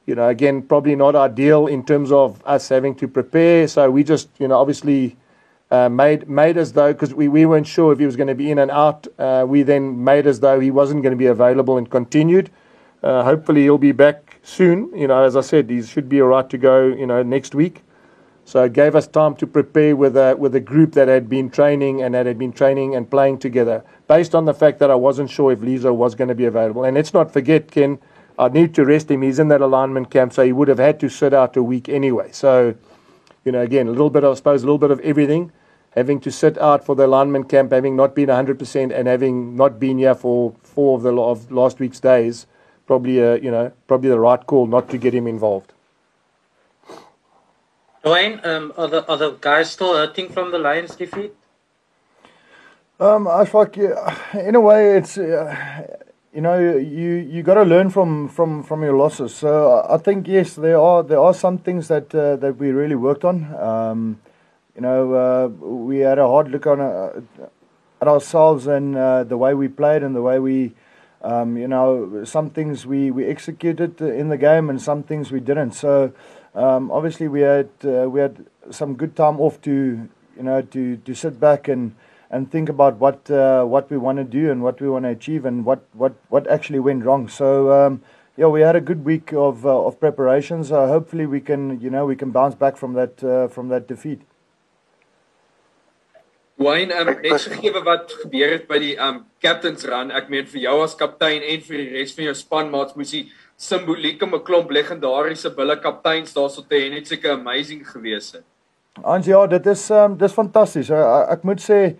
You 0.06 0.14
know, 0.14 0.28
again, 0.28 0.62
probably 0.62 0.96
not 0.96 1.14
ideal 1.14 1.66
in 1.66 1.84
terms 1.84 2.10
of 2.10 2.42
us 2.46 2.70
having 2.70 2.94
to 2.96 3.08
prepare. 3.08 3.68
So 3.68 3.90
we 3.90 4.04
just, 4.04 4.28
you 4.38 4.48
know, 4.48 4.58
obviously. 4.58 5.16
Uh, 5.70 5.86
made 5.86 6.26
made 6.30 6.56
as 6.56 6.72
though 6.72 6.94
because 6.94 7.12
we, 7.12 7.28
we 7.28 7.44
weren't 7.44 7.66
sure 7.66 7.92
if 7.92 7.98
he 7.98 8.06
was 8.06 8.16
going 8.16 8.26
to 8.26 8.34
be 8.34 8.50
in 8.50 8.58
and 8.58 8.70
out. 8.70 9.06
Uh, 9.18 9.44
we 9.46 9.62
then 9.62 10.02
made 10.02 10.26
as 10.26 10.40
though 10.40 10.58
he 10.58 10.70
wasn't 10.70 11.02
going 11.02 11.10
to 11.10 11.16
be 11.18 11.26
available 11.26 11.76
and 11.76 11.90
continued. 11.90 12.48
Uh, 13.02 13.22
hopefully, 13.22 13.64
he'll 13.64 13.76
be 13.76 13.92
back 13.92 14.27
soon. 14.48 14.90
You 14.96 15.06
know, 15.06 15.22
as 15.22 15.36
I 15.36 15.42
said, 15.42 15.70
he 15.70 15.82
should 15.82 16.08
be 16.08 16.20
all 16.22 16.28
right 16.28 16.48
to 16.50 16.58
go. 16.58 16.86
You 16.86 17.06
know, 17.06 17.22
next 17.22 17.54
week. 17.54 17.82
So 18.44 18.64
it 18.64 18.72
gave 18.72 18.96
us 18.96 19.06
time 19.06 19.36
to 19.36 19.46
prepare 19.46 19.94
with 19.94 20.16
a 20.16 20.34
with 20.34 20.54
a 20.54 20.60
group 20.60 20.92
that 20.92 21.06
had 21.06 21.28
been 21.28 21.50
training 21.50 22.02
and 22.02 22.14
that 22.14 22.24
had 22.24 22.38
been 22.38 22.52
training 22.52 22.94
and 22.94 23.10
playing 23.10 23.40
together, 23.40 23.84
based 24.06 24.34
on 24.34 24.46
the 24.46 24.54
fact 24.54 24.78
that 24.78 24.90
I 24.90 24.94
wasn't 24.94 25.28
sure 25.28 25.52
if 25.52 25.58
Lizo 25.58 25.94
was 25.94 26.14
going 26.14 26.28
to 26.28 26.34
be 26.34 26.46
available. 26.46 26.84
And 26.84 26.96
let's 26.96 27.12
not 27.12 27.30
forget, 27.30 27.70
Ken, 27.70 27.98
I 28.38 28.48
need 28.48 28.74
to 28.76 28.86
rest 28.86 29.10
him. 29.10 29.20
He's 29.20 29.38
in 29.38 29.48
that 29.48 29.60
alignment 29.60 30.10
camp, 30.10 30.32
so 30.32 30.44
he 30.44 30.52
would 30.52 30.68
have 30.68 30.78
had 30.78 30.98
to 31.00 31.10
sit 31.10 31.34
out 31.34 31.56
a 31.56 31.62
week 31.62 31.90
anyway. 31.90 32.30
So, 32.32 32.74
you 33.44 33.52
know, 33.52 33.60
again, 33.60 33.86
a 33.86 33.90
little 33.90 34.10
bit, 34.10 34.24
of, 34.24 34.32
I 34.32 34.34
suppose, 34.36 34.62
a 34.62 34.66
little 34.66 34.78
bit 34.78 34.90
of 34.90 35.00
everything. 35.00 35.52
Having 35.94 36.20
to 36.20 36.30
sit 36.30 36.56
out 36.56 36.86
for 36.86 36.94
the 36.94 37.04
alignment 37.04 37.50
camp, 37.50 37.72
having 37.72 37.96
not 37.96 38.14
been 38.14 38.28
100%, 38.28 38.96
and 38.96 39.08
having 39.08 39.56
not 39.56 39.78
been 39.78 39.98
here 39.98 40.14
for 40.14 40.54
four 40.62 40.96
of 40.96 41.02
the 41.02 41.14
of 41.14 41.50
last 41.50 41.80
week's 41.80 42.00
days, 42.00 42.46
probably, 42.88 43.22
uh, 43.22 43.34
you 43.34 43.52
know, 43.52 43.70
probably 43.86 44.10
the 44.10 44.18
right 44.18 44.44
call 44.44 44.66
not 44.66 44.90
to 44.90 44.98
get 44.98 45.14
him 45.14 45.28
involved. 45.28 45.72
Dwayne, 48.04 48.44
um, 48.46 48.72
are 48.76 48.88
the 48.88 49.06
are 49.06 49.16
the 49.16 49.30
guys 49.40 49.70
still 49.70 49.94
hurting 49.94 50.30
from 50.30 50.50
the 50.50 50.58
Lions 50.58 50.96
defeat? 50.96 51.34
Um, 53.00 53.28
I 53.28 53.48
like 53.52 53.76
in 53.76 54.54
a 54.54 54.60
way, 54.60 54.96
it's 54.96 55.18
uh, 55.18 55.86
you 56.34 56.40
know 56.40 56.58
you 56.58 57.10
you 57.34 57.42
got 57.42 57.54
to 57.54 57.62
learn 57.62 57.90
from 57.90 58.28
from 58.28 58.62
from 58.62 58.82
your 58.82 58.96
losses. 58.96 59.34
So 59.34 59.84
I 59.88 59.98
think 59.98 60.26
yes, 60.26 60.54
there 60.54 60.80
are 60.80 61.02
there 61.02 61.20
are 61.20 61.34
some 61.34 61.58
things 61.58 61.88
that 61.88 62.14
uh, 62.14 62.36
that 62.36 62.56
we 62.56 62.70
really 62.70 62.96
worked 62.96 63.24
on. 63.24 63.54
Um, 63.54 64.20
you 64.74 64.82
know, 64.82 65.14
uh, 65.14 65.48
we 65.48 65.98
had 65.98 66.18
a 66.18 66.26
hard 66.26 66.50
look 66.50 66.66
on 66.66 66.80
uh, 66.80 67.20
at 68.00 68.08
ourselves 68.08 68.66
and 68.66 68.96
uh, 68.96 69.24
the 69.24 69.36
way 69.36 69.54
we 69.54 69.68
played 69.68 70.02
and 70.02 70.14
the 70.14 70.22
way 70.22 70.38
we. 70.38 70.72
Um, 71.22 71.56
you 71.56 71.66
know, 71.66 72.24
some 72.24 72.50
things 72.50 72.86
we, 72.86 73.10
we 73.10 73.24
executed 73.24 74.00
in 74.00 74.28
the 74.28 74.36
game 74.36 74.70
and 74.70 74.80
some 74.80 75.02
things 75.02 75.32
we 75.32 75.40
didn't. 75.40 75.72
So, 75.72 76.12
um, 76.54 76.90
obviously, 76.90 77.28
we 77.28 77.40
had 77.40 77.68
uh, 77.84 78.08
we 78.08 78.20
had 78.20 78.46
some 78.70 78.94
good 78.94 79.16
time 79.16 79.40
off 79.40 79.60
to 79.62 80.08
you 80.36 80.42
know 80.42 80.62
to, 80.62 80.96
to 80.96 81.14
sit 81.14 81.40
back 81.40 81.68
and, 81.68 81.94
and 82.30 82.50
think 82.50 82.68
about 82.68 82.96
what 82.96 83.30
uh, 83.30 83.64
what 83.64 83.90
we 83.90 83.98
want 83.98 84.18
to 84.18 84.24
do 84.24 84.50
and 84.50 84.62
what 84.62 84.80
we 84.80 84.88
want 84.88 85.04
to 85.04 85.10
achieve 85.10 85.44
and 85.44 85.64
what, 85.64 85.82
what, 85.92 86.14
what 86.28 86.46
actually 86.46 86.78
went 86.78 87.04
wrong. 87.04 87.28
So 87.28 87.72
um, 87.72 88.02
yeah, 88.36 88.46
we 88.46 88.60
had 88.60 88.76
a 88.76 88.80
good 88.80 89.04
week 89.04 89.32
of 89.32 89.66
uh, 89.66 89.86
of 89.86 89.98
preparations. 89.98 90.70
Uh, 90.70 90.86
hopefully, 90.86 91.26
we 91.26 91.40
can 91.40 91.80
you 91.80 91.90
know 91.90 92.06
we 92.06 92.14
can 92.14 92.30
bounce 92.30 92.54
back 92.54 92.76
from 92.76 92.92
that 92.92 93.22
uh, 93.24 93.48
from 93.48 93.68
that 93.68 93.88
defeat. 93.88 94.22
Wayne, 96.58 96.90
um, 96.90 97.06
net 97.22 97.44
gegee 97.46 97.70
wat 97.86 98.10
gebeur 98.24 98.50
het 98.56 98.64
by 98.66 98.80
die 98.82 98.94
um 98.98 99.20
captain's 99.42 99.84
run. 99.86 100.10
Ek 100.10 100.26
meen 100.32 100.46
vir 100.50 100.64
jou 100.64 100.74
as 100.82 100.96
kaptein 100.98 101.44
en 101.46 101.60
vir 101.62 101.82
die 101.84 101.90
res 101.92 102.14
van 102.16 102.26
jou 102.26 102.34
spanmaats 102.34 102.96
moes 102.98 103.12
jy 103.14 103.28
simboliek 103.58 104.22
om 104.26 104.34
'n 104.34 104.42
klomp 104.42 104.70
legendariese 104.74 105.54
bulle 105.54 105.76
kapteins 105.78 106.34
daarso 106.34 106.66
te 106.66 106.74
hê 106.74 106.90
net 106.90 107.06
seker 107.06 107.38
amazing 107.38 107.86
gewees 107.86 108.32
het. 108.32 108.44
Ons 109.04 109.26
ja, 109.26 109.46
dit 109.46 109.66
is 109.66 109.90
um 109.90 110.16
dis 110.16 110.34
fantasties. 110.34 110.90
Ek, 110.90 111.30
ek 111.30 111.44
moet 111.44 111.62
sê 111.62 111.94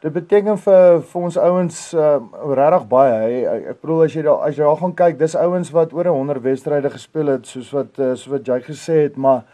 dit 0.00 0.12
beteken 0.12 0.56
vir 0.56 1.02
vir 1.02 1.22
ons 1.22 1.36
ouens 1.36 1.94
um 1.94 2.32
regtig 2.54 2.88
baie. 2.88 3.44
Ek, 3.44 3.68
ek 3.74 3.80
bedoel 3.82 4.04
as 4.04 4.14
jy 4.14 4.22
daar 4.22 4.40
as 4.48 4.56
jy 4.56 4.64
daar 4.64 4.80
gaan 4.80 4.94
kyk, 4.94 5.18
dis 5.18 5.36
ouens 5.36 5.70
wat 5.70 5.92
oor 5.92 6.08
100 6.08 6.42
wedstryde 6.42 6.90
gespeel 6.90 7.26
het 7.26 7.46
soos 7.46 7.72
wat 7.72 7.98
uh, 7.98 8.14
soos 8.14 8.32
wat 8.32 8.46
jy 8.46 8.60
gesê 8.72 9.02
het, 9.04 9.16
maar 9.16 9.44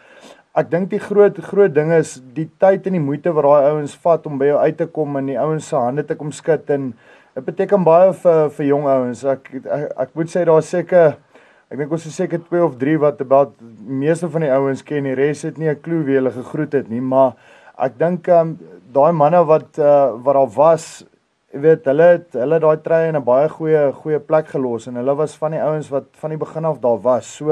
ek 0.55 0.69
dink 0.71 0.89
die 0.93 1.01
groot 1.03 1.35
groot 1.43 1.73
ding 1.75 1.91
is 1.91 2.15
die 2.35 2.47
tyd 2.63 2.85
en 2.87 2.95
die 2.95 3.03
moeite 3.03 3.33
wat 3.35 3.43
daai 3.43 3.73
ouens 3.73 3.95
vat 4.05 4.27
om 4.29 4.37
by 4.39 4.53
jou 4.53 4.59
uit 4.61 4.77
te 4.79 4.87
kom 4.97 5.17
en 5.19 5.27
die 5.27 5.39
ouens 5.39 5.67
se 5.67 5.75
hande 5.75 6.05
te 6.07 6.15
kom 6.15 6.31
skud 6.31 6.69
en 6.71 6.93
dit 7.35 7.43
beteken 7.43 7.83
baie 7.83 8.13
vir 8.21 8.45
vir 8.55 8.67
jong 8.69 8.85
ouens. 8.87 9.23
Ek, 9.27 9.49
ek 9.51 9.89
ek 10.05 10.13
moet 10.15 10.31
sê 10.31 10.45
daar 10.47 10.63
seker 10.63 11.17
ek 11.67 11.81
dink 11.81 11.91
ons 11.97 12.05
is 12.07 12.15
seker 12.15 12.39
2 12.45 12.63
of 12.63 12.77
3 12.79 13.01
wat 13.03 13.19
about 13.25 13.51
meeste 13.83 14.29
van 14.31 14.45
die 14.45 14.53
ouens 14.55 14.85
ken. 14.85 15.09
Die 15.09 15.17
res 15.19 15.43
het 15.43 15.59
nie 15.59 15.67
'n 15.67 15.81
klou 15.81 16.05
wie 16.07 16.15
hulle 16.15 16.31
gegroet 16.31 16.79
het 16.79 16.87
nie, 16.89 17.01
maar 17.01 17.35
ek 17.77 17.99
dink 17.99 18.29
um, 18.29 18.55
daai 18.95 19.11
manne 19.11 19.43
wat 19.43 19.75
uh, 19.79 20.15
wat 20.23 20.39
daar 20.39 20.55
was 20.55 21.03
Jy 21.55 21.61
weet 21.63 21.85
hulle 21.87 22.05
het 22.17 22.33
hulle 22.35 22.57
daai 22.59 22.77
trein 22.83 23.13
in 23.13 23.15
'n 23.15 23.23
baie 23.23 23.47
goeie 23.49 23.91
goeie 24.03 24.19
plek 24.19 24.47
gelos 24.47 24.87
en 24.87 24.95
hulle 24.95 25.15
was 25.15 25.35
van 25.39 25.51
die 25.51 25.61
ouens 25.63 25.87
wat 25.89 26.07
van 26.19 26.29
die 26.29 26.37
begin 26.37 26.65
af 26.65 26.79
daar 26.79 26.99
was. 26.99 27.27
So 27.27 27.51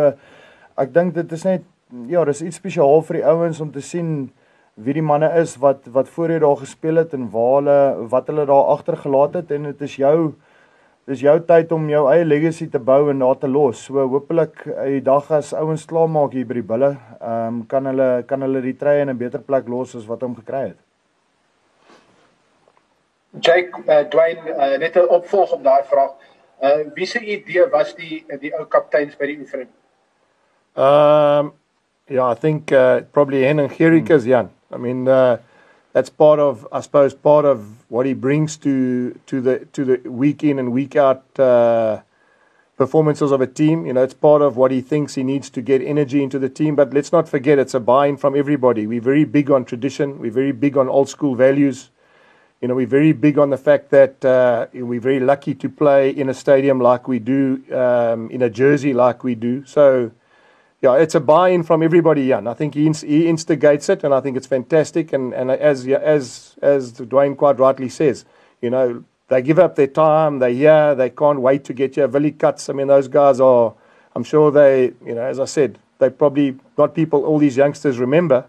ek 0.78 0.94
dink 0.94 1.14
dit 1.14 1.32
is 1.32 1.44
net 1.44 1.64
ja, 2.10 2.24
dis 2.26 2.42
iets 2.42 2.58
spesiaal 2.62 3.04
vir 3.08 3.20
die 3.20 3.28
ouens 3.28 3.60
om 3.62 3.72
te 3.72 3.82
sien 3.82 4.32
wie 4.76 4.96
die 4.98 5.06
manne 5.06 5.30
is 5.38 5.58
wat 5.62 5.86
wat 5.94 6.10
voorheen 6.10 6.42
daar 6.42 6.58
gespeel 6.58 6.98
het 7.04 7.14
en 7.14 7.30
waar 7.30 7.60
hulle 7.60 8.08
wat 8.10 8.32
hulle 8.32 8.46
daar 8.50 8.72
agtergelaat 8.74 9.36
het 9.42 9.52
en 9.54 9.70
dit 9.70 9.82
is 9.86 9.98
jou 10.02 10.34
dis 11.06 11.22
jou 11.22 11.36
tyd 11.46 11.72
om 11.76 11.90
jou 11.92 12.06
eie 12.10 12.26
legacy 12.26 12.70
te 12.72 12.80
bou 12.80 13.10
en 13.12 13.20
daar 13.20 13.38
te 13.38 13.48
los. 13.48 13.82
So 13.86 14.08
hopelik 14.08 14.64
die 14.64 15.02
dag 15.04 15.30
as 15.36 15.52
ouens 15.54 15.86
klaar 15.86 16.08
maak 16.10 16.34
hier 16.34 16.48
by 16.48 16.58
die 16.62 16.66
bulle, 16.74 16.94
ehm 17.20 17.60
um, 17.60 17.62
kan 17.68 17.92
hulle 17.92 18.10
kan 18.28 18.42
hulle 18.42 18.62
die 18.64 18.76
treë 18.80 19.04
in 19.04 19.12
'n 19.12 19.18
beter 19.18 19.44
plek 19.44 19.68
los 19.68 19.96
as 19.96 20.08
wat 20.08 20.22
hom 20.22 20.36
gekry 20.36 20.68
het. 20.70 20.80
Jake 23.42 23.84
uh, 23.88 24.04
Dwayne 24.10 24.42
uh, 24.50 24.78
net 24.80 24.96
'n 24.96 25.10
opvolg 25.10 25.52
op 25.54 25.64
daai 25.64 25.84
vraag. 25.84 26.14
Uh 26.62 26.88
wie 26.96 27.06
se 27.06 27.20
idee 27.20 27.68
was 27.70 27.96
die 27.96 28.26
die 28.40 28.54
ou 28.58 28.66
kapteins 28.66 29.18
by 29.18 29.26
die 29.26 29.40
oefening? 29.40 29.70
Ehm 30.76 31.46
um, 31.46 31.54
Yeah, 32.10 32.26
I 32.26 32.34
think 32.34 32.72
uh, 32.72 33.02
probably 33.14 33.44
Henning 33.44 33.70
Gericke's 33.70 34.24
mm. 34.24 34.28
Jan. 34.28 34.50
I 34.72 34.78
mean, 34.78 35.08
uh, 35.08 35.38
that's 35.94 36.10
part 36.10 36.40
of, 36.40 36.68
I 36.72 36.82
suppose, 36.82 37.14
part 37.14 37.46
of 37.46 37.90
what 37.90 38.06
he 38.06 38.14
brings 38.14 38.58
to 38.58 39.18
to 39.26 39.40
the 39.40 39.60
to 39.72 39.86
the 39.86 40.10
week 40.10 40.44
in 40.44 40.60
and 40.60 40.74
week 40.74 40.98
out 40.98 41.24
uh, 41.40 42.02
performances 42.76 43.32
of 43.32 43.40
a 43.40 43.48
team. 43.48 43.86
You 43.86 43.94
know, 43.94 44.04
it's 44.04 44.14
part 44.14 44.42
of 44.42 44.58
what 44.58 44.72
he 44.72 44.82
thinks 44.82 45.16
he 45.16 45.24
needs 45.24 45.50
to 45.52 45.62
get 45.62 45.82
energy 45.82 46.22
into 46.22 46.40
the 46.40 46.50
team. 46.50 46.76
But 46.76 46.94
let's 46.94 47.14
not 47.14 47.30
forget, 47.30 47.58
it's 47.58 47.74
a 47.74 47.80
buy-in 47.80 48.18
from 48.18 48.36
everybody. 48.36 48.86
We're 48.86 49.00
very 49.00 49.24
big 49.24 49.50
on 49.50 49.64
tradition. 49.64 50.20
We're 50.20 50.32
very 50.32 50.52
big 50.52 50.76
on 50.76 50.90
old 50.90 51.08
school 51.08 51.36
values. 51.36 51.90
You 52.60 52.68
know, 52.68 52.76
we're 52.76 52.88
very 52.88 53.14
big 53.14 53.38
on 53.38 53.50
the 53.50 53.58
fact 53.58 53.92
that 53.92 54.26
uh, 54.26 54.68
we're 54.74 55.00
very 55.00 55.20
lucky 55.20 55.54
to 55.56 55.70
play 55.70 56.10
in 56.10 56.28
a 56.28 56.34
stadium 56.34 56.80
like 56.80 57.08
we 57.08 57.20
do, 57.20 57.62
um, 57.74 58.30
in 58.30 58.42
a 58.42 58.50
jersey 58.50 58.94
like 58.94 59.24
we 59.24 59.36
do. 59.36 59.66
So 59.66 60.12
yeah, 60.84 60.96
it's 60.98 61.16
a 61.16 61.22
buy-in 61.22 61.64
from 61.64 61.82
everybody, 61.82 62.28
Jan. 62.28 62.46
I 62.46 62.54
think 62.54 62.74
he, 62.76 62.92
he 62.92 63.30
instigates 63.30 63.88
it, 63.88 64.04
and 64.04 64.14
I 64.14 64.20
think 64.20 64.36
it's 64.36 64.48
fantastic. 64.48 65.14
And, 65.14 65.34
and 65.34 65.50
as 65.50 65.88
as 65.88 66.58
as 66.62 66.92
Dwayne 66.92 67.38
quite 67.38 67.58
rightly 67.58 67.88
says, 67.88 68.26
you 68.62 68.70
know, 68.70 69.06
they 69.30 69.42
give 69.42 69.60
up 69.60 69.78
their 69.78 69.88
time. 69.88 70.40
They're 70.40 70.50
here. 70.50 70.94
They 70.94 71.10
can't 71.10 71.40
wait 71.40 71.64
to 71.66 71.74
get 71.74 71.96
here. 71.96 72.10
Willie 72.10 72.34
Kahts. 72.34 72.70
I 72.70 72.74
mean, 72.74 72.88
those 72.88 73.08
guys 73.08 73.40
are. 73.40 73.74
I'm 74.14 74.26
sure 74.26 74.52
they, 74.52 74.92
you 75.06 75.16
know, 75.16 75.24
as 75.24 75.40
I 75.40 75.46
said, 75.46 75.80
they 76.00 76.10
probably 76.10 76.58
not 76.78 76.94
people 76.94 77.24
all 77.24 77.40
these 77.40 77.56
youngsters 77.56 77.98
remember. 77.98 78.46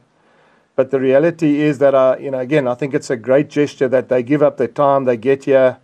But 0.75 0.91
the 0.91 0.99
reality 0.99 1.61
is 1.61 1.79
that, 1.79 1.95
uh, 1.95 2.17
you 2.19 2.33
know, 2.33 2.41
again, 2.41 2.67
I 2.67 2.75
think 2.75 2.95
it's 2.95 3.11
a 3.11 3.17
great 3.17 3.49
gesture 3.49 3.87
that 3.87 4.09
they 4.09 4.25
give 4.25 4.43
up 4.43 4.57
their 4.57 4.67
time. 4.67 5.05
They 5.05 5.17
get 5.17 5.45
here 5.45 5.79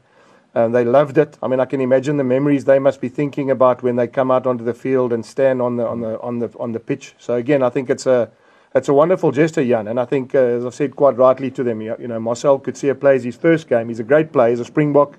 and 0.55 0.75
they 0.75 0.85
loved 0.85 1.17
it. 1.19 1.39
I 1.43 1.49
mean, 1.49 1.61
I 1.61 1.65
can 1.65 1.81
imagine 1.81 2.17
the 2.17 2.25
memories 2.25 2.65
they 2.65 2.79
must 2.79 3.01
be 3.01 3.09
thinking 3.09 3.51
about 3.51 3.83
when 3.83 3.97
they 3.97 4.09
come 4.09 4.31
out 4.31 4.47
onto 4.47 4.65
the 4.65 4.75
field 4.75 5.13
and 5.13 5.25
stand 5.25 5.63
on 5.63 5.77
the 5.77 5.87
on 5.87 6.01
the 6.01 6.21
on 6.21 6.39
the 6.41 6.51
on 6.59 6.73
the 6.73 6.81
pitch. 6.81 7.15
So 7.19 7.35
again, 7.35 7.63
I 7.63 7.71
think 7.71 7.89
it's 7.91 8.07
a 8.07 8.31
it's 8.75 8.89
a 8.89 8.95
wonderful 8.95 9.33
gesture, 9.33 9.65
Jan, 9.65 9.89
and 9.89 9.99
I 9.99 10.05
think, 10.05 10.33
uh, 10.33 10.39
as 10.39 10.65
I've 10.65 10.75
said 10.75 10.95
quite 10.95 11.17
rightly 11.17 11.51
to 11.53 11.65
them, 11.65 11.81
you 11.81 11.97
know, 11.99 12.21
Marcel 12.21 12.59
Coetzee 12.61 12.99
plays 12.99 13.25
his 13.25 13.37
first 13.37 13.69
game. 13.69 13.89
He's 13.89 13.99
a 13.99 14.05
great 14.05 14.33
player. 14.33 14.51
He's 14.51 14.61
a 14.61 14.65
Springbok. 14.65 15.19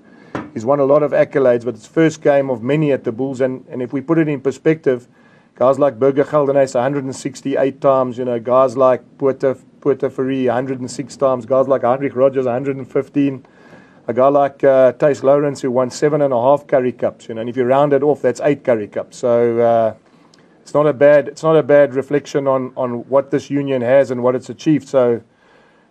He's 0.54 0.64
won 0.64 0.80
a 0.80 0.84
lot 0.84 1.02
of 1.02 1.12
accolades, 1.12 1.64
but 1.64 1.74
it's 1.74 1.86
first 1.86 2.22
game 2.22 2.48
of 2.48 2.62
many 2.62 2.92
at 2.92 3.04
the 3.04 3.12
Bulls. 3.12 3.42
And, 3.42 3.66
and 3.68 3.82
if 3.82 3.92
we 3.92 4.00
put 4.00 4.18
it 4.18 4.26
in 4.26 4.40
perspective, 4.40 5.06
guys 5.54 5.78
like 5.78 5.98
Burger 5.98 6.24
Geldenhuys 6.24 6.74
168 6.74 7.80
times, 7.80 8.16
you 8.16 8.24
know, 8.24 8.40
guys 8.40 8.76
like 8.76 9.02
Puerto 9.18 9.56
Puerto 9.80 10.08
Ferry 10.08 10.46
106 10.46 11.16
times, 11.16 11.44
guys 11.44 11.68
like 11.68 11.82
Heinrich 11.82 12.16
Rodgers 12.16 12.46
115 12.46 13.46
a 14.08 14.14
guy 14.14 14.28
like 14.28 14.64
uh, 14.64 14.92
Tace 14.92 15.22
Lawrence 15.22 15.60
who 15.60 15.70
won 15.70 15.90
seven 15.90 16.22
and 16.22 16.32
a 16.32 16.40
half 16.40 16.66
Currie 16.66 16.92
Cups, 16.92 17.28
you 17.28 17.34
know, 17.34 17.40
and 17.40 17.50
if 17.50 17.56
you 17.56 17.64
round 17.64 17.92
it 17.92 18.02
off, 18.02 18.22
that's 18.22 18.40
eight 18.40 18.64
Currie 18.64 18.88
Cups. 18.88 19.18
So 19.18 19.58
uh, 19.58 19.94
it's 20.60 20.74
not 20.74 20.86
a 20.86 20.92
bad 20.92 21.28
it's 21.28 21.42
not 21.42 21.56
a 21.56 21.62
bad 21.62 21.94
reflection 21.94 22.46
on 22.46 22.72
on 22.76 23.08
what 23.08 23.30
this 23.30 23.50
union 23.50 23.82
has 23.82 24.10
and 24.10 24.22
what 24.22 24.34
it's 24.34 24.48
achieved. 24.48 24.88
So 24.88 25.22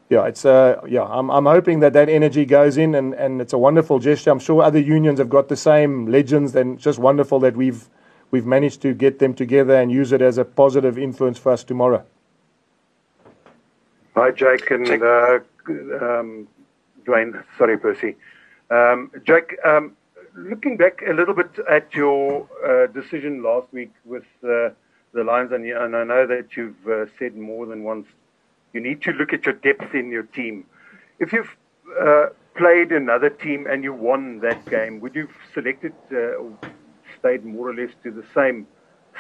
yeah, 0.10 0.26
it's 0.26 0.44
uh, 0.44 0.82
yeah, 0.88 1.04
I'm 1.04 1.30
I'm 1.30 1.46
hoping 1.46 1.80
that 1.80 1.94
that 1.94 2.10
energy 2.10 2.46
goes 2.46 2.78
in 2.78 2.96
and 2.96 3.14
and 3.14 3.42
it's 3.42 3.54
a 3.54 3.58
wonderful 3.58 4.00
gesture. 4.00 4.32
I'm 4.32 4.40
sure 4.40 4.62
other 4.62 4.80
unions 4.80 5.20
have 5.20 5.30
got 5.30 5.48
the 5.48 5.56
same 5.56 6.08
legends, 6.08 6.56
and 6.56 6.76
it's 6.76 6.84
just 6.84 7.00
wonderful 7.00 7.40
that 7.40 7.56
we've 7.56 7.88
we've 8.32 8.46
managed 8.46 8.82
to 8.82 8.94
get 8.94 9.20
them 9.20 9.34
together 9.34 9.76
and 9.76 9.92
use 9.92 10.12
it 10.12 10.22
as 10.22 10.38
a 10.38 10.44
positive 10.44 10.98
influence 10.98 11.38
for 11.38 11.52
us 11.52 11.64
tomorrow. 11.64 12.04
Hi, 14.16 14.32
Jake 14.32 14.70
and 14.72 15.02
uh, 15.02 15.40
um, 16.02 16.48
Dwayne. 17.06 17.44
Sorry, 17.58 17.78
Percy. 17.78 18.16
Um, 18.70 19.12
Jack, 19.26 19.56
um, 19.66 19.96
looking 20.36 20.78
back 20.78 21.02
a 21.08 21.14
little 21.14 21.34
bit 21.34 21.52
at 21.70 21.94
your 21.94 22.48
uh, 22.66 22.88
decision 22.88 23.44
last 23.44 23.68
week 23.74 23.92
with 24.06 24.24
uh, 24.44 24.70
the 25.14 25.24
Lions, 25.26 25.52
and, 25.52 25.66
and, 25.66 25.96
I 25.96 26.04
know 26.04 26.26
that 26.26 26.56
you've 26.56 26.88
uh, 26.88 27.06
said 27.20 27.36
more 27.36 27.66
than 27.66 27.84
once, 27.84 28.08
you 28.74 28.80
need 28.80 29.02
to 29.04 29.12
look 29.12 29.34
at 29.34 29.46
your 29.46 29.56
depth 29.56 29.94
in 29.94 30.10
your 30.10 30.24
team. 30.24 30.66
If 31.20 31.34
you've 31.34 31.56
uh, 32.00 32.28
played 32.56 32.92
another 32.92 33.30
team 33.30 33.68
and 33.68 33.84
you 33.84 33.94
won 33.94 34.40
that 34.40 34.66
game, 34.66 35.00
would 35.02 35.16
you 35.16 35.28
have 35.28 35.36
selected 35.54 35.94
uh, 36.12 36.68
stayed 37.20 37.46
more 37.46 37.70
or 37.70 37.76
less 37.76 37.92
to 38.04 38.12
the 38.12 38.24
same 38.34 38.68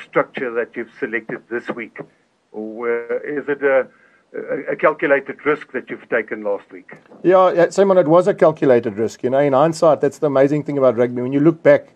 structure 0.01 0.51
that 0.53 0.75
you've 0.75 0.91
selected 0.99 1.43
this 1.49 1.67
week? 1.69 1.99
Or 2.51 2.89
uh, 2.89 3.19
is 3.23 3.47
it 3.49 3.63
a, 3.63 3.87
a, 4.33 4.75
calculated 4.75 5.45
risk 5.45 5.71
that 5.71 5.89
you've 5.89 6.07
taken 6.09 6.43
last 6.43 6.71
week? 6.71 6.91
Yeah, 7.23 7.69
Simon, 7.69 7.97
it 7.97 8.07
was 8.07 8.27
a 8.27 8.33
calculated 8.33 8.97
risk. 8.97 9.23
You 9.23 9.29
know, 9.29 9.39
in 9.39 9.53
hindsight, 9.53 10.01
that's 10.01 10.19
the 10.19 10.27
amazing 10.27 10.63
thing 10.63 10.77
about 10.77 10.97
rugby. 10.97 11.21
When 11.21 11.33
you 11.33 11.39
look 11.39 11.61
back, 11.63 11.93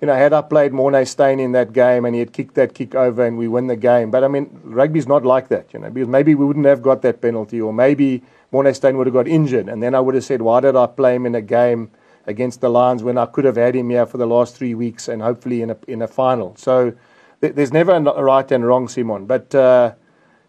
you 0.00 0.06
know, 0.06 0.14
had 0.14 0.32
I 0.32 0.42
played 0.42 0.72
Morné 0.72 1.06
Steyn 1.06 1.40
in 1.40 1.52
that 1.52 1.72
game 1.72 2.04
and 2.04 2.14
he 2.14 2.18
had 2.18 2.32
kicked 2.32 2.54
that 2.56 2.74
kick 2.74 2.94
over 2.94 3.24
and 3.24 3.38
we 3.38 3.48
win 3.48 3.68
the 3.68 3.76
game. 3.76 4.10
But 4.10 4.24
I 4.24 4.28
mean, 4.28 4.50
rugby's 4.64 5.06
not 5.06 5.24
like 5.24 5.48
that, 5.48 5.72
you 5.72 5.78
know, 5.78 5.90
because 5.90 6.08
maybe 6.08 6.34
we 6.34 6.44
wouldn't 6.44 6.66
have 6.66 6.82
got 6.82 7.02
that 7.02 7.20
penalty 7.20 7.60
or 7.60 7.72
maybe 7.72 8.22
Morné 8.52 8.74
Steyn 8.74 8.96
would 8.98 9.06
have 9.06 9.14
got 9.14 9.28
injured. 9.28 9.68
And 9.68 9.82
then 9.82 9.94
I 9.94 10.00
would 10.00 10.14
have 10.14 10.24
said, 10.24 10.42
why 10.42 10.60
did 10.60 10.76
I 10.76 10.86
play 10.86 11.14
him 11.14 11.26
in 11.26 11.34
a 11.34 11.42
game 11.42 11.90
against 12.26 12.60
the 12.60 12.70
Lions 12.70 13.02
when 13.02 13.18
I 13.18 13.26
could 13.26 13.44
have 13.44 13.56
had 13.56 13.76
him 13.76 13.90
here 13.90 14.06
for 14.06 14.18
the 14.18 14.26
last 14.26 14.56
three 14.56 14.74
weeks 14.74 15.08
and 15.08 15.22
hopefully 15.22 15.62
in 15.62 15.70
a, 15.70 15.76
in 15.86 16.02
a 16.02 16.08
final? 16.08 16.56
So 16.56 16.92
th- 17.40 17.54
there's 17.54 17.72
never 17.72 17.92
a 17.92 18.22
right 18.22 18.50
and 18.50 18.66
wrong, 18.66 18.88
Simon. 18.88 19.26
But, 19.26 19.54
uh, 19.54 19.94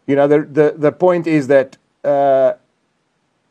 you 0.07 0.15
know, 0.15 0.27
the, 0.27 0.41
the, 0.41 0.75
the 0.77 0.91
point 0.91 1.27
is 1.27 1.47
that. 1.47 1.77
Uh, 2.03 2.53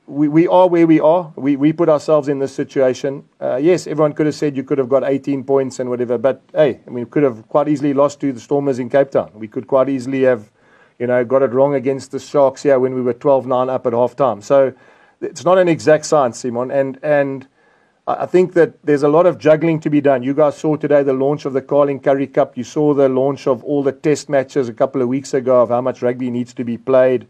we, 0.07 0.29
we 0.29 0.47
are 0.47 0.69
where 0.69 0.87
we 0.87 1.01
are. 1.01 1.33
We, 1.37 1.57
we 1.57 1.73
put 1.73 1.89
ourselves 1.89 2.29
in 2.29 2.39
this 2.39 2.55
situation. 2.55 3.25
Uh, 3.41 3.57
yes, 3.57 3.87
everyone 3.87 4.13
could 4.13 4.27
have 4.27 4.35
said 4.35 4.57
you 4.57 4.63
could 4.63 4.79
have 4.79 4.89
got 4.89 5.03
18 5.03 5.45
points 5.45 5.81
and 5.81 5.89
whatever, 5.89 6.19
but 6.19 6.43
hey, 6.53 6.81
I 6.87 6.91
mean, 6.91 7.05
we 7.05 7.11
could 7.11 7.23
have 7.23 7.49
quite 7.49 7.69
easily 7.69 7.95
lost 7.95 8.21
to 8.21 8.33
the 8.33 8.41
Stormers 8.41 8.79
in 8.79 8.91
Cape 8.91 9.11
Town. 9.11 9.31
We 9.35 9.49
could 9.49 9.67
quite 9.67 9.89
easily 9.89 10.23
have, 10.23 10.51
you 10.99 11.07
know, 11.07 11.25
got 11.25 11.43
it 11.43 11.53
wrong 11.53 11.75
against 11.75 12.11
the 12.11 12.19
Sharks 12.19 12.63
here 12.63 12.79
when 12.79 12.95
we 12.95 13.01
were 13.01 13.15
12-9 13.15 13.71
up 13.71 13.87
at 13.87 13.93
half 13.93 14.15
time. 14.15 14.43
So 14.43 14.75
it's 15.21 15.45
not 15.45 15.59
an 15.59 15.69
exact 15.69 16.05
science, 16.05 16.39
Simon, 16.39 16.71
and 16.71 16.99
and 17.03 17.49
I 18.07 18.27
think 18.27 18.53
that 18.53 18.85
there's 18.85 19.03
a 19.03 19.09
lot 19.09 19.25
of 19.25 19.39
juggling 19.39 19.81
to 19.81 19.89
be 19.89 20.03
done. 20.03 20.23
You 20.23 20.35
guys 20.35 20.59
saw 20.59 20.77
today 20.77 21.03
the 21.03 21.15
launch 21.15 21.47
of 21.47 21.55
the 21.55 21.63
Carling 21.63 22.01
Currie 22.01 22.27
Cup. 22.27 22.55
You 22.55 22.63
saw 22.63 22.93
the 22.93 23.09
launch 23.09 23.47
of 23.47 23.65
all 23.65 23.83
the 23.83 23.93
test 23.93 24.29
matches 24.29 24.69
a 24.69 24.75
couple 24.75 25.01
of 25.01 25.09
weeks 25.09 25.33
ago 25.33 25.63
of 25.63 25.71
how 25.71 25.81
much 25.81 26.03
rugby 26.03 26.31
needs 26.31 26.53
to 26.55 26.65
be 26.65 26.77
played. 26.77 27.27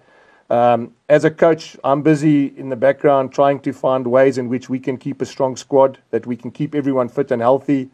Um, 0.51 0.93
as 1.09 1.25
a 1.25 1.31
coach, 1.31 1.77
I'm 1.85 2.03
busy 2.03 2.47
in 2.59 2.71
the 2.71 2.77
background 2.77 3.33
trying 3.33 3.61
to 3.61 3.73
find 3.73 4.05
ways 4.05 4.37
in 4.37 4.49
which 4.49 4.69
we 4.69 4.81
can 4.81 4.97
keep 4.97 5.23
a 5.23 5.27
strong 5.27 5.55
squad, 5.55 5.99
that 6.11 6.27
we 6.27 6.35
can 6.35 6.51
keep 6.51 6.75
everyone 6.75 7.09
fit 7.09 7.31
and 7.31 7.41
healthy. 7.41 7.89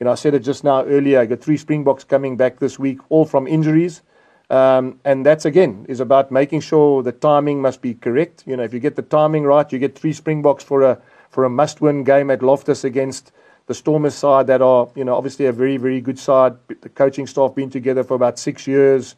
You 0.00 0.04
know, 0.04 0.12
I 0.12 0.14
said 0.14 0.32
it 0.32 0.40
just 0.40 0.64
now 0.64 0.84
earlier. 0.86 1.20
I 1.20 1.26
got 1.26 1.42
three 1.42 1.58
Springboks 1.58 2.02
coming 2.02 2.38
back 2.38 2.58
this 2.60 2.78
week, 2.78 2.98
all 3.10 3.26
from 3.26 3.46
injuries. 3.46 4.00
Um, 4.48 5.00
and 5.04 5.24
that's 5.24 5.44
again 5.44 5.84
is 5.88 6.00
about 6.00 6.30
making 6.30 6.60
sure 6.60 7.02
the 7.02 7.12
timing 7.12 7.60
must 7.60 7.82
be 7.82 7.92
correct. 7.92 8.44
You 8.46 8.56
know, 8.56 8.62
if 8.62 8.72
you 8.72 8.80
get 8.80 8.96
the 8.96 9.02
timing 9.02 9.44
right, 9.44 9.70
you 9.70 9.78
get 9.78 9.98
three 9.98 10.14
Springboks 10.14 10.64
for 10.64 10.82
a 10.82 10.98
for 11.32 11.44
a 11.44 11.50
must-win 11.50 12.04
game 12.04 12.30
at 12.30 12.42
Loftus 12.42 12.84
against 12.84 13.32
the 13.66 13.74
Stormers 13.74 14.14
side 14.14 14.46
that 14.48 14.60
are, 14.60 14.88
you 14.94 15.02
know, 15.04 15.16
obviously 15.16 15.46
a 15.46 15.52
very 15.52 15.78
very 15.78 16.00
good 16.00 16.18
side. 16.18 16.54
The 16.68 16.88
coaching 16.88 17.26
staff 17.26 17.54
been 17.54 17.70
together 17.70 18.04
for 18.04 18.14
about 18.14 18.38
six 18.38 18.66
years. 18.66 19.16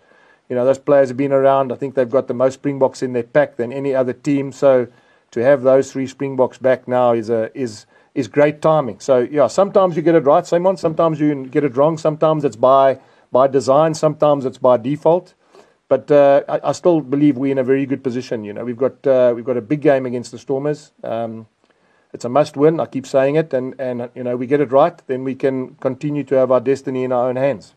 You 0.49 0.57
know, 0.57 0.65
those 0.65 0.79
players 0.79 1.09
have 1.09 1.17
been 1.17 1.33
around. 1.33 1.73
I 1.73 1.77
think 1.77 1.95
they've 1.95 2.09
got 2.09 2.29
the 2.29 2.35
most 2.35 2.55
Springboks 2.55 3.03
in 3.03 3.13
their 3.15 3.23
pack 3.25 3.57
than 3.57 3.73
any 3.73 3.95
other 3.95 4.13
team. 4.13 4.53
So 4.53 4.87
to 5.33 5.43
have 5.43 5.63
those 5.63 5.91
three 5.91 6.07
Springboks 6.07 6.59
back 6.59 6.87
now 6.87 7.13
is 7.13 7.31
a 7.31 7.51
is 7.59 7.87
is 8.15 8.29
great 8.29 8.63
timing. 8.63 9.01
So 9.01 9.19
yeah, 9.19 9.49
sometimes 9.49 9.97
you 9.97 10.03
get 10.03 10.15
it 10.15 10.25
right, 10.25 10.47
Simon. 10.47 10.77
Sometimes 10.77 11.19
you 11.19 11.47
get 11.47 11.65
it 11.65 11.77
wrong. 11.77 11.99
Sometimes 11.99 12.45
it's 12.45 12.57
by 12.57 13.01
by 13.33 13.49
design. 13.49 13.95
Sometimes 13.95 14.45
it's 14.45 14.59
by 14.59 14.77
default. 14.77 15.35
But 15.89 16.11
uh, 16.11 16.43
I, 16.49 16.69
I, 16.71 16.73
still 16.73 17.03
believe 17.03 17.37
we're 17.37 17.53
in 17.53 17.59
a 17.59 17.65
very 17.65 17.85
good 17.85 18.03
position. 18.03 18.43
You 18.43 18.55
know, 18.55 18.65
we've 18.65 18.77
got 18.77 19.07
uh, 19.07 19.33
we've 19.35 19.45
got 19.45 19.57
a 19.57 19.61
big 19.61 19.81
game 19.81 20.07
against 20.07 20.31
the 20.33 20.39
Stormers. 20.39 20.93
Um, 21.03 21.47
it's 22.15 22.25
a 22.25 22.29
must 22.29 22.57
win. 22.57 22.81
I 22.81 22.87
keep 22.87 23.07
saying 23.07 23.35
it, 23.35 23.53
and 23.53 23.75
and 23.79 24.09
you 24.15 24.23
know 24.23 24.37
we 24.37 24.47
get 24.47 24.61
it 24.61 24.71
right, 24.71 24.97
then 25.09 25.25
we 25.25 25.35
can 25.35 25.75
continue 25.81 26.25
to 26.25 26.37
have 26.37 26.51
our 26.53 26.61
destiny 26.61 27.05
in 27.05 27.13
our 27.13 27.29
own 27.29 27.37
hands. 27.37 27.75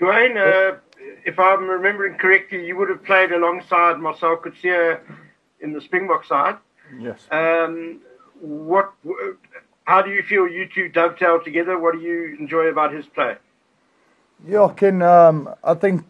Dwayne, 0.00 0.36
uh, 0.36 0.76
if 1.24 1.38
I'm 1.38 1.68
remembering 1.68 2.18
correctly, 2.18 2.66
you 2.66 2.76
would 2.76 2.90
have 2.90 3.02
played 3.04 3.32
alongside 3.32 3.98
Marcel 3.98 4.36
Coetzee 4.36 4.98
in 5.60 5.72
the 5.72 5.80
Springbok 5.80 6.24
side. 6.26 6.56
Yes. 6.98 7.26
Um, 7.30 8.00
what? 8.40 8.92
How 9.84 10.02
do 10.02 10.10
you 10.10 10.22
feel 10.24 10.48
you 10.48 10.68
two 10.74 10.88
dovetail 10.88 11.40
together? 11.42 11.78
What 11.78 11.94
do 11.94 12.00
you 12.00 12.36
enjoy 12.40 12.66
about 12.66 12.92
his 12.92 13.06
play? 13.06 13.36
Yeah, 14.44 14.68
Ken. 14.76 15.00
Um, 15.00 15.54
I 15.62 15.74
think 15.74 16.04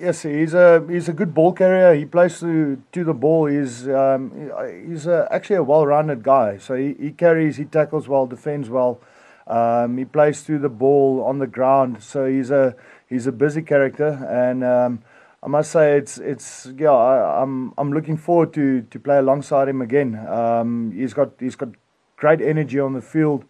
yes, 0.00 0.22
he's 0.22 0.54
a 0.54 0.84
he's 0.88 1.08
a 1.08 1.12
good 1.12 1.34
ball 1.34 1.52
carrier. 1.52 1.94
He 1.94 2.04
plays 2.04 2.40
to 2.40 2.82
to 2.92 3.04
the 3.04 3.14
ball. 3.14 3.46
He's 3.46 3.88
um, 3.88 4.50
he's 4.86 5.06
a, 5.06 5.28
actually 5.30 5.56
a 5.56 5.62
well-rounded 5.62 6.22
guy. 6.22 6.58
So 6.58 6.74
he, 6.74 6.94
he 6.98 7.10
carries, 7.10 7.56
he 7.56 7.64
tackles 7.64 8.08
well, 8.08 8.26
defends 8.26 8.68
well. 8.70 9.00
Um, 9.46 9.96
he 9.96 10.04
plays 10.04 10.42
through 10.42 10.58
the 10.60 10.68
ball 10.68 11.22
on 11.24 11.38
the 11.38 11.46
ground. 11.46 12.02
So 12.02 12.26
he's 12.26 12.50
a 12.50 12.74
he's 13.08 13.26
a 13.26 13.32
busy 13.32 13.62
character, 13.62 14.26
and 14.28 14.62
um, 14.62 15.02
I 15.42 15.48
must 15.48 15.70
say 15.70 15.96
it's 15.96 16.18
it's 16.18 16.66
yeah 16.76 16.92
I, 16.92 17.42
am 17.42 17.68
I'm, 17.68 17.74
I'm 17.78 17.92
looking 17.92 18.16
forward 18.16 18.52
to 18.54 18.82
to 18.82 18.98
play 19.00 19.18
alongside 19.18 19.68
him 19.68 19.82
again. 19.82 20.14
Um, 20.28 20.92
he's 20.92 21.14
got 21.14 21.32
he's 21.38 21.56
got 21.56 21.70
great 22.16 22.40
energy 22.40 22.78
on 22.78 22.92
the 22.92 23.02
field, 23.02 23.44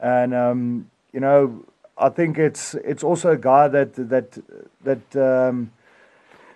and 0.00 0.34
um, 0.34 0.90
you 1.12 1.20
know 1.20 1.64
I 1.96 2.08
think 2.08 2.38
it's 2.38 2.74
it's 2.74 3.04
also 3.04 3.32
a 3.32 3.36
guy 3.38 3.68
that 3.68 3.94
that 3.94 4.38
that 4.82 5.16
um, 5.16 5.70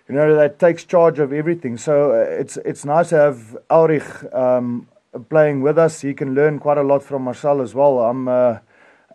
you 0.09 0.15
know 0.15 0.35
that 0.35 0.59
takes 0.59 0.85
charge 0.85 1.19
of 1.19 1.33
everything. 1.33 1.77
So 1.77 2.13
uh, 2.13 2.41
it's 2.41 2.57
it's 2.59 2.85
nice 2.85 3.11
to 3.11 3.17
have 3.17 3.57
Elrigh 3.71 4.03
um, 4.33 4.89
playing 5.29 5.61
with 5.63 5.79
us. 5.79 6.01
He 6.01 6.15
can 6.15 6.35
learn 6.35 6.59
quite 6.59 6.79
a 6.79 6.83
lot 6.83 7.03
from 7.03 7.23
Marcel 7.23 7.61
as 7.61 7.75
well. 7.75 8.01
I'm. 8.01 8.29
Uh, 8.29 8.59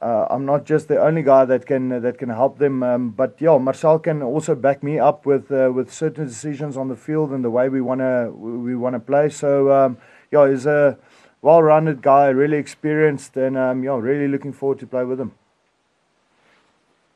uh, 0.01 0.27
I'm 0.29 0.45
not 0.45 0.65
just 0.65 0.89
the 0.89 1.01
only 1.01 1.23
guy 1.23 1.45
that 1.45 1.65
can 1.65 1.89
uh, 1.89 1.99
that 2.01 2.17
can 2.17 2.27
help 2.27 2.57
them, 2.57 2.83
um, 2.83 3.11
but 3.11 3.37
yeah, 3.39 3.57
Marcel 3.57 3.99
can 3.99 4.21
also 4.21 4.53
back 4.53 4.83
me 4.83 4.99
up 4.99 5.25
with 5.25 5.49
uh, 5.49 5.71
with 5.73 5.93
certain 5.93 6.27
decisions 6.27 6.75
on 6.75 6.89
the 6.89 6.95
field 6.97 7.31
and 7.31 7.41
the 7.41 7.49
way 7.49 7.69
we 7.69 7.79
wanna 7.79 8.29
we 8.29 8.75
wanna 8.75 8.99
play. 8.99 9.29
So 9.29 9.71
um, 9.71 9.97
yeah, 10.29 10.49
he's 10.49 10.65
a 10.65 10.97
well-rounded 11.41 12.01
guy, 12.01 12.27
really 12.27 12.57
experienced, 12.57 13.37
and 13.37 13.57
um, 13.57 13.81
yeah, 13.81 13.97
really 13.97 14.27
looking 14.27 14.51
forward 14.51 14.79
to 14.79 14.87
play 14.87 15.05
with 15.05 15.21
him. 15.21 15.31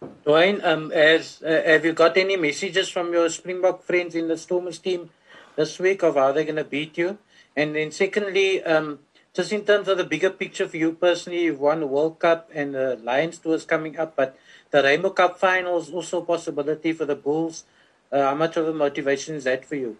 Dwayne, 0.01 0.63
um, 0.63 0.91
as 0.91 1.41
uh, 1.41 1.63
have 1.65 1.83
you 1.83 1.93
got 1.93 2.17
any 2.17 2.37
messages 2.37 2.89
from 2.89 3.13
your 3.13 3.29
Springbok 3.29 3.81
friends 3.81 4.13
in 4.13 4.27
the 4.27 4.37
Stormers 4.37 4.77
team 4.77 5.09
this 5.55 5.79
week 5.79 6.03
of 6.03 6.15
how 6.15 6.31
they're 6.31 6.43
going 6.43 6.57
to 6.57 6.63
beat 6.63 6.97
you? 6.97 7.17
And 7.55 7.75
then 7.75 7.91
secondly, 7.91 8.63
um, 8.63 8.99
just 9.33 9.51
in 9.51 9.65
terms 9.65 9.87
of 9.87 9.97
the 9.97 10.03
bigger 10.03 10.29
picture 10.29 10.67
for 10.67 10.77
you 10.77 10.91
personally, 10.93 11.45
you've 11.45 11.59
won 11.59 11.79
the 11.79 11.87
World 11.87 12.19
Cup 12.19 12.51
and 12.53 12.75
the 12.75 12.99
Lions 13.03 13.39
Tour 13.39 13.55
is 13.55 13.65
coming 13.65 13.97
up, 13.97 14.15
but 14.15 14.37
the 14.69 14.83
Rainbow 14.83 15.09
Cup 15.11 15.39
final 15.39 15.79
is 15.79 15.89
also 15.89 16.21
a 16.21 16.25
possibility 16.25 16.93
for 16.93 17.05
the 17.05 17.15
Bulls. 17.15 17.63
Uh, 18.11 18.21
how 18.21 18.35
much 18.35 18.55
of 18.57 18.67
a 18.67 18.73
motivation 18.73 19.35
is 19.35 19.45
that 19.45 19.65
for 19.65 19.75
you? 19.75 19.97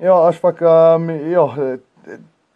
Yeah, 0.00 0.08
Ashfaq, 0.08 0.60
um, 0.62 1.08
yeah, 1.08 1.76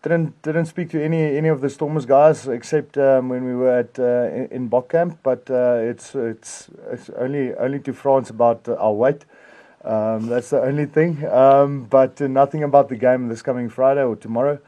didn't 0.09 0.43
didn't 0.43 0.67
speak 0.67 0.91
to 0.91 1.03
any 1.03 1.37
any 1.37 1.49
of 1.49 1.61
the 1.61 1.69
Stormers 1.69 2.07
guys 2.07 2.49
except 2.49 2.97
um, 2.99 3.29
when 3.29 3.45
we 3.45 3.55
were 3.55 3.79
at 3.79 3.99
uh, 3.99 4.55
in, 4.55 4.69
Bok 4.69 4.91
camp, 4.91 5.19
but 5.23 5.51
uh, 5.51 5.79
it's 5.81 6.15
it's 6.15 6.71
it's 6.91 7.11
only 7.11 7.55
only 7.55 7.79
to 7.81 7.93
France 7.93 8.31
about 8.31 8.69
our 8.69 8.93
weight. 8.93 9.25
Um, 9.85 10.27
that's 10.27 10.51
the 10.51 10.61
only 10.61 10.87
thing, 10.87 11.25
um, 11.27 11.85
but 11.85 12.21
nothing 12.21 12.65
about 12.65 12.89
the 12.89 12.97
game 12.97 13.29
this 13.29 13.43
coming 13.43 13.69
Friday 13.69 14.03
or 14.03 14.17
tomorrow. 14.17 14.59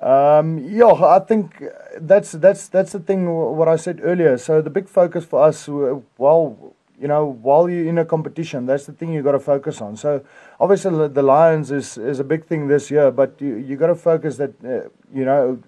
Um, 0.00 0.58
yeah, 0.58 0.92
I 0.92 1.18
think 1.18 1.62
that's 1.98 2.32
that's 2.32 2.68
that's 2.68 2.92
the 2.92 3.00
thing. 3.00 3.28
What 3.56 3.68
I 3.68 3.76
said 3.76 4.00
earlier. 4.02 4.38
So 4.38 4.62
the 4.62 4.70
big 4.70 4.88
focus 4.88 5.24
for 5.24 5.42
us, 5.42 5.68
while 6.16 6.74
you 7.00 7.08
know, 7.08 7.24
while 7.24 7.70
you're 7.70 7.86
in 7.86 7.98
a 7.98 8.04
competition, 8.04 8.66
that's 8.66 8.84
the 8.84 8.92
thing 8.92 9.12
you 9.12 9.22
got 9.22 9.32
to 9.32 9.40
focus 9.40 9.80
on. 9.80 9.96
So 9.96 10.22
obviously 10.60 11.08
the 11.08 11.22
Lions 11.22 11.70
is 11.70 11.96
is 11.96 12.20
a 12.20 12.24
big 12.24 12.44
thing 12.44 12.68
this 12.68 12.90
year, 12.90 13.10
but 13.10 13.40
you 13.40 13.56
you 13.56 13.76
got 13.76 13.86
to 13.86 13.94
focus 13.94 14.36
that 14.36 14.52
uh, 14.64 14.88
you 15.12 15.24
know 15.24 15.62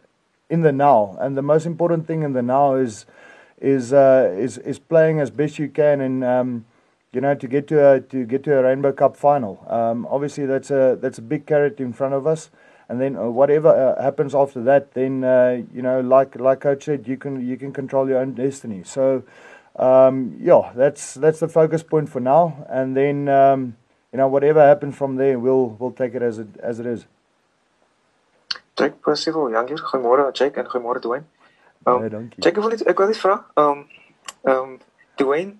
in 0.50 0.60
the 0.60 0.72
now, 0.72 1.16
and 1.20 1.36
the 1.36 1.42
most 1.42 1.64
important 1.64 2.06
thing 2.06 2.22
in 2.22 2.34
the 2.34 2.42
now 2.42 2.74
is 2.74 3.06
is 3.60 3.92
uh, 3.92 4.34
is 4.36 4.58
is 4.58 4.78
playing 4.78 5.20
as 5.20 5.30
best 5.30 5.58
you 5.58 5.68
can 5.68 6.00
and. 6.00 6.24
Um, 6.24 6.64
you 7.14 7.20
know, 7.20 7.34
to 7.34 7.46
get 7.46 7.68
to 7.68 7.76
a 7.90 8.00
to 8.00 8.24
get 8.24 8.42
to 8.44 8.58
a 8.58 8.62
Rainbow 8.62 8.90
Cup 8.90 9.18
final. 9.18 9.62
Um, 9.68 10.06
obviously, 10.10 10.46
that's 10.46 10.70
a 10.70 10.96
that's 10.98 11.18
a 11.18 11.20
big 11.20 11.44
carrot 11.44 11.78
in 11.78 11.92
front 11.92 12.14
of 12.14 12.26
us 12.26 12.48
and 12.92 13.00
then 13.00 13.16
uh, 13.16 13.24
whatever 13.24 13.68
uh, 13.68 14.02
happens 14.02 14.34
after 14.34 14.62
that, 14.62 14.92
then 14.92 15.24
uh, 15.24 15.62
you 15.72 15.80
know, 15.80 16.00
like 16.00 16.38
like 16.38 16.60
coach 16.60 16.84
said, 16.84 17.08
you 17.08 17.16
can 17.16 17.46
you 17.46 17.56
can 17.56 17.72
control 17.72 18.06
your 18.06 18.18
own 18.18 18.34
destiny. 18.34 18.82
So, 18.84 19.22
um, 19.76 20.36
yeah, 20.40 20.72
that's 20.74 21.14
that's 21.14 21.40
the 21.40 21.48
focus 21.48 21.82
point 21.82 22.08
for 22.08 22.20
now, 22.20 22.64
and 22.68 22.96
then 22.96 23.28
um, 23.28 23.76
you 24.12 24.18
know, 24.18 24.28
whatever 24.28 24.60
happens 24.60 24.96
from 24.96 25.16
there, 25.16 25.38
we'll 25.38 25.76
we'll 25.78 25.92
take 25.92 26.14
it 26.14 26.22
as 26.22 26.38
it 26.38 26.48
as 26.62 26.80
it 26.80 26.86
is. 26.86 27.06
Jake 28.76 29.00
Percival, 29.02 29.50
Jangier, 29.50 29.78
goeiemôre 29.78 30.32
Jake 30.32 30.56
en 30.56 30.66
goeiemôre 30.66 31.00
Dwayne. 31.00 31.24
Um, 31.86 32.02
ja, 32.02 32.08
Jake, 32.38 32.56
ek 32.56 32.62
wil 32.62 32.70
net 32.70 32.86
ek 32.86 32.98
wil 32.98 33.12
net 33.12 33.20
vra, 33.20 33.36
ehm 33.56 33.68
um, 33.70 33.84
ehm 34.44 34.62
um, 34.62 34.78
Dwayne 35.16 35.58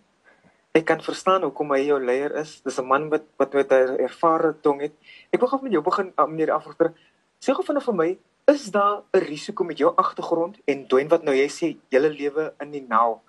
Ek 0.73 0.87
kan 0.89 1.03
verstaan 1.05 1.43
hoekom 1.45 1.75
hy 1.75 1.83
jou 1.85 1.99
leier 2.01 2.33
is. 2.41 2.63
Dis 2.65 2.79
'n 2.81 2.87
man 2.89 3.11
wat 3.13 3.25
wat 3.37 3.53
met 3.53 3.73
'n 3.73 4.01
ervare 4.09 4.55
tong 4.65 4.81
het. 4.81 4.95
Ek 5.31 5.41
wil 5.41 5.49
gou 5.49 5.61
met 5.63 5.73
jou 5.73 5.83
begin, 5.83 6.13
uh, 6.17 6.25
meneer 6.25 6.53
Afroter. 6.53 6.95
Sê 7.39 7.53
gou 7.53 7.63
vinnig 7.63 7.85
vir 7.85 7.95
my, 7.95 8.19
is 8.49 8.71
daar 8.71 9.03
'n 9.13 9.21
risiko 9.21 9.65
met 9.65 9.79
jou 9.79 9.93
agtergrond 9.97 10.57
en 10.65 10.87
doen 10.89 11.09
wat 11.09 11.23
nou 11.25 11.35
jy 11.35 11.49
sê 11.49 11.77
hele 11.91 12.09
lewe 12.09 12.55
in 12.61 12.71
die 12.71 12.87
nou. 12.89 13.21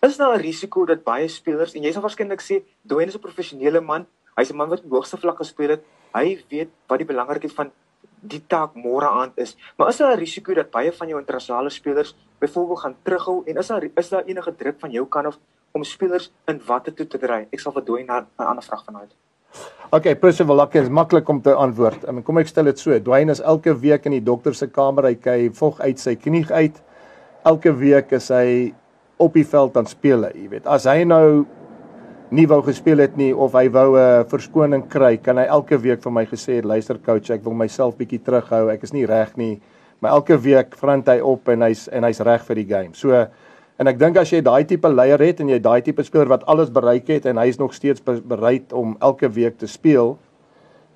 Is 0.00 0.16
daar 0.16 0.38
'n 0.38 0.40
risiko 0.40 0.84
dat 0.86 1.02
baie 1.02 1.28
spelers 1.28 1.74
en 1.74 1.82
jy 1.82 1.92
sal 1.92 2.02
waarskynlik 2.02 2.40
sê 2.40 2.62
Dwayne 2.86 3.08
is 3.08 3.16
'n 3.16 3.20
professionele 3.20 3.80
man, 3.80 4.06
hy's 4.36 4.50
'n 4.50 4.56
man 4.56 4.68
wat 4.68 4.84
op 4.84 4.90
hoogste 4.90 5.16
vlak 5.16 5.38
gespeel 5.38 5.70
het. 5.70 5.82
Hy 6.14 6.44
weet 6.48 6.68
wat 6.86 6.98
die 6.98 7.06
belangrikheid 7.06 7.52
van 7.52 7.72
die 8.20 8.42
taak 8.46 8.74
môre 8.74 9.08
aand 9.08 9.32
is. 9.36 9.56
Maar 9.76 9.88
is 9.88 9.96
daar 9.96 10.16
'n 10.16 10.18
risiko 10.18 10.54
dat 10.54 10.70
baie 10.70 10.92
van 10.92 11.08
jou 11.08 11.18
internasionale 11.18 11.70
spelers 11.70 12.14
byvoorbeeld 12.38 12.78
gaan 12.78 12.96
terughou 13.02 13.42
en 13.46 13.56
is 13.56 13.66
daar 13.66 13.88
is 13.96 14.08
daar 14.08 14.24
enige 14.24 14.56
druk 14.56 14.76
van 14.78 14.90
jou 14.90 15.06
kant 15.06 15.26
af 15.26 15.38
om 15.72 15.84
spelers 15.84 16.32
in 16.46 16.60
watte 16.66 16.94
toe 16.94 17.06
te 17.06 17.18
dry? 17.18 17.48
Ek 17.50 17.60
sal 17.60 17.72
vir 17.72 17.82
Dwayne 17.82 18.12
'n 18.38 18.42
ander 18.42 18.64
vraag 18.64 18.84
vanaand. 18.84 19.14
Okay, 19.90 20.14
Percival 20.16 20.56
Lakke 20.56 20.78
is 20.78 20.88
maklik 20.88 21.28
om 21.28 21.42
te 21.42 21.54
antwoord. 21.54 22.04
I 22.04 22.10
mean, 22.12 22.22
kom 22.22 22.38
ek 22.38 22.46
stel 22.46 22.64
dit 22.64 22.78
so. 22.78 23.00
Dwayne 23.00 23.30
is 23.30 23.40
elke 23.40 23.80
week 23.80 24.04
in 24.04 24.12
die 24.12 24.22
dokter 24.22 24.54
se 24.54 24.66
kamer, 24.66 25.04
hy 25.04 25.14
kyk 25.14 25.54
vog 25.54 25.80
uit 25.80 25.98
sy 25.98 26.14
knie 26.14 26.46
uit. 26.52 26.82
Elke 27.44 27.72
week 27.72 28.12
is 28.12 28.28
hy 28.28 28.74
op 29.18 29.34
die 29.34 29.46
veld 29.46 29.76
aan 29.76 29.86
speel, 29.86 30.28
jy 30.34 30.48
weet. 30.48 30.66
As 30.66 30.84
hy 30.84 31.04
nou 31.04 31.44
nie 32.30 32.46
wou 32.46 32.60
gespeel 32.62 32.98
het 32.98 33.16
nie 33.16 33.32
of 33.34 33.52
hy 33.52 33.68
wou 33.68 33.96
'n 33.96 34.24
verskoning 34.28 34.88
kry, 34.88 35.16
kan 35.16 35.38
hy 35.38 35.44
elke 35.44 35.78
week 35.78 36.02
vir 36.02 36.12
my 36.12 36.26
gesê 36.26 36.62
"Luister 36.64 36.98
coach, 36.98 37.30
ek 37.30 37.44
wil 37.44 37.54
myself 37.54 37.96
bietjie 37.96 38.22
terughou. 38.22 38.70
Ek 38.70 38.82
is 38.82 38.92
nie 38.92 39.06
reg 39.06 39.36
nie." 39.36 39.60
Maar 40.00 40.12
elke 40.12 40.36
week 40.38 40.76
vrant 40.76 41.06
hy 41.08 41.20
op 41.20 41.48
en 41.48 41.60
hy's 41.62 41.88
en 41.88 42.04
hy's 42.04 42.20
reg 42.20 42.42
vir 42.44 42.54
die 42.54 42.64
game. 42.64 42.94
So 42.94 43.26
En 43.78 43.86
ek 43.86 43.98
dink 44.00 44.16
as 44.18 44.32
jy 44.34 44.40
daai 44.42 44.64
tipe 44.66 44.90
leier 44.90 45.22
het 45.22 45.38
en 45.38 45.52
jy 45.52 45.60
daai 45.62 45.84
tipe 45.86 46.02
speler 46.02 46.26
wat 46.32 46.42
alles 46.50 46.70
bereik 46.74 47.12
het 47.14 47.28
en 47.30 47.38
hy 47.38 47.46
is 47.52 47.60
nog 47.60 47.76
steeds 47.76 48.02
bereid 48.02 48.74
om 48.74 48.96
elke 48.98 49.30
week 49.30 49.60
te 49.60 49.68
speel, 49.70 50.16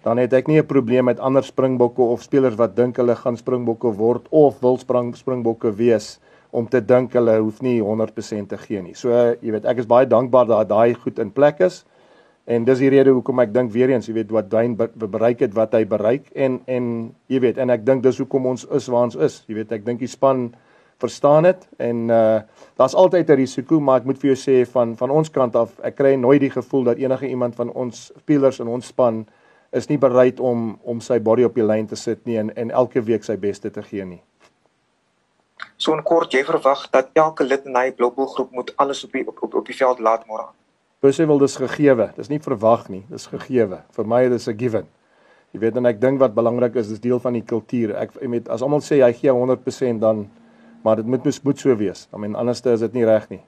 dan 0.02 0.18
het 0.18 0.32
ek 0.34 0.48
nie 0.50 0.58
'n 0.58 0.66
probleem 0.66 1.04
met 1.04 1.20
ander 1.20 1.44
springbokke 1.46 2.02
of 2.02 2.22
spelers 2.22 2.58
wat 2.58 2.74
dink 2.74 2.96
hulle 2.96 3.14
gaan 3.14 3.36
springbokke 3.36 3.94
word 3.94 4.26
of 4.30 4.58
wil 4.60 4.78
spring 4.78 5.14
springbokke 5.14 5.70
wees 5.70 6.18
om 6.52 6.68
te 6.68 6.82
dink 6.84 7.14
hulle 7.16 7.38
hoef 7.40 7.62
nie 7.64 7.78
100% 7.80 8.50
te 8.52 8.58
gee 8.60 8.82
nie. 8.84 8.94
So 8.94 9.10
jy 9.10 9.54
weet, 9.54 9.64
ek 9.68 9.82
is 9.82 9.88
baie 9.88 10.06
dankbaar 10.06 10.50
dat 10.50 10.68
daai 10.68 10.92
goed 10.94 11.18
in 11.22 11.32
plek 11.32 11.62
is. 11.64 11.82
En 12.44 12.66
dis 12.66 12.80
die 12.82 12.90
rede 12.90 13.14
hoekom 13.14 13.40
ek 13.40 13.52
dink 13.54 13.70
weer 13.72 13.92
eens, 13.94 14.08
jy 14.10 14.16
weet 14.18 14.32
wat 14.34 14.50
Dwayne 14.50 14.88
bereik 14.98 15.44
het 15.46 15.54
wat 15.54 15.76
hy 15.78 15.84
bereik 15.88 16.26
en 16.34 16.58
en 16.66 16.86
jy 17.30 17.40
weet 17.40 17.60
en 17.62 17.70
ek 17.70 17.86
dink 17.86 18.02
dis 18.04 18.18
hoekom 18.18 18.50
ons 18.50 18.66
is 18.74 18.88
waar 18.90 19.08
ons 19.08 19.16
is. 19.16 19.40
Jy 19.48 19.60
weet, 19.60 19.72
ek 19.78 19.86
dink 19.86 20.02
die 20.02 20.10
span 20.10 20.50
verstaan 21.02 21.48
dit 21.48 21.68
en 21.82 22.10
uh 22.10 22.40
daar's 22.78 22.94
altyd 22.94 23.30
'n 23.30 23.38
risiko 23.42 23.80
maar 23.80 24.00
ek 24.00 24.06
moet 24.06 24.18
vir 24.18 24.34
jou 24.34 24.38
sê 24.38 24.66
van 24.72 24.96
van 24.96 25.10
ons 25.10 25.30
kant 25.30 25.56
af 25.56 25.70
ek 25.82 25.96
kry 25.96 26.14
nooit 26.14 26.40
die 26.40 26.50
gevoel 26.50 26.84
dat 26.84 26.98
enige 26.98 27.28
iemand 27.28 27.54
van 27.54 27.70
ons 27.72 28.12
spelers 28.18 28.60
in 28.60 28.68
ons 28.68 28.86
span 28.86 29.26
is 29.72 29.88
nie 29.88 29.98
bereid 29.98 30.40
om 30.40 30.78
om 30.82 31.00
sy 31.00 31.18
body 31.18 31.44
op 31.44 31.54
die 31.54 31.66
lyn 31.66 31.86
te 31.86 31.96
sit 31.96 32.26
nie 32.26 32.38
en 32.38 32.54
en 32.56 32.70
elke 32.70 33.00
week 33.00 33.24
sy 33.24 33.36
beste 33.36 33.70
te 33.70 33.82
gee 33.82 34.04
nie. 34.04 34.22
So 35.82 35.96
in 35.96 36.02
kort 36.06 36.30
jy 36.30 36.44
verwag 36.46 36.84
dat 36.94 37.08
elke 37.18 37.42
lid 37.42 37.64
in 37.66 37.74
hy 37.74 37.88
Blobbel 37.98 38.28
groep 38.30 38.52
moet 38.54 38.68
alles 38.78 39.02
op 39.02 39.14
die 39.16 39.24
op 39.26 39.40
op, 39.42 39.54
op 39.62 39.66
die 39.66 39.74
veld 39.74 39.98
laat 39.98 40.28
môre. 40.30 40.52
Dis 41.02 41.18
wil 41.18 41.40
dis 41.42 41.56
gegeewe. 41.58 42.12
Dis 42.14 42.30
nie 42.30 42.38
verwag 42.38 42.84
nie, 42.92 43.02
dis 43.10 43.26
gegeewe. 43.26 43.80
Vir 43.96 44.06
my 44.06 44.20
is 44.28 44.44
dit 44.44 44.54
'n 44.54 44.58
given. 44.58 44.86
Jy 45.52 45.60
weet 45.60 45.76
en 45.76 45.86
ek 45.86 46.00
dink 46.00 46.20
wat 46.20 46.34
belangrik 46.34 46.76
is, 46.76 46.88
dis 46.88 47.00
deel 47.00 47.18
van 47.18 47.32
die 47.32 47.42
kultuur. 47.42 47.96
Ek 47.96 48.28
met 48.28 48.48
as 48.48 48.62
almal 48.62 48.80
sê 48.80 49.02
hy 49.02 49.12
gee 49.12 49.30
100% 49.30 50.00
dan 50.00 50.30
maar 50.84 50.96
dit 50.96 51.06
moet 51.06 51.44
moet 51.44 51.58
so 51.58 51.76
wees. 51.76 52.08
I 52.14 52.18
mean 52.18 52.34
anderste 52.34 52.70
is 52.70 52.80
dit 52.80 52.92
nie 52.92 53.04
reg 53.04 53.28
nie. 53.28 53.42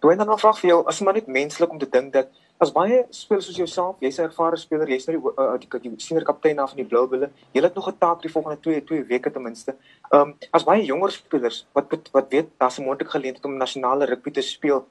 Toe 0.00 0.12
en 0.12 0.18
dan 0.18 0.26
nog 0.26 0.40
vraag 0.40 0.58
vir 0.60 0.68
jou, 0.68 0.86
as 0.86 1.00
maar 1.00 1.14
net 1.14 1.26
menslik 1.26 1.70
om 1.70 1.78
te 1.78 1.88
dink 1.88 2.12
dat 2.12 2.28
as 2.60 2.72
baie 2.72 3.04
spelers 3.10 3.46
soos 3.48 3.56
jouself, 3.58 3.96
jy's 4.00 4.18
'n 4.18 4.28
ervare 4.28 4.56
speler, 4.56 4.88
jy's 4.88 5.06
nou 5.08 5.16
die 5.16 5.32
uh, 5.42 5.58
die, 5.58 5.68
die, 5.68 5.90
die 5.90 6.04
senior 6.06 6.24
kaptein 6.24 6.58
af 6.58 6.70
van 6.70 6.76
die 6.76 6.86
Blue 6.86 7.06
Bulls, 7.08 7.30
jy 7.52 7.62
het 7.62 7.74
nog 7.74 7.88
'n 7.88 7.98
taak 7.98 8.22
die 8.22 8.30
volgende 8.30 8.60
2 8.60 8.84
2 8.84 9.04
weke 9.04 9.30
ten 9.30 9.42
minste. 9.42 9.76
Ehm 10.12 10.20
um, 10.20 10.34
as 10.52 10.64
baie 10.64 10.84
jonger 10.84 11.10
spelers 11.10 11.66
wat 11.72 11.86
wat 12.12 12.30
weet 12.30 12.48
daar's 12.58 12.78
'n 12.78 12.84
moontlike 12.84 13.10
geleentheid 13.10 13.44
om 13.44 13.56
nasionale 13.56 14.06
rugby 14.06 14.30
te 14.30 14.42
speel, 14.42 14.86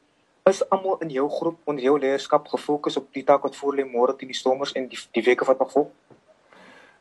is 0.46 0.70
almal 0.70 0.98
in 1.00 1.10
jou 1.10 1.30
groep 1.30 1.58
onder 1.64 1.84
jou 1.84 2.00
leierskap 2.00 2.48
gefokus 2.48 2.98
op 2.98 3.08
die 3.14 3.24
taak 3.24 3.44
wat 3.44 3.56
voor 3.56 3.76
lê 3.76 3.86
môre 3.86 4.16
teen 4.16 4.28
die 4.28 4.38
Stormers 4.38 4.74
en 4.74 4.88
die 4.88 5.00
die 5.12 5.24
weke 5.24 5.46
wat 5.46 5.60
nog 5.60 5.72
volg. 5.72 5.90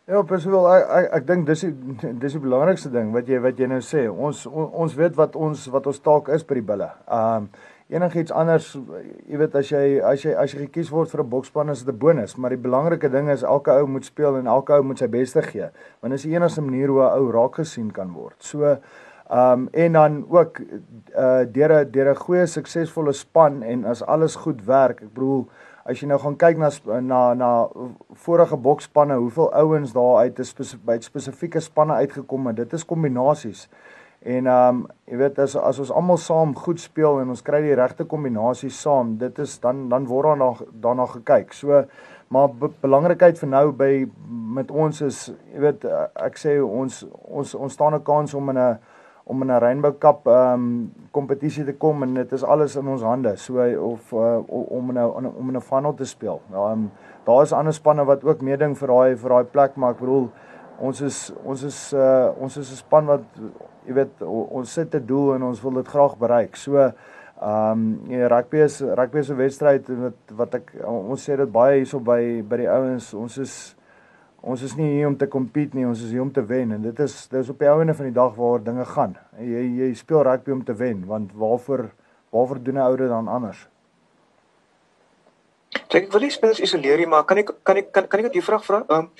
Ja, 0.06 0.22
persoonlik 0.22 0.82
ek 0.82 0.88
ek, 0.90 1.12
ek 1.14 1.26
dink 1.26 1.46
dis 1.46 1.60
die 1.60 2.14
dis 2.18 2.32
die 2.32 2.42
belangrikste 2.42 2.90
ding 2.90 3.12
wat 3.14 3.28
jy 3.30 3.38
wat 3.42 3.58
jy 3.58 3.68
nou 3.70 3.80
sê. 3.86 4.08
Ons 4.10 4.46
on, 4.46 4.66
ons 4.84 4.94
weet 4.98 5.14
wat 5.18 5.36
ons 5.36 5.66
wat 5.74 5.86
ons 5.86 6.00
taak 6.02 6.28
is 6.28 6.42
by 6.46 6.58
die 6.58 6.66
bulle. 6.72 6.88
Um 7.06 7.46
enigiets 7.92 8.32
anders, 8.32 8.72
jy 9.28 9.38
weet 9.40 9.54
as 9.58 9.70
jy 9.72 10.00
as 10.08 10.24
jy 10.24 10.32
as 10.38 10.54
jy 10.54 10.64
gekies 10.66 10.90
word 10.92 11.10
vir 11.12 11.22
'n 11.22 11.30
boksspan 11.30 11.70
is 11.70 11.84
dit 11.84 11.94
'n 11.94 11.98
bonus, 11.98 12.36
maar 12.36 12.50
die 12.50 12.64
belangrike 12.68 13.10
ding 13.10 13.28
is 13.28 13.42
elke 13.42 13.70
ou 13.70 13.86
moet 13.86 14.04
speel 14.04 14.36
en 14.36 14.46
elke 14.46 14.72
ou 14.72 14.82
moet 14.82 14.98
sy 14.98 15.08
beste 15.08 15.42
gee. 15.42 15.68
Want 16.00 16.12
dis 16.12 16.22
die 16.22 16.34
enigste 16.34 16.62
manier 16.62 16.88
hoe 16.88 17.02
'n 17.02 17.18
ou 17.18 17.30
raak 17.30 17.54
gesien 17.54 17.92
kan 17.92 18.12
word. 18.12 18.36
So 18.38 18.78
um 19.30 19.68
en 19.72 19.92
dan 19.92 20.24
ook 20.28 20.60
uh 21.16 21.44
deur 21.44 21.84
'n 21.84 21.90
deur 21.90 22.10
'n 22.10 22.16
goeie 22.16 22.46
suksesvolle 22.46 23.12
span 23.12 23.62
en 23.62 23.84
as 23.84 24.02
alles 24.02 24.36
goed 24.36 24.64
werk, 24.64 25.02
ek 25.02 25.14
bedoel 25.14 25.48
as 25.84 26.00
jy 26.00 26.06
nou 26.06 26.18
gaan 26.18 26.36
kyk 26.36 26.58
na 26.58 26.70
na 27.00 27.34
na 27.34 27.68
vorige 28.12 28.56
boksspanne, 28.56 29.14
hoeveel 29.14 29.52
ouens 29.52 29.92
daar 29.92 30.16
uit 30.16 30.38
'n 30.38 31.00
spesifieke 31.00 31.60
spanne 31.60 31.92
uitgekom 31.92 32.46
het. 32.46 32.56
Dit 32.56 32.72
is 32.72 32.84
kombinasies. 32.84 33.68
En 34.22 34.46
ehm 34.46 34.68
um, 34.68 34.82
jy 35.10 35.18
weet 35.18 35.38
as 35.42 35.56
as 35.58 35.78
ons 35.82 35.90
almal 35.90 36.16
saam 36.16 36.54
goed 36.54 36.80
speel 36.80 37.18
en 37.20 37.32
ons 37.34 37.42
kry 37.42 37.58
die 37.64 37.74
regte 37.74 38.04
kombinasies 38.06 38.78
saam, 38.80 39.16
dit 39.18 39.38
is 39.42 39.56
dan 39.60 39.88
dan 39.90 40.06
word 40.06 40.28
daarna 40.30 40.52
daarna 40.84 41.06
gekyk. 41.10 41.52
So 41.52 41.82
maar 42.32 42.48
be 42.48 42.70
belangrikheid 42.80 43.38
vir 43.38 43.48
nou 43.48 43.72
by 43.76 43.90
met 44.56 44.70
ons 44.70 45.02
is 45.02 45.26
jy 45.52 45.64
weet 45.66 45.86
ek 46.28 46.38
sê 46.38 46.54
ons 46.62 47.02
ons 47.28 47.54
ons 47.54 47.72
staan 47.72 47.94
'n 47.94 48.04
kans 48.04 48.34
om 48.34 48.48
in 48.50 48.58
'n 48.58 48.78
om 49.24 49.42
in 49.42 49.50
'n 49.50 49.60
Rainbow 49.60 49.98
Cup 49.98 50.26
ehm 50.26 50.54
um, 50.54 50.92
kompetisie 51.10 51.64
te 51.64 51.72
kom 51.72 52.02
en 52.02 52.14
dit 52.14 52.32
is 52.32 52.44
alles 52.44 52.76
in 52.76 52.88
ons 52.88 53.02
hande. 53.02 53.36
So 53.36 53.58
of 53.92 54.12
uh, 54.12 54.38
om 54.48 54.90
in 54.90 54.98
'n 54.98 55.26
om 55.26 55.48
in 55.48 55.56
'n 55.56 55.60
final 55.60 55.94
te 55.94 56.04
speel. 56.04 56.40
Ehm 56.52 56.72
um, 56.72 56.90
daar 57.24 57.42
is 57.42 57.52
ander 57.52 57.72
spanne 57.72 58.04
wat 58.04 58.24
ook 58.24 58.40
meeding 58.40 58.78
vir 58.78 58.88
daai 58.88 59.16
vir 59.16 59.28
daai 59.28 59.44
plek, 59.44 59.76
maar 59.76 59.90
ek 59.90 59.98
bedoel 59.98 60.30
ons 60.78 61.00
is 61.00 61.32
ons 61.44 61.62
is 61.62 61.92
uh, 61.92 62.30
ons 62.38 62.56
is 62.56 62.70
'n 62.70 62.76
span 62.76 63.06
wat 63.06 63.22
jy 63.86 63.94
weet 63.94 64.22
ons 64.22 64.72
sit 64.72 64.94
'n 64.94 65.06
doel 65.06 65.34
en 65.34 65.42
ons 65.42 65.62
wil 65.62 65.82
dit 65.82 65.88
graag 65.88 66.16
bereik. 66.18 66.56
So 66.56 66.92
ehm 67.42 67.72
um, 67.72 68.00
ja, 68.08 68.28
rugby 68.28 68.58
is 68.62 68.80
rugby 68.80 69.18
is 69.18 69.30
'n 69.30 69.36
wedstryd 69.36 69.88
wat 69.88 70.18
wat 70.30 70.54
ek 70.54 70.72
ons 70.84 71.28
sê 71.28 71.36
dit 71.36 71.52
baie 71.52 71.78
hierso 71.78 71.98
by 71.98 72.42
by 72.42 72.56
die 72.56 72.70
ouens. 72.70 73.14
Ons 73.14 73.38
is 73.38 73.76
ons 74.42 74.62
is 74.62 74.76
nie 74.76 74.98
hier 74.98 75.06
om 75.06 75.16
te 75.16 75.26
compete 75.26 75.76
nie, 75.76 75.86
ons 75.86 76.02
is 76.02 76.10
hier 76.10 76.22
om 76.22 76.32
te 76.32 76.42
wen 76.46 76.72
en 76.72 76.82
dit 76.82 77.00
is 77.00 77.28
dis 77.28 77.50
op 77.50 77.58
die 77.58 77.68
ouene 77.68 77.94
van 77.94 78.06
die 78.06 78.14
dag 78.14 78.34
waar 78.36 78.62
dinge 78.62 78.84
gaan. 78.84 79.16
Jy 79.38 79.64
jy 79.80 79.94
speel 79.94 80.22
rugby 80.22 80.52
om 80.52 80.64
te 80.64 80.74
wen, 80.74 81.06
want 81.06 81.32
waarvoor 81.32 81.90
waarvoor 82.30 82.62
doen 82.62 82.74
'n 82.74 82.86
ouer 82.86 83.08
dan 83.08 83.28
anders? 83.28 83.68
Ek 85.92 86.12
wil 86.12 86.20
nie 86.20 86.30
spelers 86.30 86.60
isoleer 86.60 86.98
nie, 86.98 87.06
maar 87.06 87.24
kan 87.24 87.38
ek 87.38 87.50
kan 87.62 87.76
ek 87.76 87.92
kan, 87.92 88.06
kan 88.08 88.24
ek 88.24 88.32
die 88.32 88.42
vraag 88.42 88.64
vra? 88.64 88.84
Ehm 88.88 88.98
um, 88.98 89.10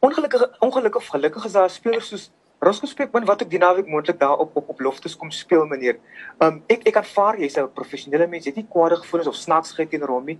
ongelukkig 0.00 0.42
ongelukkig 0.60 1.10
gelukkig 1.10 1.44
is 1.44 1.52
daar 1.52 1.70
spelers 1.70 2.08
soos 2.08 2.30
Roscoe 2.64 2.88
Speckman 2.88 3.26
wat 3.28 3.42
ek 3.44 3.50
die 3.52 3.60
naweek 3.60 3.88
moontlik 3.90 4.16
daar 4.20 4.40
op 4.40 4.54
op 4.56 4.70
op 4.72 4.78
loftes 4.80 5.16
kom 5.20 5.30
speel 5.34 5.66
meneer. 5.68 5.98
Um, 6.40 6.62
ek 6.72 6.86
ek 6.88 6.96
aanvaar 7.02 7.36
jy's 7.36 7.58
'n 7.60 7.68
professionele 7.74 8.26
mens, 8.26 8.46
jy 8.46 8.54
het 8.54 8.56
nie 8.62 8.72
kwade 8.72 8.96
gevoelens 8.96 9.28
of 9.28 9.36
snaaksheid 9.36 9.90
teenoor 9.90 10.14
hom 10.16 10.24
nie. 10.24 10.38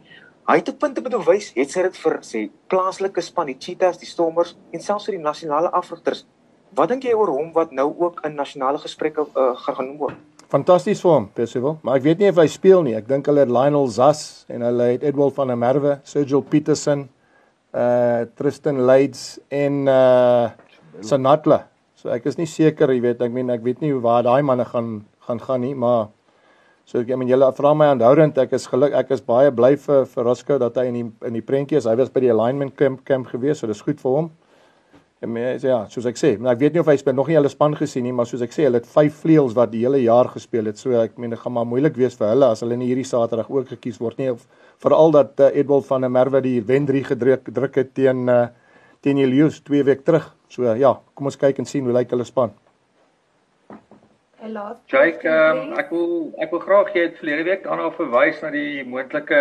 Hy 0.48 0.56
het 0.56 0.68
'n 0.68 0.76
punt 0.76 0.94
te 0.94 1.02
bewys, 1.02 1.52
het 1.54 1.70
sy 1.70 1.82
dit 1.82 1.96
vir 1.96 2.18
sê 2.20 2.50
plaaslike 2.68 3.20
span, 3.20 3.46
die 3.46 3.56
Cheetahs, 3.58 3.98
die 3.98 4.06
Stormers 4.06 4.56
en 4.72 4.80
selfs 4.80 5.06
vir 5.06 5.16
die 5.16 5.24
nasionale 5.24 5.70
afrigters. 5.70 6.24
Wat 6.74 6.88
dink 6.88 7.04
jy 7.04 7.12
oor 7.12 7.28
hom 7.28 7.52
wat 7.52 7.72
nou 7.72 7.94
ook 7.98 8.24
in 8.24 8.34
nasionale 8.34 8.78
gesprekke 8.78 9.26
uh, 9.36 9.54
genoem 9.56 9.98
word? 9.98 10.14
Fantasties 10.48 11.00
vir 11.00 11.10
hom, 11.10 11.28
Percival, 11.34 11.78
maar 11.82 11.96
ek 11.96 12.02
weet 12.02 12.18
nie 12.18 12.28
of 12.28 12.36
hy 12.36 12.46
speel 12.46 12.82
nie. 12.82 12.94
Ek 12.94 13.08
dink 13.08 13.26
hulle 13.26 13.40
het 13.40 13.50
Lionel 13.50 13.88
Zas 13.88 14.44
en 14.48 14.62
hulle 14.62 14.82
het 14.82 15.02
Edward 15.02 15.34
van 15.34 15.48
der 15.48 15.56
Merwe, 15.56 16.00
Sergio 16.04 16.40
Petersen, 16.40 17.08
uh 17.74 18.24
Tristan 18.36 18.86
Leyds 18.86 19.40
en 19.50 19.86
uh 19.88 20.50
Sanatla. 21.00 21.73
So 22.04 22.12
ek 22.12 22.26
is 22.28 22.34
nie 22.36 22.44
seker, 22.44 22.90
jy 22.92 23.00
weet, 23.00 23.22
ek 23.24 23.32
meen 23.32 23.48
ek 23.48 23.62
weet 23.64 23.78
nie 23.80 23.94
waar 23.96 24.26
daai 24.26 24.42
manne 24.44 24.66
gaan 24.68 25.06
gaan 25.24 25.38
gaan 25.40 25.62
nie, 25.64 25.72
maar 25.72 26.10
So 26.84 27.00
ek 27.00 27.08
meen 27.16 27.30
julle 27.30 27.46
vra 27.56 27.70
my 27.72 27.86
aanhoudend 27.94 28.36
ek 28.42 28.50
is 28.58 28.66
geluk 28.68 28.92
ek 28.92 29.14
is 29.16 29.22
baie 29.24 29.48
bly 29.48 29.70
vir 29.80 30.02
vir 30.10 30.26
Roscoe 30.28 30.58
dat 30.60 30.76
hy 30.76 30.82
in 30.90 30.98
die 30.98 31.04
in 31.30 31.38
die 31.38 31.40
prentjie 31.40 31.78
is. 31.78 31.86
Hy 31.88 31.94
was 31.96 32.10
by 32.12 32.20
die 32.20 32.28
alignment 32.34 32.74
camp 32.76 33.06
camp 33.08 33.30
gewees, 33.32 33.62
so 33.62 33.70
dis 33.70 33.80
goed 33.80 34.02
vir 34.02 34.18
hom. 34.18 34.28
En 35.24 35.32
my 35.32 35.46
ja, 35.64 35.78
soos 35.88 36.04
ek 36.10 36.20
sê, 36.20 36.34
maar 36.36 36.52
ek 36.52 36.60
weet 36.66 36.76
nie 36.76 36.82
of 36.82 36.90
hy 36.92 36.98
speel 37.00 37.16
nog 37.16 37.30
nie 37.32 37.38
hulle 37.38 37.48
span 37.48 37.72
gesien 37.78 38.04
nie, 38.04 38.12
maar 38.12 38.28
soos 38.28 38.44
ek 38.44 38.52
sê, 38.52 38.66
hulle 38.68 38.82
het 38.82 38.90
5 38.98 39.22
vleuels 39.22 39.56
wat 39.56 39.72
die 39.72 39.80
hele 39.86 40.02
jaar 40.04 40.28
gespeel 40.28 40.68
het. 40.68 40.76
So 40.76 40.92
ek 41.00 41.16
meen 41.16 41.32
dit 41.32 41.40
gaan 41.40 41.56
maar 41.56 41.64
moeilik 41.70 41.96
wees 41.96 42.20
vir 42.20 42.34
hulle 42.34 42.52
as 42.52 42.60
hulle 42.60 42.76
nie 42.76 42.90
hierdie 42.90 43.08
Saterdag 43.08 43.48
ook 43.48 43.72
gekies 43.78 43.96
word 44.04 44.20
nie. 44.20 44.28
Veral 44.84 45.16
dat 45.16 45.40
uh, 45.40 45.48
Edwald 45.56 45.88
van 45.88 46.04
der 46.04 46.12
Merwe 46.12 46.44
die 46.44 46.58
wen 46.68 46.84
3 46.84 47.06
gedruk 47.14 47.48
druk 47.48 47.80
het 47.80 47.96
teen 47.96 48.28
uh, 48.28 48.42
teen 49.00 49.24
Elius 49.24 49.62
2 49.64 49.88
week 49.88 50.04
terug. 50.04 50.34
So 50.54 50.74
ja, 50.78 50.92
kom 51.18 51.26
ons 51.26 51.38
kyk 51.40 51.58
en 51.58 51.66
sien 51.66 51.86
hoe 51.86 51.94
lyk 51.96 52.12
hulle 52.14 52.26
span. 52.28 52.52
Jake, 54.92 55.24
um, 55.26 55.72
ek 55.80 55.88
wil 55.90 56.10
ek 56.44 56.52
wil 56.52 56.60
graag 56.62 56.92
jy 56.94 57.08
het 57.08 57.16
verlede 57.18 57.46
week 57.48 57.64
daarna 57.64 57.88
verwys 57.96 58.42
na 58.44 58.50
die 58.54 58.84
moontlike 58.86 59.40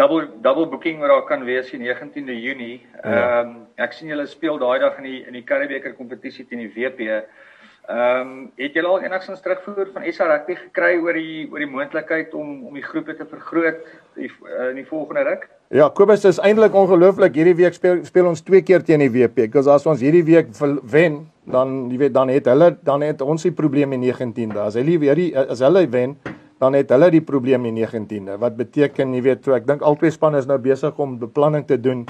double 0.00 0.26
double 0.44 0.66
booking 0.72 0.98
wat 1.00 1.12
daar 1.12 1.24
kan 1.28 1.46
wees 1.46 1.70
die 1.70 1.80
19de 1.80 2.34
Junie. 2.34 2.80
Ja. 2.82 3.04
Ehm 3.04 3.14
ja. 3.14 3.40
um, 3.40 3.54
ek 3.78 3.94
sien 3.94 4.10
julle 4.10 4.26
speel 4.26 4.58
daai 4.58 4.80
dag 4.82 4.98
in 5.00 5.06
die 5.06 5.20
in 5.22 5.38
die 5.38 5.46
Karibeker 5.46 5.94
kompetisie 5.96 6.44
teen 6.50 6.64
die 6.66 6.72
WP. 6.74 7.06
Ehm 7.08 8.20
um, 8.20 8.34
het 8.58 8.76
julle 8.76 8.90
al 8.90 9.06
enigstens 9.06 9.40
terugvoer 9.44 9.94
van 9.94 10.04
SA 10.12 10.28
Rugby 10.28 10.58
gekry 10.66 10.96
oor 10.98 11.16
die 11.16 11.46
oor 11.48 11.62
die 11.64 11.72
moontlikheid 11.76 12.34
om 12.34 12.66
om 12.68 12.74
die 12.76 12.84
groepe 12.84 13.16
te 13.16 13.26
vergroot 13.32 13.80
die, 14.18 14.28
uh, 14.50 14.68
in 14.74 14.82
die 14.82 14.90
volgende 14.90 15.24
ruk? 15.30 15.48
Ja, 15.68 15.90
Kobus 15.92 16.22
is 16.24 16.38
eintlik 16.40 16.72
ongelooflik. 16.72 17.34
Hierdie 17.36 17.52
week 17.58 17.74
speel 17.76 17.98
speel 18.08 18.24
ons 18.30 18.40
twee 18.40 18.62
keer 18.64 18.80
teen 18.80 19.02
die 19.02 19.10
WP. 19.12 19.50
Because 19.50 19.68
as 19.68 19.82
ons 19.84 20.00
hierdie 20.00 20.22
week 20.24 20.46
wen, 20.88 21.18
dan 21.44 21.90
jy 21.92 21.98
weet 22.00 22.14
dan 22.14 22.30
het 22.32 22.46
hulle 22.48 22.70
dan 22.88 23.04
het 23.04 23.20
ons 23.20 23.44
die 23.44 23.52
probleem 23.52 23.92
in 23.92 24.00
19de. 24.00 24.62
As 24.62 24.78
hulle 24.80 24.96
weer 25.02 25.20
as 25.44 25.60
hulle 25.60 25.82
wen, 25.92 26.14
dan 26.56 26.72
het 26.72 26.88
hulle 26.96 27.10
die 27.12 27.20
probleem 27.20 27.68
in 27.68 27.76
19de. 27.82 28.38
Wat 28.40 28.56
beteken, 28.56 29.12
jy 29.12 29.20
weet, 29.26 29.44
so 29.44 29.52
ek 29.58 29.68
dink 29.68 29.84
albei 29.84 30.08
spanne 30.14 30.40
is 30.40 30.48
nou 30.48 30.56
besig 30.56 30.96
om 30.96 31.18
beplanning 31.20 31.68
te 31.68 31.76
doen 31.76 32.06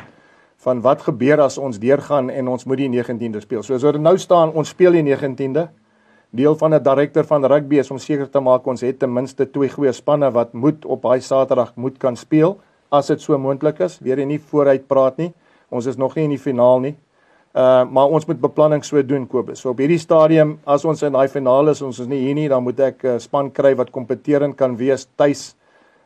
van 0.62 0.78
wat 0.86 1.02
gebeur 1.08 1.42
as 1.42 1.58
ons 1.58 1.82
deurgaan 1.82 2.30
en 2.30 2.54
ons 2.54 2.62
moet 2.62 2.84
die 2.84 2.88
19de 2.94 3.42
speel. 3.42 3.66
So 3.66 3.74
as 3.74 3.82
dit 3.82 3.98
nou 3.98 4.14
staan, 4.22 4.54
ons 4.54 4.70
speel 4.70 5.00
die 5.00 5.02
19de. 5.10 5.66
Deel 6.30 6.54
van 6.62 6.78
'n 6.78 6.82
direkteur 6.82 7.26
van 7.26 7.42
rugby 7.44 7.82
is 7.82 7.90
om 7.90 7.98
seker 7.98 8.30
te 8.30 8.38
maak 8.38 8.66
ons 8.66 8.86
het 8.86 8.98
ten 8.98 9.12
minste 9.12 9.50
twee 9.50 9.68
goeie 9.68 9.92
spanne 9.92 10.30
wat 10.30 10.54
moet 10.54 10.84
op 10.84 11.02
daai 11.02 11.20
Saterdag 11.20 11.74
moet 11.74 11.98
kan 11.98 12.14
speel 12.14 12.60
as 12.90 13.06
dit 13.06 13.20
so 13.20 13.38
moontlik 13.38 13.80
is. 13.80 13.98
Weer 14.02 14.24
nie 14.26 14.38
vooruit 14.38 14.86
praat 14.88 15.18
nie. 15.18 15.32
Ons 15.70 15.86
is 15.86 15.96
nog 15.96 16.16
nie 16.16 16.24
in 16.24 16.34
die 16.36 16.42
finaal 16.42 16.80
nie. 16.80 16.96
Uh 17.56 17.84
maar 17.90 18.12
ons 18.12 18.26
moet 18.28 18.40
beplanning 18.40 18.84
so 18.84 19.02
doen 19.02 19.26
Kobus. 19.26 19.60
So 19.60 19.70
op 19.70 19.78
hierdie 19.80 19.98
stadium 19.98 20.58
as 20.66 20.84
ons 20.84 21.02
in 21.02 21.12
daai 21.16 21.28
finaal 21.32 21.72
is, 21.72 21.82
ons 21.82 21.98
is 22.00 22.08
nie 22.08 22.20
hier 22.26 22.36
nie, 22.36 22.48
dan 22.48 22.62
moet 22.62 22.80
ek 22.80 23.04
'n 23.04 23.08
uh, 23.16 23.18
span 23.18 23.50
kry 23.50 23.74
wat 23.74 23.90
kompeterend 23.90 24.56
kan 24.56 24.76
wees 24.76 25.08
tuis 25.16 25.54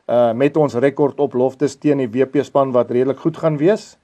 uh 0.09 0.33
met 0.33 0.57
ons 0.57 0.74
rekord 0.74 1.20
op 1.20 1.35
loftes 1.35 1.76
teen 1.76 1.99
die 1.99 2.09
WP 2.09 2.45
span 2.45 2.72
wat 2.72 2.91
redelik 2.91 3.18
goed 3.18 3.37
gaan 3.37 3.59
wees. 3.59 3.99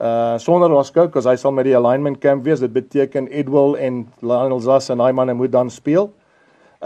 Uh 0.00 0.38
sonder 0.38 0.68
Roscoe, 0.68 1.06
because 1.06 1.28
hy 1.28 1.36
sal 1.36 1.52
met 1.52 1.64
die 1.64 1.76
alignment 1.76 2.20
camp 2.20 2.44
wees. 2.44 2.60
Dit 2.60 2.72
beteken 2.72 3.28
Edwil 3.28 3.76
en 3.76 4.06
Lionel 4.20 4.60
Zass 4.60 4.90
en 4.90 5.00
hy 5.00 5.12
manne 5.12 5.34
moet 5.34 5.52
dan 5.52 5.70
speel. 5.70 6.10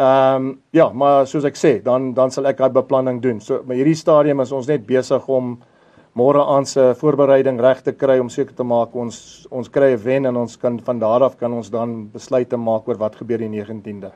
Ehm 0.00 0.36
um, 0.36 0.62
ja, 0.72 0.86
maar 0.96 1.26
soos 1.28 1.44
ek 1.44 1.58
sê, 1.60 1.70
dan 1.84 2.14
dan 2.16 2.30
sal 2.32 2.46
ek 2.48 2.56
daai 2.56 2.72
beplanning 2.72 3.18
doen. 3.20 3.40
So 3.44 3.58
by 3.68 3.76
hierdie 3.76 3.98
stadium 3.98 4.40
is 4.40 4.52
ons 4.56 4.68
net 4.70 4.86
besig 4.88 5.26
om 5.28 5.58
môre 6.16 6.40
aan 6.54 6.64
se 6.66 6.86
voorbereiding 7.02 7.60
reg 7.60 7.82
te 7.84 7.92
kry 7.92 8.16
om 8.22 8.30
seker 8.32 8.56
te 8.56 8.64
maak 8.64 8.96
ons 8.96 9.18
ons 9.50 9.68
kry 9.68 9.90
'n 9.92 10.00
wen 10.04 10.26
en 10.26 10.36
ons 10.36 10.56
kan 10.56 10.78
van 10.86 10.98
daar 10.98 11.22
af 11.22 11.36
kan 11.36 11.52
ons 11.52 11.68
dan 11.70 12.08
besluite 12.14 12.56
maak 12.56 12.88
oor 12.88 12.96
wat 12.96 13.16
gebeur 13.16 13.38
die 13.38 13.48
19de. 13.48 14.10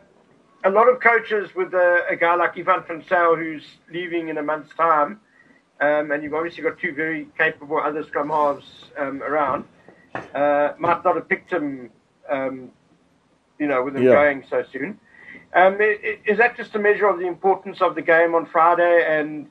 A 0.65 0.71
lot 0.71 0.89
of 0.89 0.99
coaches 1.01 1.55
with 1.55 1.75
a, 1.75 2.01
a 2.09 2.17
guy 2.17 2.35
like 2.35 2.57
Ivan 2.57 2.83
Fransel 2.85 3.37
who's 3.37 3.79
leaving 3.93 4.29
in 4.29 4.39
a 4.39 4.43
month's 4.43 4.75
time 4.77 5.21
um, 5.81 6.11
and 6.11 6.23
you've 6.23 6.35
obviously 6.35 6.63
got 6.63 6.79
two 6.79 6.95
very 6.95 7.29
capable 7.37 7.77
other 7.77 8.03
scrum 8.05 8.31
halves 8.31 8.91
um, 8.97 9.23
around 9.23 9.65
uh, 10.35 10.73
might 10.79 11.05
not 11.05 11.15
have 11.15 11.29
picked 11.29 11.53
him 11.53 11.91
um, 12.31 12.71
you 13.59 13.67
know 13.67 13.85
with 13.85 13.97
him 13.97 14.03
yeah. 14.05 14.15
going 14.15 14.45
so 14.49 14.65
soon. 14.73 14.99
Um, 15.55 15.79
is 15.81 16.39
that 16.39 16.57
just 16.57 16.75
a 16.75 16.79
measure 16.79 17.07
of 17.07 17.21
the 17.21 17.27
importance 17.27 17.81
of 17.81 17.95
the 17.95 18.03
game 18.03 18.35
on 18.35 18.45
Friday 18.47 19.07
and 19.09 19.47